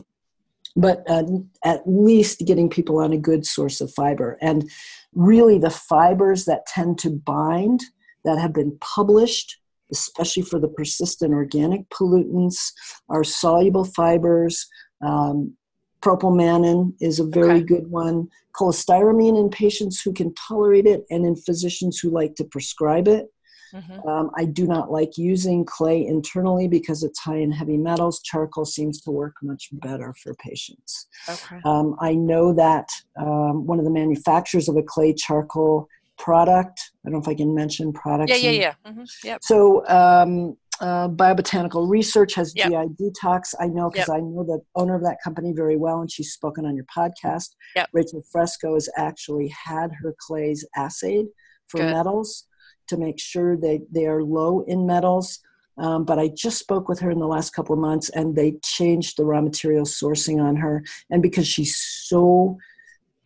but 0.77 1.03
uh, 1.09 1.25
at 1.65 1.83
least 1.87 2.45
getting 2.47 2.69
people 2.69 2.99
on 2.99 3.13
a 3.13 3.19
good 3.19 3.47
source 3.47 3.81
of 3.81 3.93
fiber. 3.93 4.39
And 4.41 4.71
really, 5.15 5.59
the 5.59 5.71
fibers 5.71 6.45
that 6.47 6.67
tend 6.67 6.99
to 7.01 7.11
bind 7.11 7.85
that 8.25 8.39
have 8.39 8.53
been 8.53 8.77
published, 8.81 9.59
especially 9.91 10.43
for 10.43 10.59
the 10.59 10.69
persistent 10.69 11.35
organic 11.35 11.89
pollutants, 11.91 12.73
are 13.09 13.25
soluble 13.25 13.85
fibers. 13.85 14.67
Um, 15.03 15.57
propylmanin 16.01 16.95
is 17.01 17.21
a 17.21 17.25
very 17.25 17.59
okay. 17.59 17.65
good 17.65 17.91
one. 17.91 18.29
Cholestyramine 18.55 19.39
in 19.39 19.51
patients 19.51 20.01
who 20.03 20.13
can 20.13 20.35
tolerate 20.35 20.87
it, 20.87 21.05
and 21.11 21.25
in 21.25 21.37
physicians 21.37 21.99
who 21.99 22.11
like 22.11 22.35
to 22.37 22.45
prescribe 22.45 23.09
it. 23.09 23.27
Mm-hmm. 23.75 24.09
Um, 24.09 24.31
I 24.37 24.45
do 24.45 24.67
not 24.67 24.91
like 24.91 25.17
using 25.17 25.65
clay 25.65 26.07
internally 26.07 26.69
because 26.69 27.03
it's 27.03 27.19
high 27.19 27.39
in 27.39 27.51
heavy 27.51 27.77
metals. 27.77 28.21
Charcoal 28.23 28.65
seems 28.65 29.01
to 29.03 29.11
work 29.11 29.35
much 29.43 29.69
better 29.73 30.15
for 30.23 30.35
patients. 30.35 31.07
Okay. 31.29 31.61
Um, 31.65 31.97
I 32.01 32.15
know 32.15 32.53
that 32.53 32.89
um, 33.19 33.67
one 33.67 33.79
of 33.79 33.85
the 33.85 33.91
manufacturers 33.91 34.69
of 34.69 34.77
a 34.77 34.83
clay 34.83 35.15
charcoal 35.15 35.89
product, 36.19 36.91
I 37.05 37.11
don't 37.11 37.15
know 37.15 37.23
if 37.23 37.29
I 37.29 37.35
can 37.35 37.55
mention 37.55 37.93
products. 37.93 38.31
Yeah, 38.31 38.51
yeah, 38.51 38.61
yeah. 38.85 38.91
Mm-hmm. 38.91 39.05
Yep. 39.25 39.39
So, 39.43 39.87
um, 39.89 40.57
uh, 40.81 41.09
Biobotanical 41.09 41.89
Research 41.89 42.35
has 42.35 42.53
yep. 42.57 42.69
GI 42.69 42.75
Detox. 43.01 43.55
I 43.61 43.69
know 43.69 43.89
because 43.89 44.09
yep. 44.09 44.17
I 44.17 44.21
know 44.21 44.43
the 44.43 44.61
owner 44.75 44.97
of 44.97 45.03
that 45.03 45.19
company 45.23 45.53
very 45.55 45.77
well, 45.77 46.01
and 46.01 46.11
she's 46.11 46.33
spoken 46.33 46.67
on 46.67 46.75
your 46.75 46.87
podcast. 46.87 47.51
Yep. 47.77 47.91
Rachel 47.93 48.23
Fresco 48.33 48.75
has 48.75 48.89
actually 48.97 49.49
had 49.49 49.93
her 50.03 50.15
clays 50.19 50.67
assayed 50.77 51.27
for 51.69 51.79
Good. 51.79 51.93
metals 51.93 52.47
to 52.93 52.99
make 52.99 53.19
sure 53.19 53.57
they, 53.57 53.81
they 53.91 54.07
are 54.07 54.23
low 54.23 54.65
in 54.69 54.87
metals. 54.87 55.41
Um, 55.79 56.05
but 56.05 56.19
I 56.19 56.29
just 56.29 56.59
spoke 56.59 56.89
with 56.89 57.01
her 57.01 57.11
in 57.11 57.19
the 57.19 57.27
last 57.27 57.55
couple 57.55 57.73
of 57.73 57.81
months 57.81 58.11
and 58.11 58.37
they 58.37 58.57
changed 58.63 59.17
the 59.17 59.25
raw 59.25 59.41
material 59.41 59.85
sourcing 59.85 60.41
on 60.41 60.55
her. 60.57 60.85
And 61.11 61.23
because 61.23 61.49
she's 61.49 61.75
so 61.77 62.59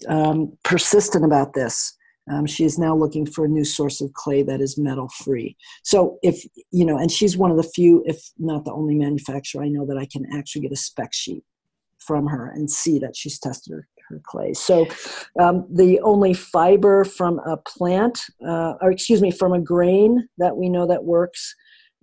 um, 0.09 0.57
persistent 0.63 1.25
about 1.25 1.55
this, 1.55 1.97
um, 2.31 2.47
she 2.47 2.65
is 2.65 2.79
now 2.79 2.95
looking 2.97 3.27
for 3.27 3.45
a 3.45 3.49
new 3.49 3.65
source 3.65 4.01
of 4.01 4.13
clay 4.13 4.43
that 4.45 4.61
is 4.61 4.79
metal 4.79 5.09
free. 5.09 5.57
So, 5.85 6.19
if 6.23 6.45
you 6.73 6.85
know, 6.85 6.99
and 6.99 7.11
she's 7.11 7.37
one 7.37 7.53
of 7.53 7.57
the 7.57 7.63
few, 7.63 8.03
if 8.05 8.31
not 8.37 8.65
the 8.65 8.73
only 8.73 8.97
manufacturer 8.97 9.63
I 9.63 9.69
know 9.69 9.87
that 9.87 9.97
I 9.97 10.07
can 10.07 10.27
actually 10.33 10.63
get 10.63 10.73
a 10.73 10.77
spec 10.77 11.13
sheet 11.13 11.45
from 11.99 12.27
her 12.27 12.49
and 12.49 12.69
see 12.69 12.99
that 12.99 13.17
she's 13.17 13.39
tested 13.39 13.75
her 13.75 13.89
clay. 14.25 14.53
So 14.55 14.87
um, 15.41 15.67
the 15.71 16.01
only 16.01 16.35
fiber 16.35 17.05
from 17.05 17.39
a 17.41 17.57
plant, 17.57 18.21
uh, 18.47 18.75
or 18.81 18.91
excuse 18.91 19.23
me, 19.23 19.31
from 19.31 19.53
a 19.53 19.61
grain 19.61 20.29
that 20.39 20.57
we 20.57 20.69
know 20.69 20.87
that 20.87 21.05
works 21.05 21.55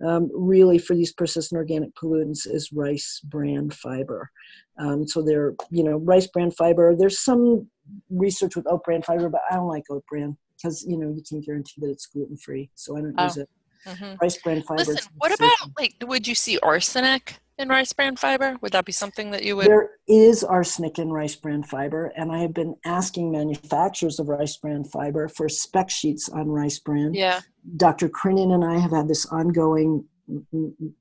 um, 0.04 0.30
really 0.34 0.78
for 0.78 0.94
these 0.94 1.12
persistent 1.12 1.56
organic 1.56 1.94
pollutants 1.94 2.46
is 2.46 2.70
rice 2.72 3.20
bran 3.24 3.70
fiber. 3.70 4.30
Um, 4.78 5.06
so 5.06 5.22
they're, 5.22 5.54
you 5.70 5.84
know, 5.84 5.98
rice 5.98 6.26
bran 6.26 6.50
fiber. 6.50 6.96
There's 6.96 7.20
some 7.20 7.68
research 8.10 8.56
with 8.56 8.66
oat 8.66 8.82
bran 8.84 9.02
fiber, 9.02 9.28
but 9.28 9.42
I 9.50 9.54
don't 9.54 9.68
like 9.68 9.84
oat 9.90 10.04
bran 10.10 10.36
because, 10.56 10.84
you 10.86 10.98
know, 10.98 11.08
you 11.08 11.22
can't 11.28 11.44
guarantee 11.44 11.80
that 11.80 11.90
it's 11.90 12.06
gluten 12.06 12.36
free. 12.36 12.70
So 12.74 12.96
I 12.96 13.00
don't 13.00 13.14
oh. 13.16 13.24
use 13.24 13.36
it. 13.36 13.48
Mm-hmm. 13.86 14.14
Rice 14.20 14.38
bran 14.42 14.62
fiber. 14.62 14.82
Listen, 14.82 15.12
what 15.16 15.32
about 15.32 15.56
like? 15.78 15.94
Would 16.02 16.26
you 16.26 16.34
see 16.34 16.58
arsenic 16.60 17.38
in 17.58 17.68
rice 17.68 17.92
bran 17.92 18.16
fiber? 18.16 18.56
Would 18.60 18.72
that 18.72 18.84
be 18.84 18.92
something 18.92 19.30
that 19.30 19.44
you 19.44 19.56
would? 19.56 19.66
There 19.66 19.90
is 20.08 20.42
arsenic 20.42 20.98
in 20.98 21.10
rice 21.10 21.36
bran 21.36 21.62
fiber, 21.62 22.12
and 22.16 22.32
I 22.32 22.38
have 22.38 22.54
been 22.54 22.74
asking 22.84 23.30
manufacturers 23.30 24.18
of 24.18 24.28
rice 24.28 24.56
bran 24.56 24.84
fiber 24.84 25.28
for 25.28 25.48
spec 25.48 25.90
sheets 25.90 26.28
on 26.28 26.48
rice 26.48 26.78
bran. 26.78 27.14
Yeah. 27.14 27.40
Dr. 27.76 28.08
Crinnion 28.08 28.52
and 28.52 28.64
I 28.64 28.78
have 28.78 28.90
had 28.90 29.08
this 29.08 29.26
ongoing 29.26 30.04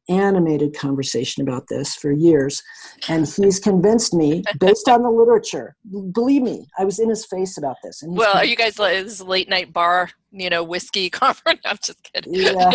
animated 0.09 0.76
conversation 0.78 1.43
about 1.43 1.67
this 1.67 1.95
for 1.95 2.11
years 2.11 2.61
and 3.07 3.28
he's 3.28 3.59
convinced 3.59 4.13
me 4.13 4.43
based 4.59 4.89
on 4.89 5.01
the 5.01 5.09
literature 5.09 5.76
believe 6.11 6.41
me 6.41 6.67
i 6.78 6.84
was 6.84 6.99
in 6.99 7.09
his 7.09 7.26
face 7.26 7.57
about 7.57 7.78
this 7.84 8.03
and 8.03 8.17
well 8.17 8.36
are 8.36 8.45
you 8.45 8.55
guys 8.55 8.78
like 8.80 9.01
this 9.01 9.21
late 9.21 9.47
night 9.47 9.71
bar 9.71 10.09
you 10.34 10.49
know 10.49 10.63
whiskey 10.63 11.09
conference? 11.11 11.61
I'm 11.63 11.78
just 11.82 12.01
kidding. 12.03 12.34
Yeah. 12.34 12.71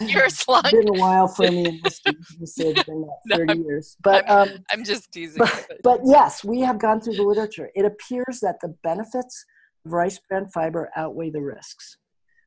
You're 0.00 0.26
a 0.26 0.30
slug. 0.30 0.66
it's 0.66 0.74
been 0.74 0.96
a 0.96 1.00
while 1.00 1.26
for 1.26 1.50
me 1.50 1.66
in 1.66 1.80
whiskey 1.82 2.16
it's 2.40 2.54
been 2.84 3.02
like 3.02 3.18
30 3.38 3.44
no, 3.46 3.64
years 3.64 3.96
but 4.02 4.30
I'm, 4.30 4.48
um, 4.48 4.64
I'm 4.70 4.84
just 4.84 5.10
teasing 5.10 5.38
but, 5.38 5.70
but 5.82 6.00
yes 6.04 6.44
we 6.44 6.60
have 6.60 6.78
gone 6.78 7.00
through 7.00 7.14
the 7.14 7.22
literature. 7.22 7.70
It 7.74 7.84
appears 7.84 8.40
that 8.40 8.56
the 8.60 8.74
benefits 8.82 9.44
of 9.84 9.92
rice 9.92 10.20
bran 10.28 10.46
fiber 10.48 10.90
outweigh 10.94 11.30
the 11.30 11.40
risks 11.40 11.96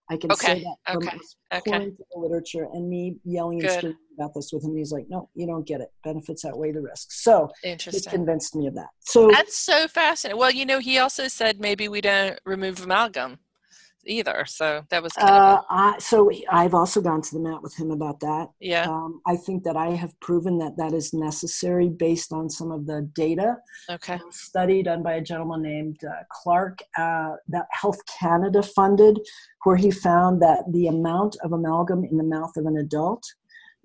I 0.10 0.18
can 0.18 0.32
okay. 0.32 0.46
say 0.46 0.64
that 0.64 0.94
from 0.94 1.08
okay. 1.08 1.18
okay. 1.54 1.90
the 1.90 2.20
literature 2.20 2.68
and 2.74 2.88
me 2.88 3.16
yelling 3.24 3.60
Good. 3.60 3.70
and 3.70 3.78
screaming 3.78 3.98
about 4.20 4.34
this 4.36 4.52
with 4.54 4.64
him. 4.64 4.76
He's 4.76 4.92
like, 4.92 5.06
no, 5.10 5.30
you 5.34 5.48
don't 5.48 5.66
get 5.66 5.82
it. 5.82 5.90
Benefits 6.04 6.46
outweigh 6.46 6.74
the 6.74 6.82
risks. 6.82 7.24
So 7.24 7.50
he 7.64 7.76
convinced 8.08 8.56
me 8.56 8.68
of 8.68 8.76
that. 8.76 8.90
So 9.00 9.30
that's 9.32 9.58
so 9.58 9.88
fascinating. 9.88 10.40
Well, 10.40 10.52
you 10.52 10.66
know, 10.66 10.80
he 10.80 11.00
also 11.00 11.28
said 11.28 11.60
maybe 11.60 11.88
we 11.88 12.02
don't 12.02 12.40
remove 12.46 12.84
amalgam 12.84 13.40
either. 14.06 14.46
So 14.48 14.84
that 14.90 15.04
was 15.04 15.14
kind 15.14 15.30
uh, 15.30 15.58
of 15.58 15.66
I, 15.70 15.98
so 16.00 16.32
I've 16.50 16.74
also 16.74 17.02
gone 17.02 17.22
to 17.22 17.36
the 17.36 17.42
mat 17.42 17.62
with 17.62 17.76
him 17.76 17.92
about 17.92 18.20
that. 18.22 18.50
Yeah. 18.60 18.90
Um, 18.90 19.22
I 19.26 19.36
think 19.36 19.64
that 19.64 19.76
I 19.76 19.92
have 19.92 20.20
proven 20.20 20.58
that 20.60 20.78
that 20.78 20.94
is 20.94 21.14
necessary 21.14 21.90
based 21.90 22.32
on 22.34 22.50
some 22.50 22.72
of 22.72 22.86
the 22.86 23.10
data. 23.14 23.58
Okay. 23.90 24.20
Study 24.32 24.84
done 24.84 25.04
by 25.04 25.14
a 25.14 25.22
gentleman 25.22 25.62
named 25.62 25.98
uh, 26.04 26.24
Clark 26.32 26.80
uh, 26.98 27.34
that 27.50 27.66
Health 27.72 28.00
Canada 28.20 28.62
funded, 28.62 29.20
where 29.64 29.78
he 29.78 29.92
found 29.92 30.42
that 30.42 30.64
the 30.72 30.88
amount 30.88 31.38
of 31.44 31.54
amalgam 31.54 32.04
in 32.04 32.18
the 32.18 32.24
mouth 32.24 32.56
of 32.58 32.66
an 32.66 32.78
adult 32.78 33.24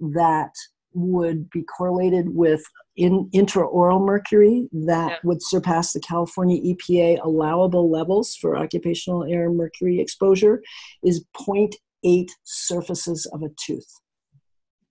that 0.01 0.53
would 0.93 1.49
be 1.51 1.62
correlated 1.62 2.35
with 2.35 2.62
in 3.01 3.30
intraoral 3.30 4.05
mercury 4.05 4.68
that 4.72 5.11
yeah. 5.11 5.16
would 5.24 5.42
surpass 5.42 5.94
the 5.94 6.01
California 6.01 6.61
EPA 6.61 7.18
allowable 7.24 7.90
levels 7.90 8.36
for 8.36 8.59
occupational 8.59 9.24
air 9.24 9.48
mercury 9.48 9.98
exposure 9.98 10.62
is 11.03 11.24
0.8 11.34 12.28
surfaces 12.44 13.24
of 13.32 13.42
a 13.42 13.48
tooth. 13.64 13.90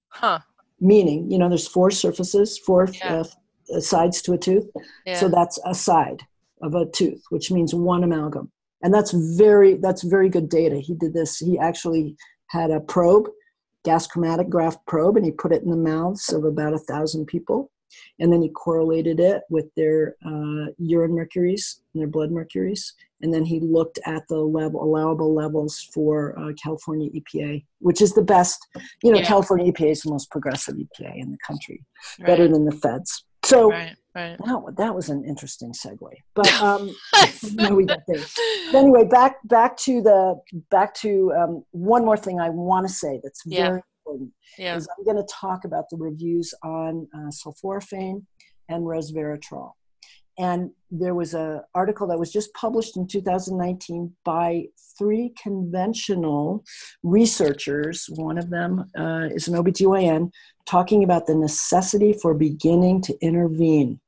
Huh. 0.08 0.40
Meaning, 0.80 1.30
you 1.30 1.38
know, 1.38 1.50
there's 1.50 1.68
four 1.68 1.92
surfaces, 1.92 2.58
four 2.58 2.88
yeah. 2.94 3.26
uh, 3.76 3.80
sides 3.80 4.24
to 4.24 4.34
a 4.34 4.40
tooth. 4.40 4.66
Yeah. 5.06 5.20
So 5.20 5.30
that's 5.30 5.60
a 5.64 5.76
side 5.76 6.24
of 6.64 6.74
a 6.74 6.88
tooth, 6.88 7.22
which 7.30 7.52
means 7.52 7.76
one 7.76 8.04
amalgam. 8.04 8.52
And 8.82 8.92
that's 8.92 9.12
very 9.38 9.76
that's 9.76 10.02
very 10.02 10.30
good 10.30 10.50
data. 10.50 10.78
He 10.78 10.96
did 10.96 11.14
this. 11.14 11.38
He 11.38 11.60
actually 11.60 12.16
had 12.48 12.72
a 12.72 12.80
probe 12.80 13.28
gas 13.86 14.08
chromatograph 14.08 14.78
probe 14.88 15.16
and 15.16 15.26
he 15.26 15.32
put 15.32 15.52
it 15.52 15.62
in 15.62 15.70
the 15.70 15.76
mouths 15.76 16.34
of 16.34 16.44
about 16.44 16.74
a 16.74 16.80
thousand 16.80 17.28
people 17.28 17.70
and 18.20 18.32
then 18.32 18.42
he 18.42 18.50
correlated 18.50 19.20
it 19.20 19.42
with 19.50 19.66
their 19.76 20.16
uh, 20.26 20.72
urine 20.78 21.14
mercuries 21.14 21.82
and 21.94 22.02
their 22.02 22.08
blood 22.08 22.32
mercuries 22.32 22.94
and 23.22 23.34
then 23.34 23.44
he 23.44 23.60
looked 23.60 24.00
at 24.06 24.24
the 24.30 24.38
level 24.38 24.84
allowable 24.84 25.34
levels 25.34 25.90
for 25.94 26.38
uh, 26.40 26.52
california 26.62 27.10
epa 27.12 27.64
which 27.80 28.02
is 28.02 28.14
the 28.14 28.22
best 28.22 28.68
you 29.04 29.12
know 29.12 29.20
yeah. 29.20 29.26
california 29.26 29.72
epa 29.72 29.92
is 29.92 30.02
the 30.02 30.10
most 30.10 30.30
progressive 30.32 30.76
epa 30.76 31.12
in 31.16 31.32
the 31.32 31.38
country 31.46 31.84
right. 32.20 32.28
better 32.28 32.48
than 32.48 32.66
the 32.66 32.72
feds 32.72 33.26
so 33.44 33.72
right, 33.72 33.96
right. 34.16 34.38
That, 34.46 34.74
that 34.78 34.96
was 34.96 35.10
an 35.10 35.24
interesting 35.26 35.74
segue. 35.74 36.12
But 36.36 36.52
um, 36.62 36.94
we 37.76 37.86
got 37.86 38.02
there. 38.08 38.24
But 38.72 38.78
anyway, 38.78 39.06
back 39.06 39.38
back 39.46 39.78
to 39.78 40.02
the 40.02 40.40
back 40.70 40.94
to 40.96 41.32
um, 41.34 41.66
one 41.72 42.06
more 42.06 42.18
thing 42.18 42.40
I 42.40 42.50
want 42.50 42.88
to 42.88 42.94
say 42.94 43.20
that's 43.24 43.44
very 43.46 43.78
yeah. 43.78 43.80
Important. 44.10 44.32
Yeah. 44.58 44.76
Is 44.76 44.88
I'm 44.98 45.06
going 45.06 45.18
to 45.18 45.28
talk 45.32 45.66
about 45.66 45.90
the 45.90 45.98
reviews 45.98 46.54
on 46.64 47.08
uh, 47.14 47.30
sulforaphane 47.30 48.26
and 48.68 48.84
resveratrol. 48.84 49.72
And 50.38 50.72
there 50.90 51.16
was 51.16 51.34
an 51.34 51.62
article 51.76 52.08
that 52.08 52.18
was 52.18 52.32
just 52.32 52.54
published 52.54 52.96
in 52.96 53.08
2019 53.08 54.14
by 54.24 54.68
three 54.98 55.34
conventional 55.42 56.64
researchers. 57.04 58.06
One 58.16 58.38
of 58.38 58.50
them 58.50 58.90
uh, 58.98 59.28
is 59.32 59.50
an 59.50 59.56
OBGYN 59.56 60.32
talking 60.66 61.04
about 61.04 61.28
the 61.28 61.36
necessity 61.36 62.14
for 62.14 62.34
beginning 62.34 63.02
to 63.02 63.18
intervene 63.22 64.00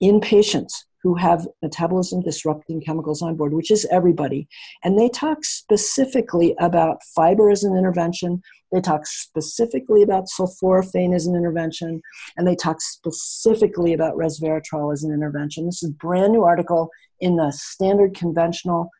in 0.00 0.20
patients 0.20 0.84
who 1.04 1.14
have 1.14 1.46
metabolism 1.62 2.22
disrupting 2.22 2.80
chemicals 2.80 3.20
on 3.20 3.36
board, 3.36 3.52
which 3.52 3.70
is 3.70 3.86
everybody. 3.90 4.48
And 4.82 4.98
they 4.98 5.10
talk 5.10 5.44
specifically 5.44 6.54
about 6.58 7.02
fiber 7.14 7.50
as 7.50 7.62
an 7.62 7.76
intervention. 7.76 8.42
They 8.74 8.80
talk 8.80 9.06
specifically 9.06 10.02
about 10.02 10.24
sulforaphane 10.26 11.14
as 11.14 11.28
an 11.28 11.36
intervention. 11.36 12.02
And 12.36 12.46
they 12.46 12.56
talk 12.56 12.80
specifically 12.80 13.94
about 13.94 14.16
resveratrol 14.16 14.92
as 14.92 15.04
an 15.04 15.12
intervention. 15.12 15.66
This 15.66 15.84
is 15.84 15.90
a 15.90 15.92
brand 15.92 16.32
new 16.32 16.42
article 16.42 16.90
in 17.20 17.36
the 17.36 17.52
standard 17.52 18.16
conventional 18.16 18.90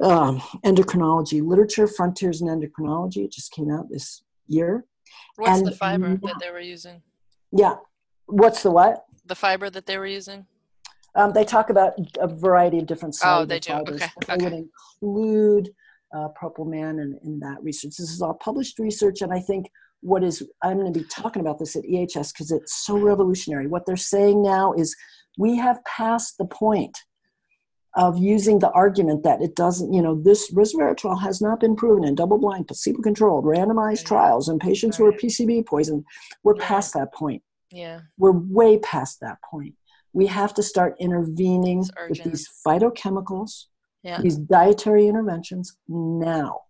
um, 0.00 0.40
endocrinology 0.64 1.44
literature, 1.44 1.88
Frontiers 1.88 2.40
in 2.40 2.46
Endocrinology. 2.46 3.24
It 3.24 3.32
just 3.32 3.50
came 3.50 3.68
out 3.70 3.90
this 3.90 4.22
year. 4.46 4.84
What's 5.36 5.58
and, 5.58 5.66
the 5.66 5.72
fiber 5.72 6.16
that 6.16 6.36
they 6.40 6.50
were 6.50 6.60
using? 6.60 7.02
Yeah. 7.50 7.74
What's 8.26 8.62
the 8.62 8.70
what? 8.70 9.04
The 9.26 9.34
fiber 9.34 9.70
that 9.70 9.86
they 9.86 9.98
were 9.98 10.06
using? 10.06 10.46
Um, 11.16 11.32
they 11.32 11.44
talk 11.44 11.70
about 11.70 11.94
a 12.18 12.28
variety 12.28 12.78
of 12.78 12.86
different 12.86 13.16
oh, 13.24 13.44
they 13.44 13.58
do. 13.58 13.72
fibers. 13.72 14.02
Okay. 14.02 14.10
They 14.26 14.34
okay. 14.34 14.44
would 14.44 14.52
include 15.02 15.74
uh, 16.14 16.28
propylman 16.40 17.02
in, 17.02 17.18
in 17.24 17.40
that 17.40 17.62
research. 17.62 17.96
This 17.96 18.10
is 18.10 18.22
all 18.22 18.34
published 18.34 18.78
research, 18.78 19.22
and 19.22 19.32
I 19.32 19.40
think 19.40 19.70
what 20.00 20.24
is 20.24 20.46
I'm 20.62 20.78
going 20.78 20.92
to 20.92 20.98
be 20.98 21.06
talking 21.06 21.40
about 21.40 21.58
this 21.58 21.76
at 21.76 21.84
EHS 21.84 22.32
because 22.32 22.50
it's 22.50 22.84
so 22.84 22.98
revolutionary. 22.98 23.66
What 23.66 23.86
they're 23.86 23.96
saying 23.96 24.42
now 24.42 24.72
is 24.72 24.96
we 25.38 25.56
have 25.56 25.84
passed 25.84 26.38
the 26.38 26.46
point 26.46 26.96
of 27.94 28.16
using 28.16 28.58
the 28.58 28.70
argument 28.70 29.22
that 29.22 29.42
it 29.42 29.54
doesn't, 29.54 29.92
you 29.92 30.00
know, 30.00 30.20
this 30.20 30.50
resveratrol 30.52 31.20
has 31.20 31.42
not 31.42 31.60
been 31.60 31.76
proven 31.76 32.04
in 32.04 32.14
double-blind, 32.14 32.66
placebo-controlled, 32.66 33.44
randomized 33.44 33.98
right. 33.98 34.06
trials 34.06 34.48
in 34.48 34.58
patients 34.58 34.98
right. 34.98 35.06
who 35.06 35.14
are 35.14 35.18
PCB 35.18 35.66
poisoned. 35.66 36.02
We're 36.42 36.56
yeah. 36.56 36.66
past 36.66 36.94
that 36.94 37.12
point. 37.12 37.42
Yeah. 37.70 38.00
We're 38.16 38.32
way 38.32 38.78
past 38.78 39.20
that 39.20 39.36
point 39.42 39.74
we 40.12 40.26
have 40.26 40.54
to 40.54 40.62
start 40.62 40.96
intervening 41.00 41.84
with 42.08 42.22
these 42.22 42.48
phytochemicals, 42.66 43.66
yeah. 44.02 44.20
these 44.20 44.36
dietary 44.36 45.06
interventions 45.06 45.76
now. 45.88 46.60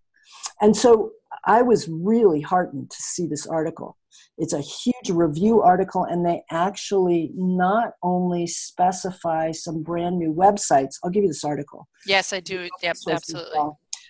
And 0.61 0.77
so 0.77 1.13
I 1.45 1.63
was 1.63 1.89
really 1.89 2.41
heartened 2.41 2.91
to 2.91 2.97
see 3.03 3.27
this 3.27 3.47
article. 3.47 3.97
It's 4.39 4.53
a 4.53 4.61
huge 4.61 5.11
review 5.11 5.63
article, 5.63 6.05
and 6.05 6.25
they 6.25 6.43
actually 6.51 7.31
not 7.35 7.93
only 8.03 8.47
specify 8.47 9.53
some 9.53 9.83
brand 9.83 10.19
new 10.19 10.33
websites. 10.33 10.95
I'll 11.03 11.11
give 11.11 11.23
you 11.23 11.29
this 11.29 11.45
article. 11.45 11.89
Yes, 12.07 12.33
I 12.33 12.41
do. 12.41 12.69
Yep, 12.83 12.97
absolutely. 13.09 13.61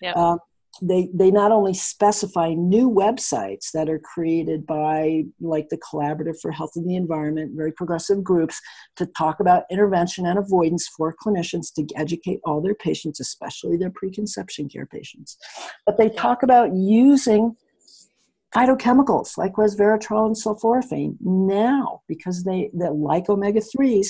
Yep. 0.00 0.16
Um, 0.16 0.38
they 0.80 1.10
they 1.12 1.30
not 1.30 1.52
only 1.52 1.74
specify 1.74 2.54
new 2.54 2.90
websites 2.90 3.70
that 3.74 3.90
are 3.90 3.98
created 3.98 4.66
by 4.66 5.22
like 5.40 5.68
the 5.68 5.78
collaborative 5.78 6.40
for 6.40 6.50
health 6.50 6.72
and 6.76 6.88
the 6.88 6.96
environment 6.96 7.52
very 7.54 7.72
progressive 7.72 8.24
groups 8.24 8.58
to 8.96 9.04
talk 9.06 9.40
about 9.40 9.64
intervention 9.70 10.26
and 10.26 10.38
avoidance 10.38 10.88
for 10.88 11.14
clinicians 11.22 11.72
to 11.74 11.86
educate 11.96 12.40
all 12.44 12.62
their 12.62 12.74
patients 12.74 13.20
especially 13.20 13.76
their 13.76 13.90
preconception 13.90 14.68
care 14.68 14.86
patients. 14.86 15.36
But 15.84 15.98
they 15.98 16.08
talk 16.08 16.42
about 16.42 16.74
using 16.74 17.54
phytochemicals 18.54 19.36
like 19.36 19.54
resveratrol 19.54 20.26
and 20.26 20.36
sulforaphane 20.36 21.16
now 21.20 22.02
because 22.06 22.44
they 22.44 22.70
that 22.74 22.94
like 22.94 23.28
omega-3s 23.28 24.08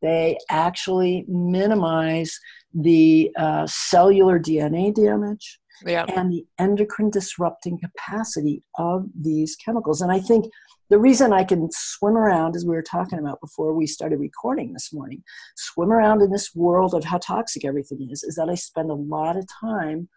they 0.00 0.36
actually 0.50 1.24
minimize 1.28 2.38
the 2.74 3.30
uh, 3.36 3.66
cellular 3.66 4.40
dna 4.40 4.94
damage 4.94 5.60
yeah. 5.86 6.04
and 6.16 6.32
the 6.32 6.44
endocrine 6.58 7.10
disrupting 7.10 7.78
capacity 7.78 8.62
of 8.78 9.06
these 9.18 9.56
chemicals. 9.56 10.00
And 10.00 10.12
I 10.12 10.20
think 10.20 10.46
the 10.90 10.98
reason 10.98 11.32
I 11.32 11.44
can 11.44 11.68
swim 11.72 12.16
around, 12.16 12.54
as 12.54 12.66
we 12.66 12.74
were 12.74 12.82
talking 12.82 13.18
about 13.18 13.40
before 13.40 13.72
we 13.74 13.86
started 13.86 14.20
recording 14.20 14.72
this 14.72 14.92
morning, 14.92 15.22
swim 15.56 15.90
around 15.90 16.20
in 16.20 16.30
this 16.30 16.54
world 16.54 16.94
of 16.94 17.04
how 17.04 17.18
toxic 17.18 17.64
everything 17.64 18.08
is, 18.10 18.22
is 18.22 18.34
that 18.34 18.50
I 18.50 18.54
spend 18.54 18.90
a 18.90 18.94
lot 18.94 19.36
of 19.36 19.46
time 19.60 20.08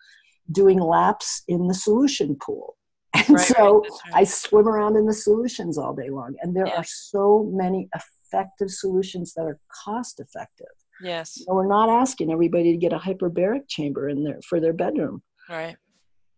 doing 0.52 0.80
laps 0.80 1.44
in 1.48 1.68
the 1.68 1.74
solution 1.74 2.36
pool. 2.36 2.78
And 3.16 3.30
right, 3.30 3.48
so 3.48 3.80
right, 3.80 3.90
right. 3.90 4.14
I 4.14 4.24
swim 4.26 4.68
around 4.68 4.98
in 4.98 5.06
the 5.06 5.14
solutions 5.14 5.78
all 5.78 5.96
day 5.96 6.10
long. 6.10 6.36
And 6.42 6.54
there 6.54 6.68
yeah. 6.68 6.76
are 6.76 6.84
so 6.86 7.50
many 7.54 7.88
effective 7.96 8.70
solutions 8.70 9.34
that 9.36 9.44
are 9.44 9.58
cost 9.86 10.20
effective. 10.20 10.68
Yes. 11.02 11.42
So 11.46 11.54
we're 11.54 11.68
not 11.68 11.88
asking 11.88 12.32
everybody 12.32 12.72
to 12.74 12.78
get 12.78 12.92
a 12.92 12.98
hyperbaric 12.98 13.70
chamber 13.70 14.10
in 14.10 14.26
their 14.26 14.40
for 14.48 14.60
their 14.60 14.74
bedroom. 14.74 15.22
Right. 15.50 15.78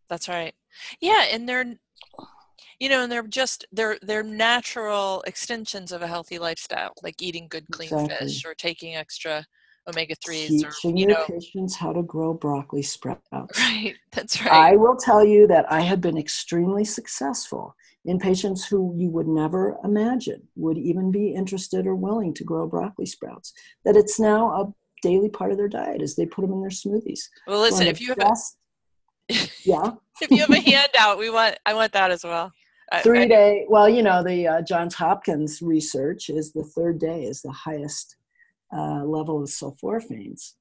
That's 0.09 0.29
right. 0.29 0.53
Yeah, 1.01 1.25
and 1.31 1.47
they're 1.47 1.75
you 2.79 2.89
know, 2.89 3.03
and 3.03 3.11
they're 3.11 3.23
just 3.23 3.65
they're 3.71 3.97
they're 4.01 4.23
natural 4.23 5.23
extensions 5.25 5.91
of 5.91 6.01
a 6.01 6.07
healthy 6.07 6.39
lifestyle, 6.39 6.93
like 7.03 7.21
eating 7.21 7.47
good 7.49 7.69
clean 7.71 7.89
exactly. 7.89 8.27
fish 8.27 8.45
or 8.45 8.53
taking 8.53 8.95
extra 8.95 9.45
omega 9.87 10.15
3s 10.15 10.47
Teaching 10.49 10.95
or 10.95 10.99
you 10.99 11.07
know 11.07 11.23
patients 11.27 11.75
how 11.75 11.93
to 11.93 12.03
grow 12.03 12.33
broccoli 12.33 12.83
sprouts. 12.83 13.23
right 13.57 13.95
that's 14.11 14.41
right 14.41 14.51
I 14.51 14.75
will 14.75 14.97
tell 14.97 15.23
you 15.23 15.47
that 15.47 15.71
I 15.71 15.81
have 15.81 16.01
been 16.01 16.17
extremely 16.17 16.83
successful 16.83 17.75
in 18.05 18.19
patients 18.19 18.65
who 18.65 18.93
you 18.97 19.09
would 19.11 19.27
never 19.27 19.77
imagine 19.83 20.47
would 20.55 20.77
even 20.77 21.11
be 21.11 21.33
interested 21.33 21.85
or 21.87 21.95
willing 21.95 22.33
to 22.35 22.43
grow 22.43 22.67
broccoli 22.67 23.05
sprouts. 23.05 23.53
That 23.85 23.97
it's 23.97 24.19
now 24.19 24.51
a 24.51 24.73
daily 25.01 25.29
part 25.29 25.51
of 25.51 25.57
their 25.57 25.67
diet 25.67 26.01
as 26.01 26.15
they 26.15 26.25
put 26.25 26.41
them 26.41 26.53
in 26.53 26.61
their 26.61 26.69
smoothies. 26.69 27.21
well 27.45 27.61
listen 27.61 27.87
if 27.87 28.01
you 28.01 28.09
have 28.09 28.19
a, 28.19 28.35
yeah, 29.29 29.91
if 30.21 30.31
you 30.31 30.37
have 30.39 30.49
a 30.49 30.59
handout 30.71 31.17
we 31.17 31.29
want 31.29 31.55
i 31.65 31.73
want 31.73 31.91
that 31.93 32.11
as 32.11 32.23
well 32.23 32.51
I- 32.91 33.01
three 33.01 33.23
I- 33.23 33.27
day. 33.27 33.65
Well, 33.67 33.89
you 33.89 34.01
know 34.01 34.23
the 34.23 34.47
uh, 34.47 34.61
Johns 34.61 34.95
Hopkins 34.95 35.61
research 35.61 36.29
is 36.29 36.53
the 36.53 36.63
third 36.63 36.99
day 36.99 37.23
is 37.23 37.41
the 37.41 37.51
highest 37.51 38.15
uh, 38.73 39.03
level 39.03 39.43
of 39.43 39.49
sulforaphanes. 39.49 40.53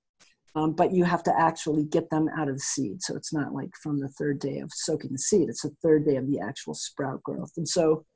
Um, 0.57 0.73
but 0.73 0.91
you 0.91 1.05
have 1.05 1.23
to 1.25 1.39
actually 1.39 1.85
get 1.85 2.09
them 2.11 2.29
out 2.37 2.49
of 2.49 2.55
the 2.57 2.61
seed. 2.61 3.03
So 3.03 3.15
it's 3.15 3.33
not 3.33 3.53
like 3.53 3.71
from 3.83 4.01
the 4.01 4.09
third 4.09 4.39
day 4.41 4.59
of 4.59 4.71
soaking 4.73 5.13
the 5.13 5.19
seed, 5.19 5.49
it's 5.51 5.63
the 5.63 5.75
third 5.83 6.07
day 6.07 6.17
of 6.17 6.27
the 6.29 6.41
actual 6.41 6.73
sprout 6.75 7.23
growth. 7.23 7.53
And 7.59 7.69
so, 7.69 8.07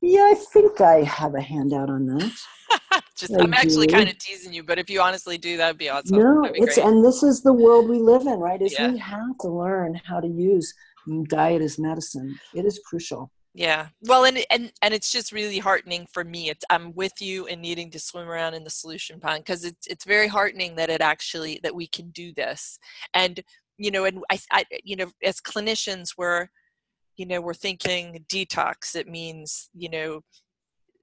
yeah, 0.00 0.30
I 0.32 0.34
think 0.34 0.80
I 0.80 1.02
have 1.02 1.34
a 1.34 1.42
handout 1.42 1.90
on 1.90 2.06
that. 2.06 2.32
just 3.16 3.32
I 3.32 3.42
i'm 3.42 3.54
actually 3.54 3.86
kind 3.86 4.08
of 4.08 4.18
teasing 4.18 4.52
you 4.52 4.62
but 4.62 4.78
if 4.78 4.90
you 4.90 5.00
honestly 5.00 5.38
do 5.38 5.56
that'd 5.56 5.78
be 5.78 5.88
awesome 5.88 6.18
no, 6.18 6.42
be 6.42 6.58
it's, 6.60 6.76
great. 6.76 6.86
and 6.86 7.04
this 7.04 7.22
is 7.22 7.42
the 7.42 7.52
world 7.52 7.88
we 7.88 7.98
live 7.98 8.22
in, 8.22 8.38
right? 8.38 8.60
Is 8.60 8.72
Yeah. 8.72 8.90
we 8.90 8.98
have 8.98 9.38
to 9.40 9.48
learn 9.48 10.00
how 10.04 10.20
to 10.20 10.28
use 10.28 10.72
diet 11.28 11.62
as 11.62 11.78
medicine. 11.78 12.38
It 12.54 12.64
is 12.64 12.80
crucial. 12.84 13.30
Yeah. 13.54 13.88
Well, 14.02 14.24
and 14.24 14.44
and 14.50 14.72
and 14.82 14.92
it's 14.92 15.12
just 15.12 15.30
really 15.30 15.58
heartening 15.58 16.06
for 16.12 16.24
me. 16.24 16.50
It's 16.50 16.64
I'm 16.70 16.92
with 16.94 17.12
you 17.20 17.46
in 17.46 17.60
needing 17.60 17.90
to 17.92 18.00
swim 18.00 18.28
around 18.28 18.54
in 18.54 18.64
the 18.64 18.70
solution 18.70 19.20
pond 19.20 19.44
because 19.44 19.64
it's 19.64 19.86
it's 19.86 20.04
very 20.04 20.26
heartening 20.26 20.74
that 20.76 20.90
it 20.90 21.00
actually 21.00 21.60
that 21.62 21.74
we 21.74 21.86
can 21.86 22.10
do 22.10 22.32
this. 22.32 22.78
And 23.14 23.40
you 23.78 23.90
know, 23.90 24.06
and 24.06 24.24
I, 24.30 24.38
I 24.50 24.64
you 24.82 24.96
know, 24.96 25.10
as 25.22 25.40
clinicians, 25.40 26.14
we're 26.18 26.48
you 27.16 27.26
know 27.26 27.40
we're 27.40 27.54
thinking 27.54 28.24
detox. 28.28 28.96
It 28.96 29.06
means 29.06 29.70
you 29.72 29.88
know 29.88 30.22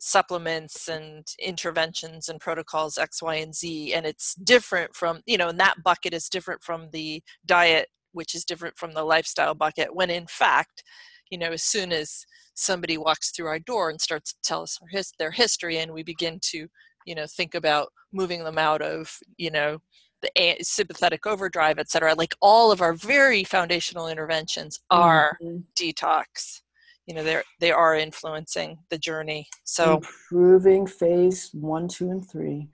supplements 0.03 0.89
and 0.89 1.27
interventions 1.39 2.27
and 2.27 2.39
protocols 2.41 2.97
X, 2.97 3.21
Y, 3.21 3.35
and 3.35 3.53
Z, 3.55 3.93
and 3.93 4.05
it's 4.05 4.33
different 4.35 4.95
from 4.95 5.21
you 5.27 5.37
know, 5.37 5.49
and 5.49 5.59
that 5.59 5.83
bucket 5.83 6.13
is 6.13 6.27
different 6.27 6.63
from 6.63 6.89
the 6.91 7.21
diet, 7.45 7.87
which 8.13 8.33
is 8.35 8.43
different 8.43 8.77
from 8.77 8.93
the 8.93 9.03
lifestyle 9.03 9.53
bucket. 9.53 9.93
When 9.95 10.09
in 10.09 10.25
fact, 10.27 10.83
you 11.29 11.37
know, 11.37 11.51
as 11.51 11.63
soon 11.63 11.91
as 11.91 12.25
somebody 12.55 12.97
walks 12.97 13.31
through 13.31 13.47
our 13.47 13.59
door 13.59 13.89
and 13.89 14.01
starts 14.01 14.33
to 14.33 14.39
tell 14.43 14.63
us 14.63 14.79
their, 15.19 15.31
history 15.31 15.77
and 15.77 15.93
we 15.93 16.03
begin 16.03 16.39
to 16.41 16.67
you 17.05 17.15
know 17.15 17.25
think 17.27 17.55
about 17.55 17.89
moving 18.11 18.43
them 18.43 18.57
out 18.57 18.81
of 18.81 19.17
you 19.37 19.49
know 19.51 19.79
the 20.21 20.55
sympathetic 20.61 21.25
overdrive 21.25 21.79
et 21.79 21.89
cetera 21.89 22.13
like 22.13 22.35
all 22.41 22.71
of 22.71 22.81
our 22.81 22.93
very 22.93 23.43
foundational 23.43 24.07
interventions 24.07 24.79
are 24.91 25.37
Mhm. 25.41 25.63
detox 25.79 26.60
you 27.07 27.13
know 27.13 27.23
they're 27.23 27.43
they 27.59 27.71
are 27.71 27.95
influencing 27.95 28.77
the 28.89 28.97
journey 28.97 29.47
so 29.63 29.95
improving 29.95 30.85
phase 30.85 31.49
one, 31.53 31.87
two, 31.87 32.11
and 32.11 32.29
three. 32.29 32.67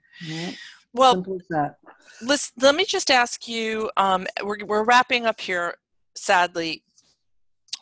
Well 0.94 1.22
that. 1.50 1.76
let's 2.22 2.52
let 2.60 2.74
me 2.74 2.84
just 2.84 3.10
ask 3.10 3.46
you 3.46 3.90
um 3.96 4.26
we're, 4.42 4.64
we're 4.64 4.84
wrapping 4.84 5.26
up 5.26 5.40
here 5.40 5.74
sadly 6.14 6.82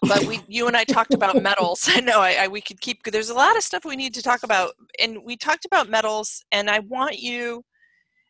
but 0.02 0.24
we 0.26 0.40
you 0.48 0.66
and 0.66 0.76
i 0.76 0.84
talked 0.84 1.14
about 1.14 1.40
metals 1.42 1.88
i 1.88 2.00
know 2.00 2.20
I, 2.20 2.36
I 2.40 2.48
we 2.48 2.60
could 2.60 2.80
keep 2.80 3.02
there's 3.04 3.30
a 3.30 3.34
lot 3.34 3.56
of 3.56 3.62
stuff 3.62 3.84
we 3.84 3.96
need 3.96 4.12
to 4.14 4.22
talk 4.22 4.42
about 4.42 4.74
and 5.00 5.22
we 5.24 5.36
talked 5.36 5.64
about 5.64 5.88
metals 5.88 6.44
and 6.52 6.68
i 6.68 6.80
want 6.80 7.18
you 7.18 7.64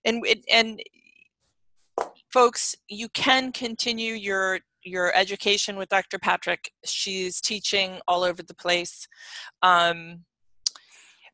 and 0.05 0.25
and 0.53 0.81
folks 2.33 2.77
you 2.89 3.09
can 3.09 3.51
continue 3.51 4.15
your 4.15 4.61
your 4.87 5.15
education 5.17 5.77
with 5.77 5.89
dr 5.89 6.19
patrick 6.21 6.71
she's 6.85 7.41
teaching 7.41 8.01
all 8.07 8.23
over 8.23 8.43
the 8.43 8.55
place 8.55 9.07
um 9.63 10.25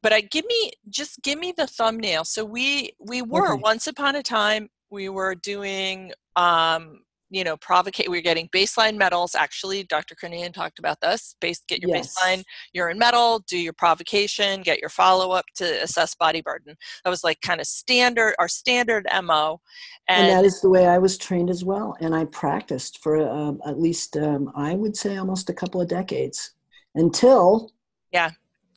but 0.03 0.13
i 0.13 0.21
give 0.21 0.45
me 0.47 0.73
just 0.89 1.23
give 1.23 1.39
me 1.39 1.53
the 1.57 1.67
thumbnail 1.67 2.25
so 2.25 2.45
we 2.45 2.93
we 2.99 3.23
were 3.23 3.55
Okay. 3.55 3.63
once 3.63 3.87
upon 3.87 4.17
a 4.17 4.23
time 4.23 4.69
we 4.91 5.09
were 5.09 5.35
doing 5.35 6.13
um 6.37 7.01
you 7.33 7.43
know 7.43 7.57
provocate 7.57 8.09
we 8.11 8.19
are 8.19 8.23
getting 8.23 8.49
baseline 8.49 8.97
metals 8.97 9.35
actually 9.35 9.83
dr 9.85 10.15
Crinnion 10.15 10.53
talked 10.53 10.79
about 10.79 11.01
this 11.01 11.35
base 11.41 11.61
get 11.67 11.81
your 11.81 11.89
Yes. 11.89 12.15
baseline 12.15 12.45
urine 12.75 12.99
metal 12.99 13.41
do 13.49 13.59
your 13.59 13.73
provocation 13.73 14.61
get 14.63 14.81
your 14.81 14.91
follow-up 14.91 15.47
to 15.57 15.83
assess 15.83 16.15
body 16.15 16.43
burden 16.43 16.77
that 17.03 17.11
was 17.11 17.25
like 17.25 17.41
kind 17.41 17.61
of 17.61 17.67
standard 17.67 18.35
our 18.39 18.49
standard 18.49 19.07
mo 19.23 19.61
and, 20.09 20.29
and, 20.29 20.31
that 20.31 20.45
is 20.45 20.61
the 20.61 20.69
way 20.69 20.87
I 20.87 20.99
was 20.99 21.17
trained 21.17 21.49
as 21.49 21.65
well. 21.65 21.97
And 22.01 22.15
I 22.15 22.25
practiced 22.27 22.99
for 23.03 23.17
um, 23.27 23.63
at 23.65 23.81
least, 23.81 24.17
um, 24.17 24.53
I 24.55 24.75
would 24.75 24.97
say, 24.97 25.17
almost 25.17 25.49
a 25.49 25.55
couple 25.55 25.81
of 25.81 25.89
decades 25.89 26.55
until 26.95 27.71
Yeah 28.11 28.33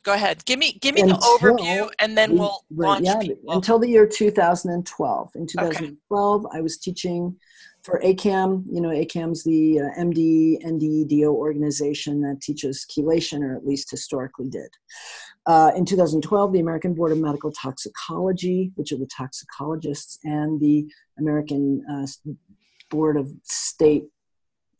go 0.06 0.14
ahead 0.14 0.44
give 0.44 0.58
me 0.58 0.78
give 0.80 0.94
me 0.94 1.02
Until 1.02 1.18
the 1.18 1.24
overview 1.24 1.90
and 1.98 2.16
then 2.16 2.30
we- 2.30 2.38
we'll 2.38 2.64
right, 2.70 2.88
launch 2.88 3.04
yeah, 3.04 3.18
people. 3.18 3.52
until 3.52 3.78
the 3.78 3.88
year 3.88 4.06
2012. 4.06 5.30
In 5.34 5.46
2012, 5.46 6.46
I 6.52 6.60
was 6.60 6.78
teaching 6.78 7.36
for 7.86 8.00
ACAM. 8.04 8.64
You 8.70 8.80
know, 8.80 8.88
ACAM's 8.90 9.44
the 9.44 9.80
uh, 9.80 10.00
MD 10.00 10.58
organization 11.24 12.20
that 12.22 12.40
teaches 12.42 12.84
chelation, 12.90 13.42
or 13.42 13.56
at 13.56 13.64
least 13.64 13.90
historically 13.90 14.48
did. 14.48 14.68
Uh, 15.46 15.70
in 15.76 15.86
2012, 15.86 16.52
the 16.52 16.58
American 16.58 16.92
Board 16.92 17.12
of 17.12 17.18
Medical 17.18 17.52
Toxicology, 17.52 18.72
which 18.74 18.90
are 18.90 18.98
the 18.98 19.06
toxicologists, 19.06 20.18
and 20.24 20.60
the 20.60 20.84
American 21.20 21.84
uh, 21.88 22.06
Board 22.90 23.16
of 23.16 23.30
State 23.44 24.04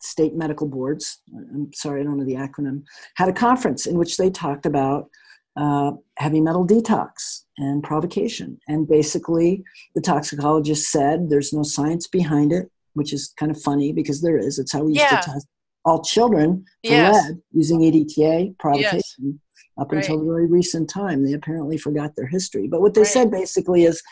state 0.01 0.35
medical 0.35 0.69
boards. 0.69 1.23
I'm 1.35 1.73
sorry, 1.73 2.01
I 2.01 2.05
don't 2.05 2.19
know 2.19 2.25
the 2.25 2.35
acronym. 2.35 2.83
Had 3.17 3.29
a 3.29 3.33
conference 3.33 3.87
in 3.87 3.97
which 3.97 4.17
they 4.17 4.31
talked 4.31 4.67
about 4.67 5.09
uh, 5.57 5.93
heavy 6.19 6.41
metal 6.41 6.67
detox 6.67 7.45
and 7.57 7.83
provocation. 7.83 8.61
And 8.69 8.87
basically, 8.87 9.65
the 9.95 10.03
toxicologist 10.03 10.91
said 10.91 11.29
there's 11.29 11.53
no 11.53 11.63
science 11.63 12.07
behind 12.07 12.53
it, 12.53 12.71
which 12.97 13.13
is 13.13 13.33
kind 13.39 13.53
of 13.53 13.61
funny 13.61 13.93
because 13.93 14.23
there 14.23 14.39
is. 14.39 14.59
It's 14.59 14.73
how 14.73 14.83
we 14.83 14.95
used 14.95 15.05
Yeah. 15.11 15.21
to 15.21 15.31
test 15.33 15.47
all 15.85 16.03
children 16.03 16.65
for 16.85 16.95
Yes. 16.95 17.29
lead 17.29 17.43
using 17.53 17.81
EDTA 17.83 18.57
provocation 18.59 19.39
up 19.79 19.93
Right. 19.93 19.99
until 20.03 20.25
very 20.25 20.47
recent 20.47 20.89
time. 20.89 21.23
They 21.23 21.35
apparently 21.35 21.77
forgot 21.77 22.17
their 22.17 22.27
history. 22.27 22.67
But 22.67 22.81
what 22.81 22.95
they 22.95 23.03
Right. 23.03 23.07
said 23.17 23.31
basically 23.31 23.85
is 23.85 24.03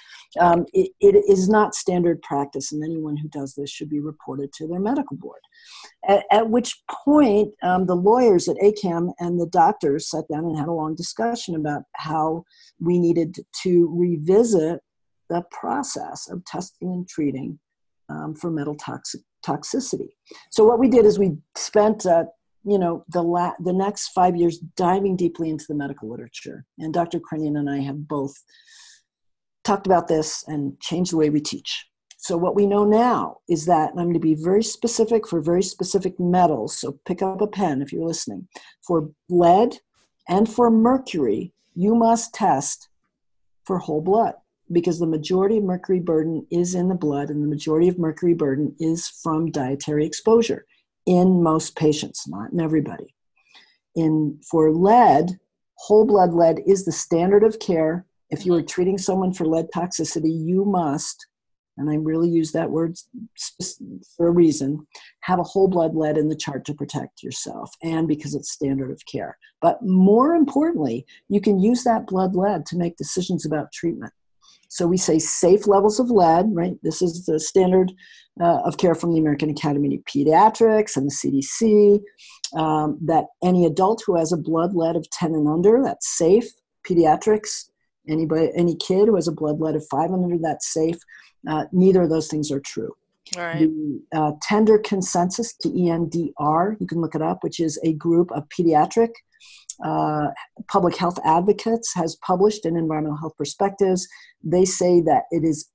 um, 0.40 0.66
it, 0.72 0.90
it 1.00 1.14
is 1.28 1.48
not 1.48 1.76
standard 1.76 2.20
practice, 2.22 2.72
and 2.72 2.82
anyone 2.82 3.16
who 3.16 3.28
does 3.28 3.54
this 3.54 3.70
should 3.70 3.88
be 3.88 4.00
reported 4.00 4.52
to 4.54 4.66
their 4.66 4.80
medical 4.80 5.16
board. 5.16 5.40
At, 6.08 6.24
at 6.32 6.50
which 6.50 6.82
point, 6.90 7.54
um, 7.62 7.86
the 7.86 7.94
lawyers 7.94 8.48
at 8.48 8.56
ACAM 8.56 9.12
and 9.20 9.40
the 9.40 9.46
doctors 9.46 10.10
sat 10.10 10.24
down 10.28 10.44
and 10.44 10.58
had 10.58 10.66
a 10.66 10.72
long 10.72 10.96
discussion 10.96 11.54
about 11.54 11.84
how 11.94 12.42
we 12.80 12.98
needed 12.98 13.36
to 13.62 13.88
revisit 13.96 14.80
the 15.30 15.42
process 15.52 16.28
of 16.28 16.44
testing 16.44 16.88
and 16.92 17.08
treating 17.08 17.60
um, 18.08 18.34
for 18.34 18.50
metal 18.50 18.74
toxic, 18.74 19.20
toxicity. 19.44 20.08
So 20.50 20.64
what 20.64 20.78
we 20.78 20.88
did 20.88 21.06
is 21.06 21.18
we 21.18 21.36
spent, 21.56 22.06
uh, 22.06 22.24
you 22.64 22.78
know, 22.78 23.04
the 23.08 23.22
la- 23.22 23.54
the 23.62 23.72
next 23.72 24.08
five 24.08 24.36
years 24.36 24.58
diving 24.76 25.16
deeply 25.16 25.50
into 25.50 25.64
the 25.68 25.74
medical 25.74 26.10
literature, 26.10 26.64
and 26.78 26.92
Dr. 26.92 27.20
Crinnion 27.20 27.58
and 27.58 27.68
I 27.68 27.80
have 27.80 28.08
both 28.08 28.34
talked 29.64 29.86
about 29.86 30.08
this 30.08 30.44
and 30.46 30.78
changed 30.80 31.12
the 31.12 31.16
way 31.16 31.30
we 31.30 31.40
teach. 31.40 31.86
So 32.18 32.38
what 32.38 32.54
we 32.54 32.66
know 32.66 32.84
now 32.84 33.38
is 33.48 33.66
that, 33.66 33.90
I'm 33.90 33.96
going 33.96 34.14
to 34.14 34.20
be 34.20 34.34
very 34.34 34.62
specific 34.62 35.28
for 35.28 35.42
very 35.42 35.62
specific 35.62 36.18
metals. 36.18 36.78
So 36.78 36.98
pick 37.06 37.20
up 37.20 37.42
a 37.42 37.46
pen 37.46 37.82
if 37.82 37.92
you're 37.92 38.06
listening. 38.06 38.48
For 38.86 39.10
lead 39.28 39.76
and 40.28 40.48
for 40.48 40.70
mercury, 40.70 41.52
you 41.74 41.94
must 41.94 42.32
test 42.32 42.88
for 43.64 43.78
whole 43.78 44.00
blood 44.00 44.34
because 44.72 44.98
the 44.98 45.06
majority 45.06 45.58
of 45.58 45.64
mercury 45.64 46.00
burden 46.00 46.46
is 46.50 46.74
in 46.74 46.88
the 46.88 46.94
blood, 46.94 47.30
and 47.30 47.42
the 47.42 47.48
majority 47.48 47.88
of 47.88 47.98
mercury 47.98 48.34
burden 48.34 48.74
is 48.78 49.08
from 49.08 49.50
dietary 49.50 50.06
exposure 50.06 50.66
in 51.06 51.42
most 51.42 51.76
patients, 51.76 52.24
not 52.26 52.52
in 52.52 52.60
everybody. 52.60 53.14
In 53.94 54.40
for 54.48 54.70
lead, 54.72 55.38
whole 55.76 56.06
blood 56.06 56.32
lead 56.32 56.60
is 56.66 56.84
the 56.84 56.92
standard 56.92 57.44
of 57.44 57.58
care. 57.58 58.06
If 58.30 58.46
you 58.46 58.54
are 58.54 58.62
treating 58.62 58.98
someone 58.98 59.32
for 59.32 59.46
lead 59.46 59.66
toxicity, 59.74 60.32
you 60.32 60.64
must, 60.64 61.26
and 61.76 61.90
I 61.90 61.96
really 61.96 62.28
use 62.28 62.52
that 62.52 62.70
word 62.70 62.96
for 64.16 64.28
a 64.28 64.32
reason, 64.32 64.86
have 65.20 65.38
a 65.38 65.44
whole 65.44 65.68
blood 65.68 65.94
lead 65.94 66.16
in 66.16 66.28
the 66.28 66.36
chart 66.36 66.64
to 66.66 66.74
protect 66.74 67.22
yourself 67.22 67.70
and 67.82 68.08
because 68.08 68.34
it's 68.34 68.52
standard 68.52 68.90
of 68.90 69.04
care. 69.06 69.36
But 69.60 69.82
more 69.82 70.34
importantly, 70.34 71.06
you 71.28 71.40
can 71.40 71.58
use 71.58 71.84
that 71.84 72.06
blood 72.06 72.34
lead 72.34 72.66
to 72.66 72.76
make 72.76 72.96
decisions 72.96 73.44
about 73.44 73.72
treatment. 73.72 74.12
So 74.68 74.86
we 74.86 74.96
say 74.96 75.18
safe 75.18 75.66
levels 75.66 76.00
of 76.00 76.10
lead, 76.10 76.46
right? 76.52 76.74
This 76.82 77.02
is 77.02 77.26
the 77.26 77.38
standard 77.38 77.92
uh, 78.40 78.60
of 78.64 78.78
care 78.78 78.94
from 78.94 79.12
the 79.12 79.20
American 79.20 79.50
Academy 79.50 79.96
of 79.96 80.04
Pediatrics 80.04 80.96
and 80.96 81.10
the 81.10 81.14
CDC. 81.14 82.00
Um, 82.58 82.98
that 83.02 83.26
any 83.42 83.66
adult 83.66 84.02
who 84.06 84.16
has 84.16 84.32
a 84.32 84.36
blood 84.36 84.74
lead 84.74 84.96
of 84.96 85.08
10 85.10 85.32
and 85.32 85.48
under, 85.48 85.82
that's 85.82 86.16
safe. 86.16 86.46
Pediatrics, 86.88 87.70
anybody, 88.08 88.50
any 88.56 88.76
kid 88.76 89.08
who 89.08 89.16
has 89.16 89.28
a 89.28 89.32
blood 89.32 89.60
lead 89.60 89.74
of 89.74 89.86
five 89.90 90.10
and 90.10 90.24
under, 90.24 90.38
that's 90.38 90.72
safe. 90.72 90.98
Uh, 91.48 91.64
neither 91.72 92.02
of 92.02 92.10
those 92.10 92.28
things 92.28 92.50
are 92.50 92.60
true. 92.60 92.92
Right. 93.36 93.60
The 93.60 94.02
uh, 94.14 94.32
TENDR 94.46 94.84
Consensus, 94.84 95.54
T-E-N-D-R, 95.54 96.76
you 96.78 96.86
can 96.86 97.00
look 97.00 97.14
it 97.14 97.22
up, 97.22 97.42
which 97.42 97.60
is 97.60 97.78
a 97.84 97.94
group 97.94 98.30
of 98.32 98.48
pediatric 98.48 99.10
uh, 99.84 100.28
public 100.68 100.96
health 100.96 101.18
advocates, 101.24 101.94
has 101.94 102.16
published 102.16 102.66
in 102.66 102.76
Environmental 102.76 103.18
Health 103.18 103.36
Perspectives. 103.36 104.06
They 104.42 104.64
say 104.64 105.00
that 105.02 105.24
it 105.30 105.44
is 105.44 105.68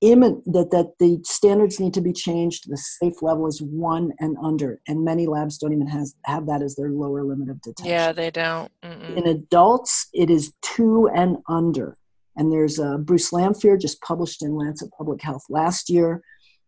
imminent 0.00 0.44
that, 0.44 0.70
that 0.70 0.92
the 0.98 1.18
standards 1.24 1.80
need 1.80 1.94
to 1.94 2.00
be 2.00 2.12
changed. 2.12 2.68
The 2.68 2.76
safe 2.76 3.22
level 3.22 3.46
is 3.46 3.60
one 3.62 4.12
and 4.20 4.36
under, 4.42 4.80
and 4.86 5.04
many 5.04 5.26
labs 5.26 5.58
don't 5.58 5.72
even 5.72 5.86
has, 5.88 6.14
have 6.24 6.46
that 6.46 6.62
as 6.62 6.76
their 6.76 6.90
lower 6.90 7.24
limit 7.24 7.48
of 7.48 7.60
detection. 7.62 7.90
Yeah, 7.90 8.12
they 8.12 8.30
don't. 8.30 8.70
Mm-mm. 8.82 9.16
In 9.16 9.26
adults, 9.26 10.08
it 10.12 10.30
is 10.30 10.52
two 10.62 11.08
and 11.14 11.38
under. 11.48 11.96
And 12.36 12.52
there's 12.52 12.78
uh, 12.78 12.98
Bruce 12.98 13.30
Lanphear 13.30 13.80
just 13.80 14.00
published 14.02 14.42
in 14.42 14.54
Lancet 14.54 14.90
Public 14.96 15.22
Health 15.22 15.44
last 15.48 15.88
year 15.88 16.22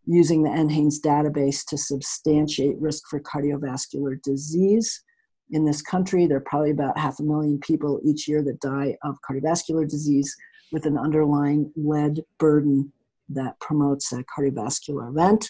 using 0.05 0.43
the 0.43 0.49
NHANES 0.49 1.01
database 1.01 1.65
to 1.67 1.77
substantiate 1.77 2.77
risk 2.79 3.07
for 3.09 3.19
cardiovascular 3.19 4.21
disease. 4.21 5.03
In 5.51 5.65
this 5.65 5.81
country, 5.81 6.27
there 6.27 6.37
are 6.37 6.45
probably 6.45 6.71
about 6.71 6.97
half 6.97 7.19
a 7.19 7.23
million 7.23 7.59
people 7.59 7.99
each 8.03 8.27
year 8.27 8.43
that 8.43 8.59
die 8.59 8.97
of 9.03 9.17
cardiovascular 9.29 9.87
disease 9.87 10.35
with 10.71 10.85
an 10.85 10.97
underlying 10.97 11.71
lead 11.75 12.21
burden 12.37 12.91
that 13.29 13.59
promotes 13.59 14.11
a 14.11 14.23
cardiovascular 14.23 15.09
event. 15.09 15.49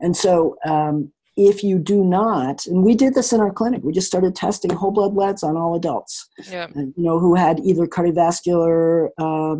And 0.00 0.16
so, 0.16 0.56
um, 0.64 1.12
if 1.36 1.64
you 1.64 1.78
do 1.78 2.04
not, 2.04 2.66
and 2.66 2.82
we 2.82 2.94
did 2.94 3.14
this 3.14 3.32
in 3.32 3.40
our 3.40 3.52
clinic, 3.52 3.82
we 3.82 3.92
just 3.92 4.06
started 4.06 4.34
testing 4.34 4.70
whole 4.70 4.90
blood 4.90 5.14
leads 5.14 5.42
on 5.42 5.56
all 5.56 5.74
adults, 5.74 6.28
yeah. 6.50 6.66
you 6.74 6.92
know, 6.96 7.18
who 7.18 7.34
had 7.34 7.58
either 7.60 7.86
cardiovascular 7.86 9.08
uh, 9.16 9.56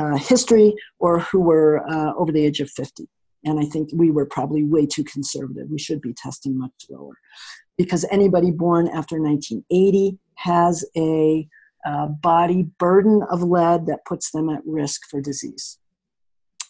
uh, 0.00 0.16
history 0.16 0.74
or 1.00 1.20
who 1.20 1.40
were 1.40 1.86
uh, 1.90 2.14
over 2.14 2.32
the 2.32 2.42
age 2.42 2.60
of 2.60 2.70
50. 2.70 3.06
And 3.44 3.58
I 3.58 3.64
think 3.64 3.90
we 3.92 4.10
were 4.10 4.26
probably 4.26 4.64
way 4.64 4.86
too 4.86 5.04
conservative. 5.04 5.68
We 5.70 5.78
should 5.78 6.00
be 6.00 6.14
testing 6.14 6.58
much 6.58 6.72
lower 6.88 7.14
because 7.76 8.04
anybody 8.10 8.50
born 8.50 8.86
after 8.88 9.20
1980 9.20 10.18
has 10.36 10.84
a 10.96 11.48
uh, 11.84 12.06
body 12.06 12.64
burden 12.78 13.22
of 13.30 13.42
lead 13.42 13.86
that 13.86 14.04
puts 14.04 14.30
them 14.30 14.48
at 14.48 14.60
risk 14.64 15.02
for 15.10 15.20
disease. 15.20 15.78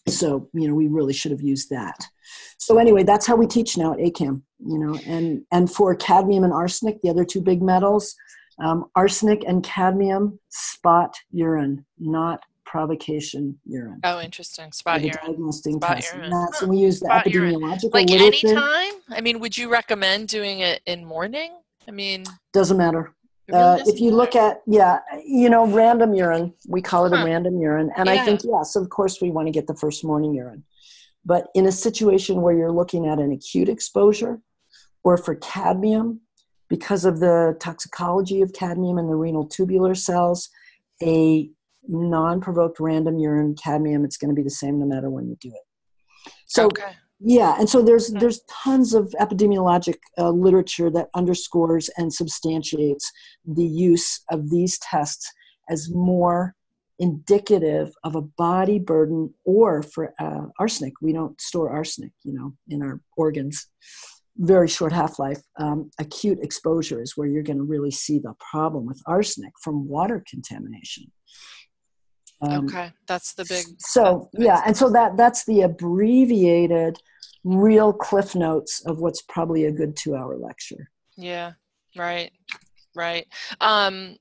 So, 0.08 0.48
you 0.52 0.66
know, 0.66 0.74
we 0.74 0.88
really 0.88 1.12
should 1.12 1.30
have 1.30 1.42
used 1.42 1.70
that. 1.70 2.06
So 2.58 2.78
anyway, 2.78 3.04
that's 3.04 3.26
how 3.26 3.36
we 3.36 3.46
teach 3.46 3.76
now 3.76 3.92
at 3.92 3.98
ACAM, 3.98 4.42
you 4.58 4.78
know, 4.78 4.98
and, 5.06 5.42
and 5.52 5.70
for 5.70 5.94
cadmium 5.94 6.44
and 6.44 6.52
arsenic, 6.52 7.00
the 7.02 7.10
other 7.10 7.24
two 7.24 7.40
big 7.40 7.62
metals, 7.62 8.14
um, 8.58 8.86
arsenic 8.96 9.44
and 9.46 9.62
cadmium 9.62 10.38
spot 10.48 11.14
urine, 11.30 11.84
not 11.98 12.42
provocation 12.64 13.58
urine. 13.66 14.00
Oh, 14.04 14.20
interesting. 14.20 14.72
Spot 14.72 15.00
urine. 15.00 15.16
Diagnostic 15.24 15.74
Spot 15.74 15.96
test. 15.96 16.12
urine. 16.14 16.24
And 16.24 16.32
that's, 16.32 16.58
Huh. 16.60 16.64
and 16.66 16.70
we 16.74 16.78
use 16.78 17.00
the 17.00 17.06
Spot 17.06 17.26
urine. 17.26 17.54
epidemiological 17.54 17.94
Like 17.94 18.08
literature. 18.08 18.48
anytime? 18.48 18.92
I 19.10 19.20
mean, 19.20 19.40
would 19.40 19.56
you 19.56 19.70
recommend 19.70 20.28
doing 20.28 20.60
it 20.60 20.80
in 20.86 21.04
morning? 21.04 21.52
I 21.86 21.90
mean, 21.90 22.24
Doesn't 22.52 22.76
matter. 22.76 23.14
Uh, 23.52 23.78
if 23.86 24.00
you 24.00 24.12
look 24.12 24.34
at 24.36 24.62
yeah 24.66 25.00
you 25.26 25.50
know 25.50 25.66
random 25.66 26.14
urine 26.14 26.54
we 26.68 26.80
call 26.80 27.04
it 27.04 27.10
Huh. 27.12 27.22
a 27.22 27.24
random 27.24 27.60
urine 27.60 27.90
and 27.96 28.06
Yeah. 28.08 28.14
i 28.14 28.24
think 28.24 28.40
yes 28.44 28.76
of 28.76 28.88
course 28.88 29.20
we 29.20 29.30
want 29.30 29.46
to 29.48 29.52
get 29.52 29.66
the 29.66 29.74
first 29.74 30.04
morning 30.04 30.32
urine 30.32 30.62
but 31.26 31.48
in 31.54 31.66
a 31.66 31.72
situation 31.72 32.40
where 32.40 32.54
you're 32.56 32.72
looking 32.72 33.06
at 33.08 33.18
an 33.18 33.30
acute 33.32 33.68
exposure 33.68 34.40
or 35.04 35.18
for 35.18 35.34
cadmium 35.34 36.20
because 36.68 37.04
of 37.04 37.18
the 37.20 37.54
toxicology 37.60 38.40
of 38.42 38.52
cadmium 38.54 38.96
in 38.96 39.06
the 39.08 39.16
renal 39.16 39.44
tubular 39.46 39.94
cells 39.96 40.48
a 41.02 41.50
non-provoked 41.88 42.78
random 42.80 43.18
urine 43.18 43.54
cadmium 43.54 44.04
it's 44.04 44.16
going 44.16 44.30
to 44.30 44.34
be 44.34 44.42
the 44.42 44.50
same 44.50 44.78
no 44.78 44.86
matter 44.86 45.10
when 45.10 45.26
you 45.26 45.36
do 45.40 45.48
it 45.48 45.62
so 46.46 46.66
okay. 46.66 46.92
yeah, 47.18 47.56
and 47.58 47.68
so 47.68 47.82
there's 47.82 48.08
Hmm. 48.12 48.18
there's 48.18 48.42
tons 48.48 48.94
of 48.94 49.14
epidemiologic 49.20 49.96
uh, 50.18 50.30
literature 50.30 50.90
that 50.90 51.08
underscores 51.14 51.88
and 51.96 52.12
substantiates 52.12 53.10
the 53.44 53.64
use 53.64 54.20
of 54.30 54.50
these 54.50 54.78
tests 54.78 55.32
as 55.68 55.90
more 55.90 56.54
indicative 56.98 57.92
of 58.04 58.14
a 58.14 58.22
body 58.22 58.78
burden 58.78 59.32
or 59.44 59.82
for 59.82 60.14
uh, 60.20 60.46
arsenic. 60.58 60.92
We 61.00 61.12
don't 61.12 61.40
store 61.40 61.70
arsenic, 61.70 62.12
you 62.22 62.32
know, 62.34 62.54
in 62.68 62.82
our 62.82 63.00
organs. 63.16 63.66
Very 64.36 64.68
short 64.68 64.92
half 64.92 65.18
life. 65.18 65.40
Um, 65.58 65.90
acute 65.98 66.38
exposure 66.42 67.02
is 67.02 67.16
where 67.16 67.28
you're 67.28 67.42
going 67.42 67.58
to 67.58 67.64
really 67.64 67.90
see 67.90 68.18
the 68.18 68.34
problem 68.50 68.86
with 68.86 69.00
arsenic 69.06 69.52
from 69.62 69.88
water 69.88 70.22
contamination. 70.28 71.10
Um, 72.42 72.66
okay. 72.66 72.92
That's 73.06 73.34
the 73.34 73.44
big. 73.44 73.64
so 73.78 74.02
that's 74.02 74.32
the 74.32 74.38
big 74.38 74.46
yeah 74.46 74.62
and 74.66 74.76
so 74.76 74.90
that 74.90 75.16
that's 75.16 75.44
the 75.44 75.60
abbreviated 75.62 76.98
real 77.44 77.92
cliff 77.92 78.34
notes 78.34 78.82
of 78.86 79.00
what's 79.00 79.22
probably 79.22 79.64
a 79.66 79.72
good 79.72 79.96
two 79.96 80.14
hour 80.16 80.36
lecture 80.36 80.90
Yeah, 81.16 81.52
right, 81.96 82.30
right. 82.94 83.26
Um, 83.60 84.16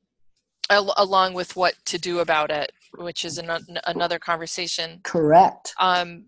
al- 0.69 0.93
along 0.97 1.33
with 1.33 1.55
what 1.55 1.75
to 1.85 1.97
do 1.99 2.19
about 2.19 2.49
it, 2.51 2.71
which 2.97 3.23
is 3.25 3.37
an- 3.37 3.79
another 3.87 4.19
conversation. 4.19 4.99
correct 5.03 5.73
Um, 5.79 6.25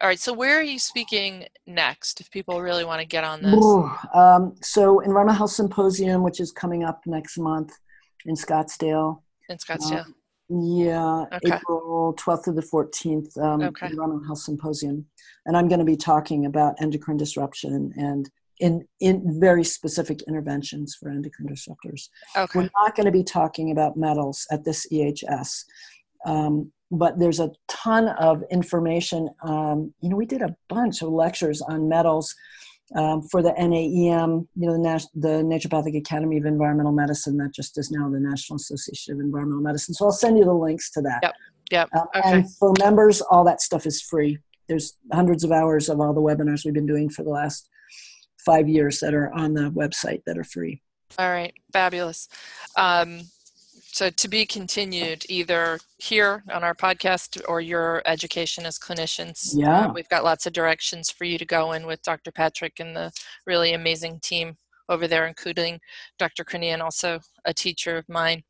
all 0.00 0.08
right, 0.08 0.18
so 0.18 0.32
where 0.32 0.58
are 0.58 0.62
you 0.62 0.78
speaking 0.80 1.46
next 1.66 2.20
if 2.20 2.30
people 2.30 2.60
really 2.60 2.84
want 2.84 3.00
to 3.00 3.06
get 3.06 3.22
on 3.24 3.40
this? 3.40 3.54
Ooh, 3.54 3.88
um, 4.14 4.54
so 4.60 4.98
environmental 5.00 5.38
health 5.38 5.52
symposium 5.52 6.22
which 6.22 6.40
is 6.40 6.50
coming 6.52 6.84
up 6.84 7.00
next 7.06 7.38
month 7.38 7.72
in 8.26 8.34
scottsdale 8.34 9.22
In 9.48 9.56
Scottsdale. 9.58 10.06
Yeah 10.48 11.24
Okay. 11.32 11.54
april 11.56 12.14
12th 12.18 12.44
through 12.44 12.54
the 12.54 12.62
14th 12.62 13.36
um, 13.38 13.62
Okay. 13.62 13.86
environmental 13.86 14.24
health 14.26 14.38
symposium 14.38 15.06
and 15.46 15.56
i'm 15.56 15.68
going 15.68 15.78
to 15.78 15.84
be 15.84 15.96
talking 15.96 16.46
about 16.46 16.74
endocrine 16.80 17.16
disruption 17.16 17.92
and 17.96 18.30
in, 18.58 18.86
in 19.00 19.40
very 19.40 19.64
specific 19.64 20.20
interventions 20.28 20.94
for 20.98 21.08
endocrine 21.10 21.48
disruptors 21.48 22.08
okay. 22.36 22.58
We're 22.58 22.70
not 22.76 22.94
going 22.94 23.06
to 23.06 23.12
be 23.12 23.24
talking 23.24 23.70
about 23.72 23.96
metals 23.96 24.46
at 24.50 24.64
this 24.64 24.86
EHS, 24.92 25.64
um, 26.26 26.70
but 26.90 27.18
there's 27.18 27.40
a 27.40 27.50
ton 27.68 28.08
of 28.08 28.44
information. 28.50 29.30
Um, 29.42 29.92
you 30.00 30.08
know, 30.10 30.16
we 30.16 30.26
did 30.26 30.42
a 30.42 30.54
bunch 30.68 31.02
of 31.02 31.08
lectures 31.08 31.62
on 31.62 31.88
metals 31.88 32.34
um, 32.96 33.22
for 33.22 33.42
the 33.42 33.52
NAEM, 33.52 34.46
you 34.54 34.66
know, 34.66 34.72
the, 34.72 34.78
Nas- 34.78 35.08
the 35.14 35.42
Naturopathic 35.42 35.96
Academy 35.96 36.36
of 36.38 36.44
Environmental 36.44 36.92
Medicine, 36.92 37.36
that 37.38 37.52
just 37.54 37.78
is 37.78 37.90
now 37.90 38.08
the 38.10 38.20
National 38.20 38.56
Association 38.56 39.14
of 39.14 39.20
Environmental 39.20 39.62
Medicine. 39.62 39.94
So 39.94 40.06
I'll 40.06 40.12
send 40.12 40.38
you 40.38 40.44
the 40.44 40.52
links 40.52 40.90
to 40.92 41.02
that. 41.02 41.20
Yep, 41.22 41.34
yep, 41.70 41.88
Um, 41.94 42.06
okay. 42.16 42.30
And 42.32 42.56
for 42.56 42.74
members, 42.78 43.20
all 43.20 43.44
that 43.44 43.60
stuff 43.60 43.86
is 43.86 44.02
free. 44.02 44.38
There's 44.68 44.96
hundreds 45.12 45.44
of 45.44 45.52
hours 45.52 45.88
of 45.88 46.00
all 46.00 46.12
the 46.12 46.20
webinars 46.20 46.64
we've 46.64 46.74
been 46.74 46.86
doing 46.86 47.08
for 47.08 47.22
the 47.22 47.30
last 47.30 47.68
five 48.44 48.68
years 48.68 49.00
that 49.00 49.14
are 49.14 49.32
on 49.32 49.54
the 49.54 49.70
website 49.70 50.22
that 50.26 50.38
are 50.38 50.44
free. 50.44 50.82
All 51.18 51.30
right, 51.30 51.52
fabulous. 51.72 52.28
Um, 52.76 53.20
so 53.92 54.08
to 54.08 54.28
be 54.28 54.46
continued 54.46 55.24
either 55.28 55.78
here 55.98 56.42
on 56.52 56.64
our 56.64 56.74
podcast 56.74 57.40
or 57.46 57.60
your 57.60 58.02
education 58.06 58.64
as 58.64 58.78
clinicians. 58.78 59.50
Yeah. 59.54 59.86
Uh, 59.88 59.92
we've 59.92 60.08
got 60.08 60.24
lots 60.24 60.46
of 60.46 60.54
directions 60.54 61.10
for 61.10 61.24
you 61.24 61.36
to 61.36 61.44
go 61.44 61.72
in 61.72 61.86
with 61.86 62.02
Dr. 62.02 62.32
Patrick 62.32 62.80
and 62.80 62.96
the 62.96 63.12
really 63.46 63.74
amazing 63.74 64.18
team 64.20 64.56
over 64.88 65.06
there, 65.06 65.26
including 65.26 65.78
Dr. 66.18 66.42
Crinnion, 66.42 66.80
also 66.80 67.20
a 67.44 67.52
teacher 67.52 67.96
of 67.98 68.08
mine. 68.08 68.42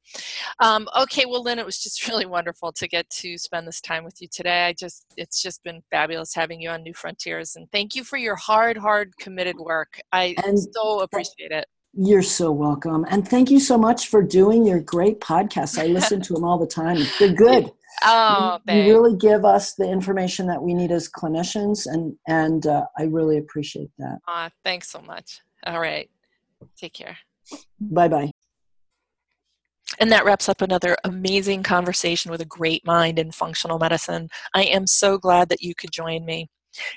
Um, 0.60 0.88
okay, 0.98 1.24
well, 1.26 1.42
Lyn, 1.42 1.58
it 1.58 1.66
was 1.66 1.78
just 1.82 2.06
really 2.08 2.26
wonderful 2.26 2.72
to 2.72 2.86
get 2.88 3.10
to 3.10 3.36
spend 3.36 3.66
this 3.66 3.80
time 3.80 4.04
with 4.04 4.20
you 4.20 4.28
today. 4.32 4.66
I 4.66 4.74
just, 4.78 5.06
it's 5.16 5.42
just 5.42 5.62
been 5.64 5.82
fabulous 5.90 6.34
having 6.34 6.60
you 6.60 6.70
on 6.70 6.84
New 6.84 6.94
Frontiers, 6.94 7.56
and 7.56 7.70
thank 7.72 7.94
you 7.96 8.04
for 8.04 8.16
your 8.16 8.36
hard, 8.36 8.76
hard, 8.76 9.16
committed 9.18 9.56
work. 9.56 10.00
I 10.12 10.36
And- 10.44 10.58
so 10.58 11.00
appreciate 11.00 11.50
it. 11.50 11.66
You're 11.94 12.22
so 12.22 12.50
welcome. 12.50 13.06
And 13.10 13.28
thank 13.28 13.50
you 13.50 13.60
so 13.60 13.76
much 13.76 14.08
for 14.08 14.22
doing 14.22 14.66
your 14.66 14.80
great 14.80 15.20
podcast. 15.20 15.78
I 15.78 15.86
listen 15.86 16.22
to 16.22 16.32
them 16.32 16.44
all 16.44 16.58
the 16.58 16.66
time. 16.66 16.98
They're 17.18 17.34
good. 17.34 17.70
Oh, 18.04 18.58
you, 18.68 18.74
you 18.74 18.94
really 18.94 19.16
give 19.16 19.44
us 19.44 19.74
the 19.74 19.88
information 19.88 20.46
that 20.46 20.60
we 20.60 20.72
need 20.72 20.90
as 20.90 21.10
clinicians, 21.10 21.86
and, 21.86 22.16
and 22.26 22.66
uh, 22.66 22.86
I 22.98 23.02
really 23.04 23.36
appreciate 23.36 23.90
that. 23.98 24.18
Aw, 24.26 24.50
thanks 24.64 24.90
so 24.90 25.02
much. 25.02 25.40
All 25.66 25.78
right. 25.78 26.10
Take 26.76 26.94
care. 26.94 27.18
Bye 27.78 28.08
bye. 28.08 28.32
And 30.00 30.10
that 30.10 30.24
wraps 30.24 30.48
up 30.48 30.62
another 30.62 30.96
amazing 31.04 31.62
conversation 31.62 32.30
with 32.30 32.40
a 32.40 32.46
great 32.46 32.84
mind 32.84 33.18
in 33.18 33.30
functional 33.30 33.78
medicine. 33.78 34.30
I 34.54 34.64
am 34.64 34.86
so 34.86 35.18
glad 35.18 35.48
that 35.50 35.62
you 35.62 35.74
could 35.74 35.92
join 35.92 36.24
me. 36.24 36.48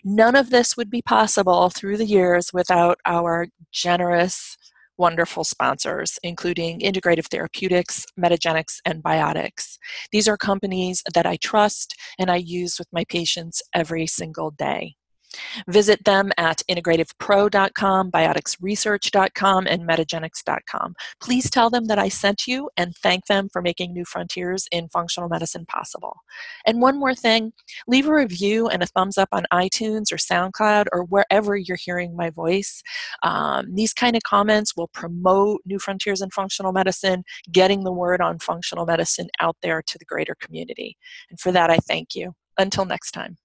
None 0.03 0.35
of 0.35 0.49
this 0.49 0.77
would 0.77 0.89
be 0.89 1.01
possible 1.01 1.69
through 1.69 1.97
the 1.97 2.05
years 2.05 2.51
without 2.53 2.97
our 3.05 3.47
generous, 3.71 4.57
wonderful 4.97 5.43
sponsors, 5.43 6.17
including 6.23 6.79
Integrative 6.79 7.27
Therapeutics, 7.27 8.05
Metagenics, 8.19 8.79
and 8.85 9.03
Biotics. 9.03 9.77
These 10.11 10.27
are 10.27 10.37
companies 10.37 11.03
that 11.13 11.25
I 11.25 11.37
trust 11.37 11.95
and 12.17 12.29
I 12.29 12.37
use 12.37 12.79
with 12.79 12.87
my 12.91 13.05
patients 13.05 13.61
every 13.73 14.07
single 14.07 14.51
day. 14.51 14.95
Visit 15.67 16.03
them 16.05 16.31
at 16.37 16.61
integrativepro.com, 16.69 18.11
bioticsresearch.com, 18.11 19.67
and 19.67 19.87
metagenics.com. 19.87 20.95
Please 21.21 21.49
tell 21.49 21.69
them 21.69 21.85
that 21.85 21.99
I 21.99 22.09
sent 22.09 22.47
you 22.47 22.69
and 22.77 22.95
thank 22.95 23.25
them 23.25 23.49
for 23.51 23.61
making 23.61 23.93
new 23.93 24.05
frontiers 24.05 24.67
in 24.71 24.89
functional 24.89 25.29
medicine 25.29 25.65
possible. 25.65 26.17
And 26.65 26.81
one 26.81 26.99
more 26.99 27.15
thing 27.15 27.53
leave 27.87 28.07
a 28.07 28.13
review 28.13 28.67
and 28.67 28.83
a 28.83 28.87
thumbs 28.87 29.17
up 29.17 29.29
on 29.31 29.45
iTunes 29.51 30.11
or 30.11 30.17
SoundCloud 30.17 30.85
or 30.91 31.03
wherever 31.03 31.55
you're 31.55 31.77
hearing 31.77 32.15
my 32.15 32.29
voice. 32.29 32.81
Um, 33.23 33.73
these 33.73 33.93
kind 33.93 34.15
of 34.15 34.23
comments 34.23 34.75
will 34.75 34.87
promote 34.89 35.61
new 35.65 35.79
frontiers 35.79 36.21
in 36.21 36.29
functional 36.29 36.71
medicine, 36.71 37.23
getting 37.51 37.83
the 37.83 37.91
word 37.91 38.21
on 38.21 38.39
functional 38.39 38.85
medicine 38.85 39.29
out 39.39 39.57
there 39.61 39.81
to 39.81 39.97
the 39.97 40.05
greater 40.05 40.35
community. 40.39 40.97
And 41.29 41.39
for 41.39 41.51
that, 41.51 41.69
I 41.69 41.77
thank 41.77 42.15
you. 42.15 42.33
Until 42.57 42.85
next 42.85 43.11
time. 43.11 43.37